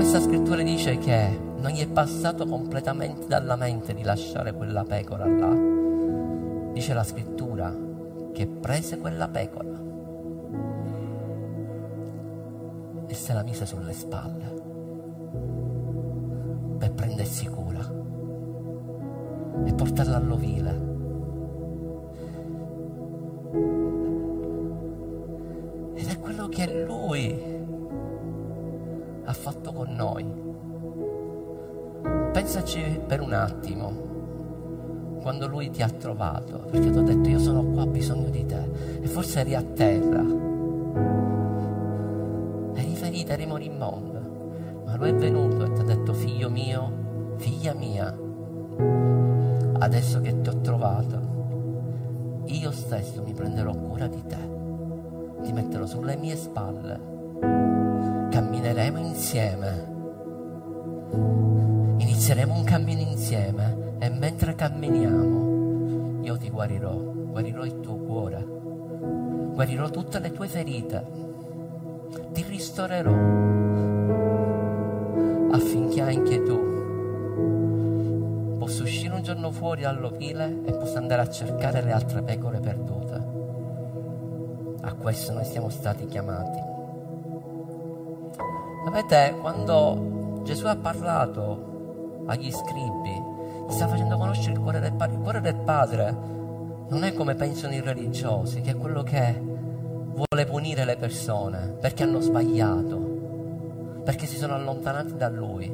Questa 0.04 0.20
scrittura 0.20 0.62
dice 0.62 0.98
che 0.98 1.40
non 1.56 1.70
gli 1.70 1.80
è 1.80 1.88
passato 1.88 2.44
completamente 2.44 3.26
dalla 3.26 3.56
mente 3.56 3.94
di 3.94 4.02
lasciare 4.02 4.52
quella 4.52 4.84
pecora 4.84 5.26
là. 5.26 6.70
Dice 6.74 6.92
la 6.92 7.02
scrittura 7.02 7.74
che 8.34 8.46
prese 8.46 8.98
quella 8.98 9.28
pecora 9.28 9.82
e 13.06 13.14
se 13.14 13.32
la 13.32 13.42
mise 13.44 13.64
sulle 13.64 13.94
spalle 13.94 14.62
per 16.76 16.92
prendersi 16.92 17.46
cura 17.46 17.90
e 19.64 19.72
portarla 19.72 20.16
all'ovile. 20.16 20.70
Ed 25.94 26.08
è 26.08 26.18
quello 26.18 26.48
che 26.48 26.84
lui 26.84 27.63
ha 29.24 29.32
fatto 29.32 29.72
con 29.72 29.94
noi. 29.94 30.24
Pensaci 32.32 33.00
per 33.06 33.20
un 33.20 33.32
attimo 33.32 34.12
quando 35.22 35.46
lui 35.46 35.70
ti 35.70 35.80
ha 35.80 35.88
trovato, 35.88 36.66
perché 36.70 36.90
ti 36.90 36.98
ha 36.98 37.02
detto 37.02 37.28
io 37.30 37.38
sono 37.38 37.64
qua, 37.64 37.82
ho 37.82 37.86
bisogno 37.86 38.28
di 38.28 38.44
te. 38.44 38.62
E 39.00 39.06
forse 39.06 39.40
eri 39.40 39.54
a 39.54 39.62
terra, 39.62 40.22
eri 42.74 42.94
ferita, 42.94 43.32
eri 43.32 43.46
morimonda, 43.46 44.20
ma 44.84 44.96
lui 44.96 45.08
è 45.08 45.14
venuto 45.14 45.64
e 45.64 45.72
ti 45.72 45.80
ha 45.80 45.84
detto 45.84 46.12
figlio 46.12 46.50
mio, 46.50 47.36
figlia 47.36 47.72
mia, 47.72 48.14
adesso 49.78 50.20
che 50.20 50.42
ti 50.42 50.48
ho 50.50 50.60
trovato, 50.60 51.32
io 52.44 52.70
stesso 52.70 53.22
mi 53.22 53.32
prenderò 53.32 53.72
cura 53.74 54.06
di 54.06 54.22
te, 54.26 54.50
ti 55.42 55.52
metterò 55.52 55.86
sulle 55.86 56.16
mie 56.16 56.36
spalle, 56.36 57.00
cammineremo 58.64 58.98
insieme, 58.98 59.84
inizieremo 61.98 62.54
un 62.54 62.64
cammino 62.64 63.02
insieme 63.02 63.96
e 63.98 64.08
mentre 64.08 64.54
camminiamo, 64.54 66.22
io 66.22 66.38
ti 66.38 66.48
guarirò, 66.48 66.94
guarirò 66.94 67.62
il 67.66 67.80
tuo 67.80 67.96
cuore, 67.96 68.42
guarirò 69.52 69.90
tutte 69.90 70.18
le 70.18 70.32
tue 70.32 70.48
ferite, 70.48 71.04
ti 72.32 72.42
ristorerò 72.48 73.12
affinché 75.50 76.00
anche 76.00 76.42
tu 76.42 76.72
possa 78.56 78.82
uscire 78.82 79.14
un 79.14 79.22
giorno 79.22 79.50
fuori 79.50 79.84
all'ovile 79.84 80.62
e 80.64 80.72
possa 80.72 80.96
andare 80.96 81.20
a 81.20 81.28
cercare 81.28 81.82
le 81.82 81.92
altre 81.92 82.22
pecore 82.22 82.60
perdute. 82.60 83.32
A 84.80 84.94
questo 84.94 85.34
noi 85.34 85.44
siamo 85.44 85.68
stati 85.68 86.06
chiamati. 86.06 86.83
Sapete, 88.84 89.34
quando 89.40 90.42
Gesù 90.42 90.66
ha 90.66 90.76
parlato 90.76 92.22
agli 92.26 92.52
scribi, 92.52 93.22
ti 93.66 93.72
sta 93.74 93.88
facendo 93.88 94.18
conoscere 94.18 94.52
il 94.52 94.58
cuore 94.58 94.78
del 94.78 94.92
Padre. 94.92 95.14
Il 95.16 95.22
cuore 95.22 95.40
del 95.40 95.54
Padre 95.56 96.16
non 96.88 97.02
è 97.02 97.14
come 97.14 97.34
pensano 97.34 97.72
i 97.72 97.80
religiosi, 97.80 98.60
che 98.60 98.72
è 98.72 98.76
quello 98.76 99.02
che 99.02 99.40
vuole 99.40 100.44
punire 100.44 100.84
le 100.84 100.96
persone 100.96 101.76
perché 101.80 102.02
hanno 102.02 102.20
sbagliato, 102.20 104.02
perché 104.04 104.26
si 104.26 104.36
sono 104.36 104.54
allontanati 104.54 105.16
da 105.16 105.30
Lui. 105.30 105.64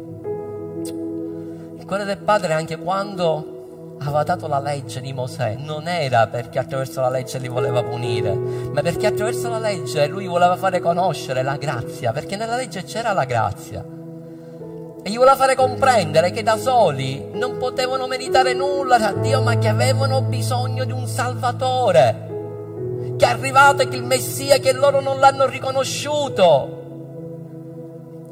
Il 1.79 1.85
cuore 1.85 2.05
del 2.05 2.19
Padre 2.19 2.53
anche 2.53 2.79
quando 2.79 3.60
aveva 4.03 4.23
dato 4.23 4.47
la 4.47 4.61
legge 4.61 5.01
di 5.01 5.13
Mosè 5.13 5.57
non 5.59 5.87
era 5.87 6.27
perché 6.27 6.59
attraverso 6.59 7.01
la 7.01 7.11
legge 7.11 7.39
li 7.39 7.49
voleva 7.49 7.83
punire, 7.83 8.35
ma 8.35 8.81
perché 8.81 9.07
attraverso 9.07 9.49
la 9.49 9.59
legge 9.59 10.07
lui 10.07 10.27
voleva 10.27 10.57
fare 10.57 10.81
conoscere 10.81 11.43
la 11.43 11.57
grazia, 11.57 12.13
perché 12.13 12.37
nella 12.37 12.57
legge 12.57 12.85
c'era 12.85 13.13
la 13.13 13.25
grazia. 13.25 13.85
E 15.03 15.09
gli 15.09 15.17
voleva 15.17 15.37
fare 15.37 15.55
comprendere 15.55 16.31
che 16.31 16.43
da 16.43 16.57
soli 16.57 17.31
non 17.33 17.57
potevano 17.59 18.07
meritare 18.07 18.53
nulla 18.55 18.99
da 18.99 19.13
Dio, 19.13 19.43
ma 19.43 19.57
che 19.57 19.69
avevano 19.69 20.23
bisogno 20.23 20.85
di 20.85 20.93
un 20.93 21.07
Salvatore. 21.07 22.29
Che 23.17 23.25
è 23.25 23.29
arrivato 23.29 23.83
e 23.83 23.89
che 23.89 23.97
il 23.97 24.05
Messia, 24.05 24.59
che 24.59 24.73
loro 24.73 25.01
non 25.01 25.19
l'hanno 25.19 25.47
riconosciuto. 25.47 26.79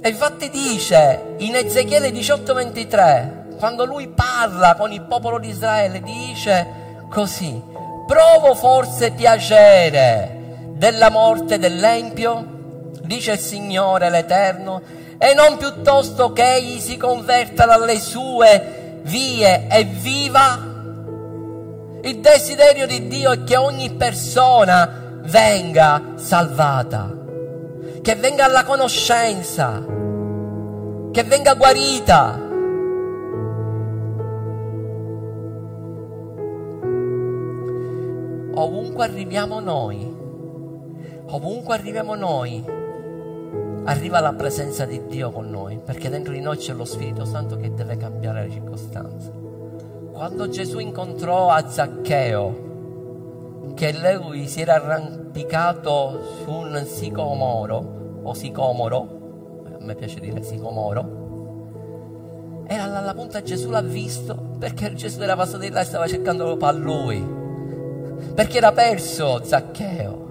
E 0.00 0.08
infatti 0.08 0.50
dice 0.50 1.34
in 1.38 1.56
Ezechiele 1.56 2.10
18:23, 2.10 3.37
quando 3.58 3.84
lui 3.84 4.08
parla 4.08 4.76
con 4.76 4.92
il 4.92 5.02
popolo 5.02 5.38
di 5.38 5.48
Israele, 5.48 6.00
dice 6.00 7.06
così, 7.10 7.60
provo 8.06 8.54
forse 8.54 9.10
piacere 9.10 10.66
della 10.74 11.10
morte 11.10 11.58
dell'Empio? 11.58 12.56
Dice 13.02 13.32
il 13.32 13.38
Signore 13.38 14.10
l'Eterno, 14.10 14.80
e 15.18 15.34
non 15.34 15.56
piuttosto 15.56 16.32
che 16.32 16.54
egli 16.54 16.78
si 16.78 16.96
converta 16.96 17.66
dalle 17.66 17.98
sue 17.98 19.00
vie 19.02 19.66
e 19.68 19.84
viva? 19.84 20.76
Il 22.02 22.20
desiderio 22.20 22.86
di 22.86 23.08
Dio 23.08 23.32
è 23.32 23.42
che 23.42 23.56
ogni 23.56 23.90
persona 23.90 25.20
venga 25.22 26.12
salvata, 26.14 27.12
che 28.00 28.14
venga 28.14 28.44
alla 28.44 28.64
conoscenza, 28.64 29.82
che 31.10 31.24
venga 31.24 31.54
guarita. 31.54 32.46
Ovunque 38.58 39.04
arriviamo 39.04 39.60
noi, 39.60 40.02
ovunque 41.26 41.76
arriviamo 41.76 42.16
noi, 42.16 42.64
arriva 43.84 44.18
la 44.18 44.32
presenza 44.32 44.84
di 44.84 45.06
Dio 45.06 45.30
con 45.30 45.48
noi, 45.48 45.78
perché 45.78 46.08
dentro 46.08 46.32
di 46.32 46.40
noi 46.40 46.56
c'è 46.56 46.72
lo 46.72 46.84
Spirito 46.84 47.24
Santo 47.24 47.56
che 47.56 47.72
deve 47.72 47.96
cambiare 47.96 48.42
le 48.42 48.50
circostanze. 48.50 49.32
Quando 50.10 50.48
Gesù 50.48 50.80
incontrò 50.80 51.50
a 51.50 51.68
Zaccheo, 51.68 53.74
che 53.74 53.94
lui 54.16 54.48
si 54.48 54.60
era 54.60 54.74
arrampicato 54.74 56.20
su 56.42 56.50
un 56.50 56.82
sicomoro, 56.84 58.20
o 58.24 58.34
sicomoro, 58.34 59.66
a 59.66 59.84
me 59.84 59.94
piace 59.94 60.18
dire 60.18 60.42
sicomoro, 60.42 62.64
era 62.66 62.82
alla 62.82 63.14
punta 63.14 63.40
Gesù 63.40 63.70
l'ha 63.70 63.82
visto, 63.82 64.36
perché 64.58 64.94
Gesù 64.94 65.22
era 65.22 65.36
passato 65.36 65.58
di 65.58 65.70
là 65.70 65.82
e 65.82 65.84
stava 65.84 66.08
cercando 66.08 66.56
a 66.58 66.72
lui, 66.72 67.37
perché 68.34 68.58
era 68.58 68.72
perso 68.72 69.42
Zaccheo. 69.44 70.28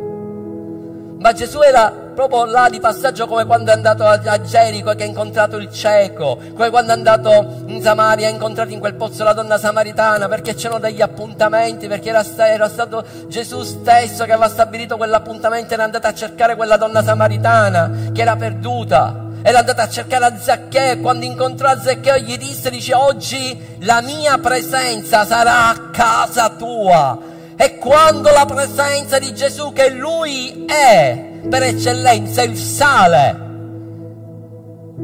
Ma 1.20 1.34
Gesù 1.34 1.62
era 1.62 1.92
proprio 2.18 2.46
là 2.46 2.68
di 2.70 2.80
passaggio 2.80 3.28
come 3.28 3.46
quando 3.46 3.72
è 3.72 3.74
andato 3.74 4.04
a, 4.04 4.42
Gerico 4.42 4.94
che 4.94 5.04
ha 5.04 5.06
incontrato 5.06 5.58
il 5.58 5.72
cieco, 5.72 6.40
come 6.56 6.70
quando 6.70 6.92
è 6.92 6.96
andato 6.96 7.64
in 7.68 7.82
Samaria 7.82 8.28
e 8.28 8.30
ha 8.30 8.34
incontrato 8.34 8.72
in 8.72 8.80
quel 8.80 8.96
pozzo 8.96 9.24
la 9.24 9.34
donna 9.34 9.58
samaritana, 9.58 10.28
perché 10.28 10.56
c'erano 10.56 10.80
degli 10.80 11.02
appuntamenti, 11.02 11.88
perché 11.88 12.10
era, 12.10 12.24
era 12.38 12.68
stato 12.70 13.04
Gesù 13.28 13.62
stesso 13.62 14.26
che 14.26 14.32
aveva 14.32 14.48
stabilito 14.48 14.98
quell'appuntamento 14.98 15.72
e 15.72 15.74
era 15.74 15.84
andato 15.84 16.08
a 16.08 16.14
cercare 16.14 16.56
quella 16.56 16.78
donna 16.78 17.04
samaritana 17.04 18.10
che 18.14 18.22
era 18.22 18.36
perduta. 18.36 19.26
Era 19.44 19.60
andata 19.60 19.84
a 19.84 19.90
cercare 19.90 20.26
a 20.26 20.38
Zaccheo 20.38 20.98
quando 20.98 21.26
incontrò 21.26 21.70
a 21.70 21.80
Zaccheo 21.80 22.18
gli 22.18 22.38
disse, 22.38 22.70
dice 22.70 22.94
oggi 22.94 23.78
la 23.82 24.02
mia 24.02 24.38
presenza 24.40 25.24
sarà 25.24 25.70
a 25.70 25.90
casa 25.92 26.50
tua. 26.50 27.36
E 27.58 27.78
quando 27.80 28.30
la 28.30 28.46
presenza 28.46 29.18
di 29.18 29.34
Gesù 29.34 29.74
che 29.74 29.90
lui 29.90 30.66
è 30.68 31.40
per 31.50 31.64
eccellenza 31.64 32.44
il 32.44 32.56
sale 32.56 33.46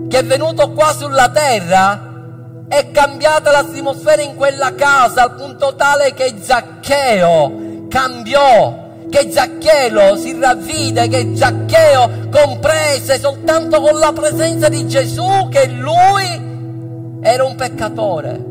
che 0.07 0.19
è 0.19 0.23
venuto 0.23 0.71
qua 0.71 0.93
sulla 0.93 1.29
terra 1.29 2.65
è 2.67 2.91
cambiata 2.91 3.51
l'atmosfera 3.51 4.21
in 4.21 4.35
quella 4.35 4.75
casa 4.75 5.23
al 5.23 5.35
punto 5.35 5.75
tale 5.75 6.13
che 6.13 6.35
Zaccheo 6.39 7.87
cambiò 7.89 8.81
che 9.09 9.29
Zaccheo 9.31 10.15
si 10.15 10.39
ravvide, 10.39 11.07
che 11.07 11.33
Zaccheo 11.35 12.29
comprese 12.31 13.19
soltanto 13.19 13.79
con 13.79 13.99
la 13.99 14.11
presenza 14.11 14.69
di 14.69 14.87
Gesù 14.87 15.47
che 15.51 15.67
lui 15.67 17.19
era 17.21 17.43
un 17.43 17.55
peccatore. 17.55 18.45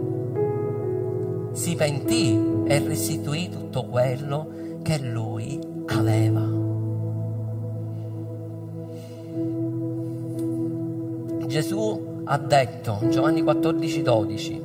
Si 1.52 1.74
pentì 1.74 2.64
e 2.68 2.78
restituì 2.86 3.61
tutto 3.72 3.86
quello 3.86 4.48
che 4.82 4.98
lui 4.98 5.58
aveva. 5.86 6.60
Gesù 11.46 12.20
ha 12.24 12.38
detto, 12.38 12.98
Giovanni 13.08 13.42
14, 13.42 14.02
12, 14.02 14.64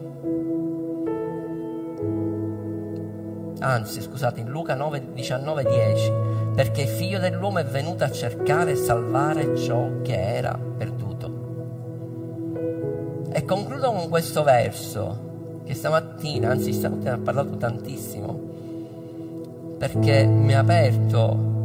anzi 3.60 4.02
scusate, 4.02 4.42
in 4.42 4.50
Luca 4.50 4.76
9, 4.76 5.14
19, 5.14 5.64
10, 5.64 6.12
perché 6.54 6.82
il 6.82 6.90
figlio 6.90 7.20
dell'uomo 7.20 7.60
è 7.60 7.66
venuto 7.66 8.04
a 8.04 8.12
cercare 8.12 8.72
e 8.72 8.76
salvare 8.76 9.56
ciò 9.56 10.02
che 10.02 10.36
era 10.36 10.60
perduto. 10.78 11.46
E 13.32 13.46
concludo 13.46 13.92
con 13.94 14.10
questo 14.10 14.44
verso, 14.44 15.62
che 15.64 15.74
stamattina, 15.74 16.50
anzi 16.50 16.74
stamattina 16.74 17.14
ha 17.14 17.20
parlato 17.20 17.56
tantissimo, 17.58 18.47
perché 19.78 20.26
mi 20.26 20.54
ha 20.54 20.60
aperto 20.60 21.56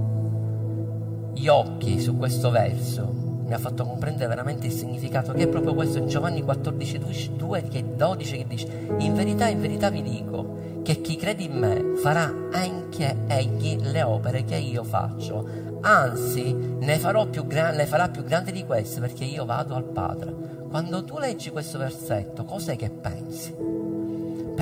gli 1.33 1.49
occhi 1.49 1.99
su 2.01 2.17
questo 2.17 2.51
verso, 2.51 3.11
mi 3.47 3.55
ha 3.55 3.59
fatto 3.59 3.85
comprendere 3.85 4.29
veramente 4.29 4.67
il 4.67 4.73
significato 4.73 5.33
che 5.33 5.45
è 5.45 5.49
proprio 5.49 5.75
questo 5.75 5.99
in 5.99 6.09
Giovanni 6.09 6.43
14, 6.43 7.33
2, 7.37 7.65
12 7.97 8.37
che 8.37 8.47
dice 8.47 8.87
in 8.99 9.15
verità, 9.15 9.49
in 9.49 9.61
verità 9.61 9.91
vi 9.91 10.03
dico 10.03 10.81
che 10.83 11.01
chi 11.01 11.17
crede 11.17 11.45
in 11.45 11.59
me 11.59 11.97
farà 11.97 12.33
anche 12.53 13.17
egli 13.29 13.79
le 13.81 14.03
opere 14.03 14.45
che 14.45 14.57
io 14.57 14.83
faccio, 14.85 15.47
anzi 15.81 16.53
ne, 16.53 17.01
più 17.31 17.47
gran, 17.47 17.77
ne 17.77 17.87
farà 17.87 18.09
più 18.09 18.25
grandi 18.25 18.53
di 18.53 18.65
queste 18.65 19.01
perché 19.01 19.25
io 19.25 19.45
vado 19.45 19.75
al 19.75 19.85
Padre. 19.85 20.35
Quando 20.69 21.05
tu 21.05 21.19
leggi 21.19 21.51
questo 21.51 21.79
versetto, 21.79 22.45
cos'è 22.45 22.77
che 22.77 22.91
pensi? 22.91 23.55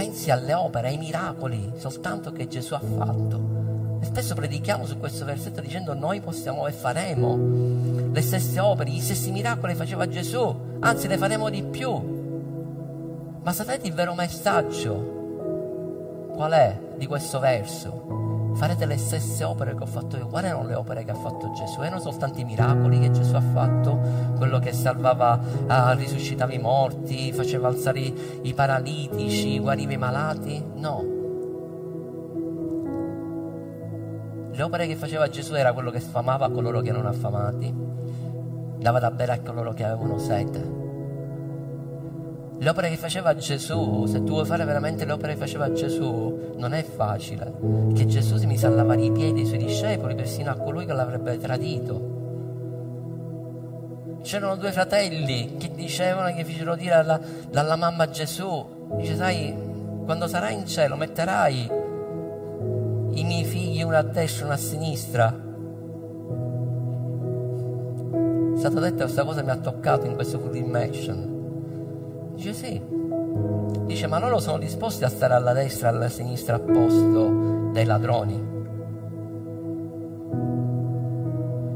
Pensi 0.00 0.30
alle 0.30 0.54
opere, 0.54 0.88
ai 0.88 0.96
miracoli 0.96 1.74
soltanto 1.76 2.32
che 2.32 2.48
Gesù 2.48 2.72
ha 2.72 2.80
fatto. 2.80 3.98
E 4.00 4.06
spesso 4.06 4.34
predichiamo 4.34 4.86
su 4.86 4.98
questo 4.98 5.26
versetto 5.26 5.60
dicendo 5.60 5.92
noi 5.92 6.22
possiamo 6.22 6.66
e 6.66 6.72
faremo 6.72 7.38
le 8.10 8.22
stesse 8.22 8.58
opere, 8.60 8.88
gli 8.88 8.98
stessi 8.98 9.30
miracoli 9.30 9.74
faceva 9.74 10.08
Gesù, 10.08 10.78
anzi 10.80 11.06
ne 11.06 11.18
faremo 11.18 11.50
di 11.50 11.62
più. 11.64 11.90
Ma 13.42 13.52
sapete 13.52 13.88
il 13.88 13.92
vero 13.92 14.14
messaggio? 14.14 16.28
Qual 16.32 16.52
è 16.52 16.78
di 16.96 17.06
questo 17.06 17.38
verso? 17.38 18.29
Farete 18.54 18.84
le 18.86 18.96
stesse 18.96 19.44
opere 19.44 19.74
che 19.74 19.82
ho 19.82 19.86
fatto 19.86 20.16
io. 20.16 20.26
Quali 20.26 20.46
erano 20.46 20.66
le 20.66 20.74
opere 20.74 21.04
che 21.04 21.10
ha 21.10 21.14
fatto 21.14 21.52
Gesù? 21.52 21.80
Erano 21.82 22.00
soltanto 22.00 22.40
i 22.40 22.44
miracoli 22.44 22.98
che 23.00 23.10
Gesù 23.10 23.34
ha 23.34 23.40
fatto, 23.40 23.98
quello 24.36 24.58
che 24.58 24.72
salvava, 24.72 25.38
uh, 25.38 25.96
risuscitava 25.96 26.52
i 26.52 26.58
morti, 26.58 27.32
faceva 27.32 27.68
alzare 27.68 28.00
i 28.00 28.52
paralitici, 28.54 29.58
guariva 29.58 29.92
i 29.92 29.96
malati? 29.96 30.64
No. 30.74 31.18
Le 34.52 34.62
opere 34.62 34.86
che 34.86 34.96
faceva 34.96 35.28
Gesù 35.28 35.54
era 35.54 35.72
quello 35.72 35.90
che 35.90 36.00
sfamava 36.00 36.50
coloro 36.50 36.80
che 36.80 36.90
erano 36.90 37.08
affamati, 37.08 37.74
dava 38.76 38.98
da 38.98 39.10
bere 39.10 39.32
a 39.32 39.40
coloro 39.40 39.72
che 39.72 39.84
avevano 39.84 40.18
sete 40.18 40.79
le 42.62 42.68
opere 42.68 42.90
che 42.90 42.98
faceva 42.98 43.34
Gesù, 43.34 44.04
se 44.04 44.22
tu 44.22 44.32
vuoi 44.32 44.44
fare 44.44 44.66
veramente 44.66 45.06
le 45.06 45.12
opere 45.12 45.32
che 45.32 45.38
faceva 45.38 45.72
Gesù, 45.72 46.52
non 46.56 46.74
è 46.74 46.82
facile. 46.82 47.54
Che 47.94 48.04
Gesù 48.04 48.36
si 48.36 48.44
mise 48.44 48.66
a 48.66 48.68
lavare 48.68 49.00
i 49.00 49.10
piedi 49.10 49.40
ai 49.40 49.46
suoi 49.46 49.60
discepoli, 49.60 50.14
persino 50.14 50.50
a 50.50 50.56
colui 50.56 50.84
che 50.84 50.92
l'avrebbe 50.92 51.38
tradito. 51.38 52.18
C'erano 54.20 54.56
due 54.56 54.72
fratelli 54.72 55.56
che 55.56 55.70
dicevano, 55.74 56.34
che 56.34 56.44
fecero 56.44 56.76
dire 56.76 56.92
alla, 56.92 57.18
dalla 57.50 57.76
mamma 57.76 58.10
Gesù, 58.10 58.88
dice 58.98 59.16
sai, 59.16 59.56
quando 60.04 60.26
sarai 60.26 60.52
in 60.52 60.66
cielo 60.66 60.96
metterai 60.96 61.70
i 63.12 63.24
miei 63.24 63.44
figli 63.44 63.82
una 63.82 63.98
a 63.98 64.02
destra 64.02 64.42
e 64.42 64.44
una 64.44 64.54
a 64.56 64.58
sinistra. 64.58 65.28
È 68.54 68.58
stato 68.58 68.80
detto 68.80 69.04
questa 69.04 69.24
cosa 69.24 69.42
mi 69.42 69.48
ha 69.48 69.56
toccato 69.56 70.04
in 70.04 70.14
questo 70.14 70.38
full 70.38 70.54
immersion. 70.54 71.29
Dice 72.40 72.54
sì. 72.54 72.82
Dice 73.84 74.06
ma 74.06 74.18
loro 74.18 74.38
sono 74.38 74.56
disposti 74.56 75.04
a 75.04 75.10
stare 75.10 75.34
alla 75.34 75.52
destra 75.52 75.90
e 75.90 75.92
alla 75.92 76.08
sinistra 76.08 76.56
a 76.56 76.58
posto 76.58 77.68
dei 77.70 77.84
ladroni. 77.84 78.48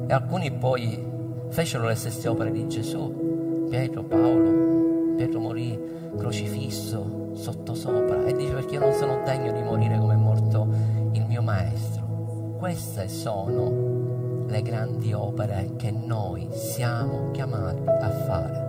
E 0.07 0.13
alcuni 0.15 0.51
poi 0.53 1.07
fecero 1.51 1.87
le 1.87 1.95
stesse 1.95 2.29
opere 2.29 2.51
di 2.51 2.67
Gesù. 2.67 3.67
Pietro, 3.69 4.05
Paolo, 4.05 5.17
Pietro 5.17 5.39
morì 5.39 5.79
crocifisso 6.17 7.33
sottosopra 7.35 8.25
e 8.25 8.35
dice 8.35 8.55
perché 8.55 8.77
io 8.77 8.81
non 8.81 8.95
sono 8.95 9.21
degno 9.23 9.53
di 9.53 9.63
morire 9.63 9.99
come 9.99 10.15
è 10.15 10.17
morto 10.17 10.67
il 11.13 11.27
mio 11.27 11.43
maestro. 11.43 12.55
Queste 12.57 13.09
sono 13.09 14.47
le 14.47 14.63
grandi 14.63 15.13
opere 15.13 15.73
che 15.77 15.91
noi 15.91 16.49
siamo 16.53 17.33
chiamati 17.33 17.83
a 17.87 18.09
fare 18.09 18.64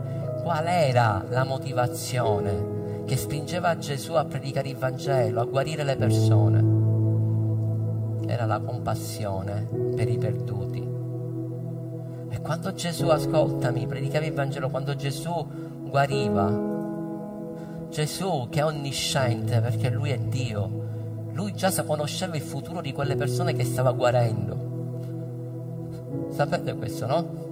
qual 0.46 0.68
era 0.68 1.26
la 1.30 1.44
motivazione 1.44 3.04
che 3.08 3.18
spingeva 3.18 3.80
Gesù 3.80 4.14
a 4.14 4.26
predicare 4.26 4.70
il 4.70 4.76
Vangelo, 4.76 5.42
a 5.42 5.46
guarire 5.46 5.84
le 5.84 5.96
persone. 5.96 6.64
Era 8.28 8.46
la 8.46 8.60
compassione 8.60 9.68
per 9.96 10.08
i 10.08 10.20
perduti. 10.20 10.88
E 12.30 12.42
quando 12.42 12.74
Gesù, 12.74 13.08
ascoltami, 13.08 13.88
predicava 13.88 14.24
il 14.24 14.34
Vangelo, 14.34 14.70
quando 14.70 14.96
Gesù 14.96 15.34
guariva, 15.90 16.48
Gesù 17.90 18.46
che 18.52 18.60
è 18.60 18.66
onnisciente 18.66 19.60
perché 19.62 19.90
lui 19.90 20.12
è 20.12 20.20
Dio, 20.20 20.84
lui 21.32 21.56
già 21.56 21.72
conosceva 21.84 22.36
il 22.36 22.44
futuro 22.44 22.82
di 22.82 22.94
quelle 22.94 23.16
persone 23.16 23.54
che 23.54 23.64
stava 23.64 23.94
guarendo. 23.94 24.74
Sapete 26.30 26.76
questo, 26.76 27.08
no? 27.08 27.45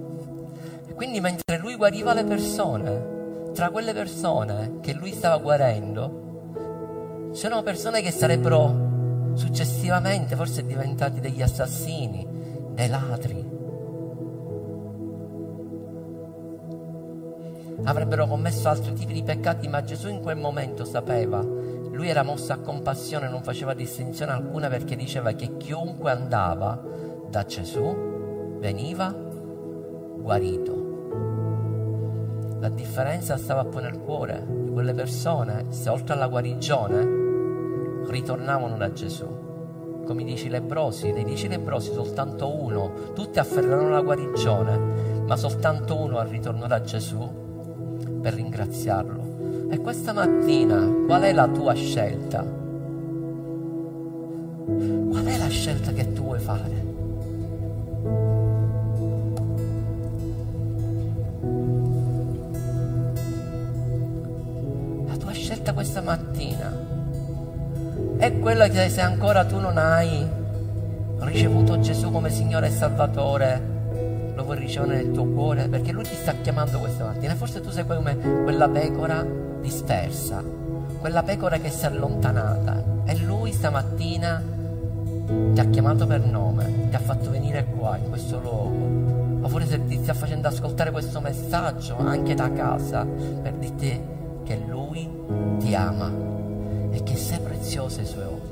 Quindi 0.94 1.20
mentre 1.20 1.58
lui 1.58 1.74
guariva 1.74 2.14
le 2.14 2.24
persone, 2.24 3.50
tra 3.52 3.70
quelle 3.70 3.92
persone 3.92 4.78
che 4.80 4.92
lui 4.92 5.12
stava 5.12 5.38
guarendo, 5.38 7.30
c'erano 7.32 7.62
persone 7.62 8.00
che 8.00 8.12
sarebbero 8.12 9.32
successivamente 9.34 10.36
forse 10.36 10.64
diventati 10.64 11.20
degli 11.20 11.42
assassini, 11.42 12.26
dei 12.70 12.88
ladri. 12.88 13.52
Avrebbero 17.86 18.26
commesso 18.26 18.68
altri 18.68 18.94
tipi 18.94 19.12
di 19.12 19.22
peccati, 19.22 19.68
ma 19.68 19.82
Gesù 19.82 20.08
in 20.08 20.20
quel 20.20 20.36
momento 20.36 20.84
sapeva, 20.84 21.40
lui 21.40 22.08
era 22.08 22.22
mosso 22.22 22.52
a 22.52 22.58
compassione, 22.58 23.28
non 23.28 23.42
faceva 23.42 23.74
distinzione 23.74 24.32
alcuna 24.32 24.68
perché 24.68 24.96
diceva 24.96 25.32
che 25.32 25.56
chiunque 25.56 26.10
andava 26.10 26.80
da 27.28 27.44
Gesù 27.44 28.56
veniva 28.58 29.12
guarito. 29.12 30.83
La 32.64 32.70
differenza 32.70 33.36
stava 33.36 33.66
poi 33.66 33.82
nel 33.82 33.98
cuore 33.98 34.42
di 34.48 34.70
quelle 34.70 34.94
persone, 34.94 35.66
se 35.68 35.90
oltre 35.90 36.14
alla 36.14 36.28
guarigione 36.28 37.06
ritornavano 38.06 38.78
da 38.78 38.90
Gesù. 38.90 39.26
Come 40.06 40.24
dici 40.24 40.48
lebrosi, 40.48 41.12
dei 41.12 41.24
dieci 41.24 41.46
lebrosi 41.46 41.92
soltanto 41.92 42.48
uno, 42.48 42.90
tutti 43.12 43.38
afferrarono 43.38 43.90
la 43.90 44.00
guarigione, 44.00 44.78
ma 45.26 45.36
soltanto 45.36 45.94
uno 45.94 46.16
al 46.16 46.28
ritorno 46.28 46.66
da 46.66 46.80
Gesù 46.80 47.30
per 48.22 48.32
ringraziarlo. 48.32 49.68
E 49.68 49.78
questa 49.80 50.14
mattina 50.14 50.90
qual 51.04 51.20
è 51.20 51.34
la 51.34 51.48
tua 51.48 51.74
scelta? 51.74 52.42
Qual 54.64 55.24
è 55.26 55.36
la 55.36 55.48
scelta 55.48 55.92
che 55.92 56.14
tu 56.14 56.22
vuoi 56.22 56.38
fare? 56.38 58.53
Scelta 65.64 65.72
questa 65.72 66.02
mattina 66.02 66.70
è 68.18 68.38
quella 68.38 68.68
che 68.68 68.90
se 68.90 69.00
ancora 69.00 69.46
tu 69.46 69.58
non 69.58 69.78
hai 69.78 70.26
ricevuto 71.20 71.80
Gesù 71.80 72.10
come 72.10 72.28
Signore 72.28 72.66
e 72.66 72.70
Salvatore, 72.70 73.62
lo 74.34 74.44
vuoi 74.44 74.58
ricevere 74.58 74.96
nel 74.96 75.12
tuo 75.12 75.24
cuore? 75.24 75.68
Perché 75.68 75.90
Lui 75.92 76.04
ti 76.04 76.14
sta 76.14 76.34
chiamando 76.42 76.78
questa 76.78 77.04
mattina. 77.04 77.34
Forse 77.34 77.60
tu 77.60 77.70
sei 77.70 77.86
come 77.86 78.16
quella 78.16 78.68
pecora 78.68 79.24
dispersa, 79.60 80.42
quella 81.00 81.22
pecora 81.22 81.58
che 81.58 81.70
si 81.70 81.84
è 81.84 81.88
allontanata. 81.88 82.82
E 83.06 83.16
Lui 83.18 83.52
stamattina 83.52 84.42
ti 85.54 85.60
ha 85.60 85.64
chiamato 85.64 86.06
per 86.06 86.20
nome, 86.20 86.88
ti 86.90 86.94
ha 86.94 87.00
fatto 87.00 87.30
venire 87.30 87.64
qua, 87.64 87.96
in 87.96 88.10
questo 88.10 88.38
luogo. 88.38 89.42
O 89.42 89.48
forse 89.48 89.84
ti 89.86 89.98
sta 90.02 90.14
facendo 90.14 90.48
ascoltare 90.48 90.90
questo 90.90 91.20
messaggio 91.20 91.96
anche 91.98 92.34
da 92.34 92.52
casa 92.52 93.04
per 93.04 93.52
dirti 93.54 94.22
Lui 94.94 95.08
ti 95.58 95.74
ama 95.74 96.08
e 96.92 97.02
che 97.02 97.16
sei 97.16 97.40
prezioso 97.40 97.98
ai 97.98 98.06
suoi 98.06 98.24
occhi. 98.24 98.43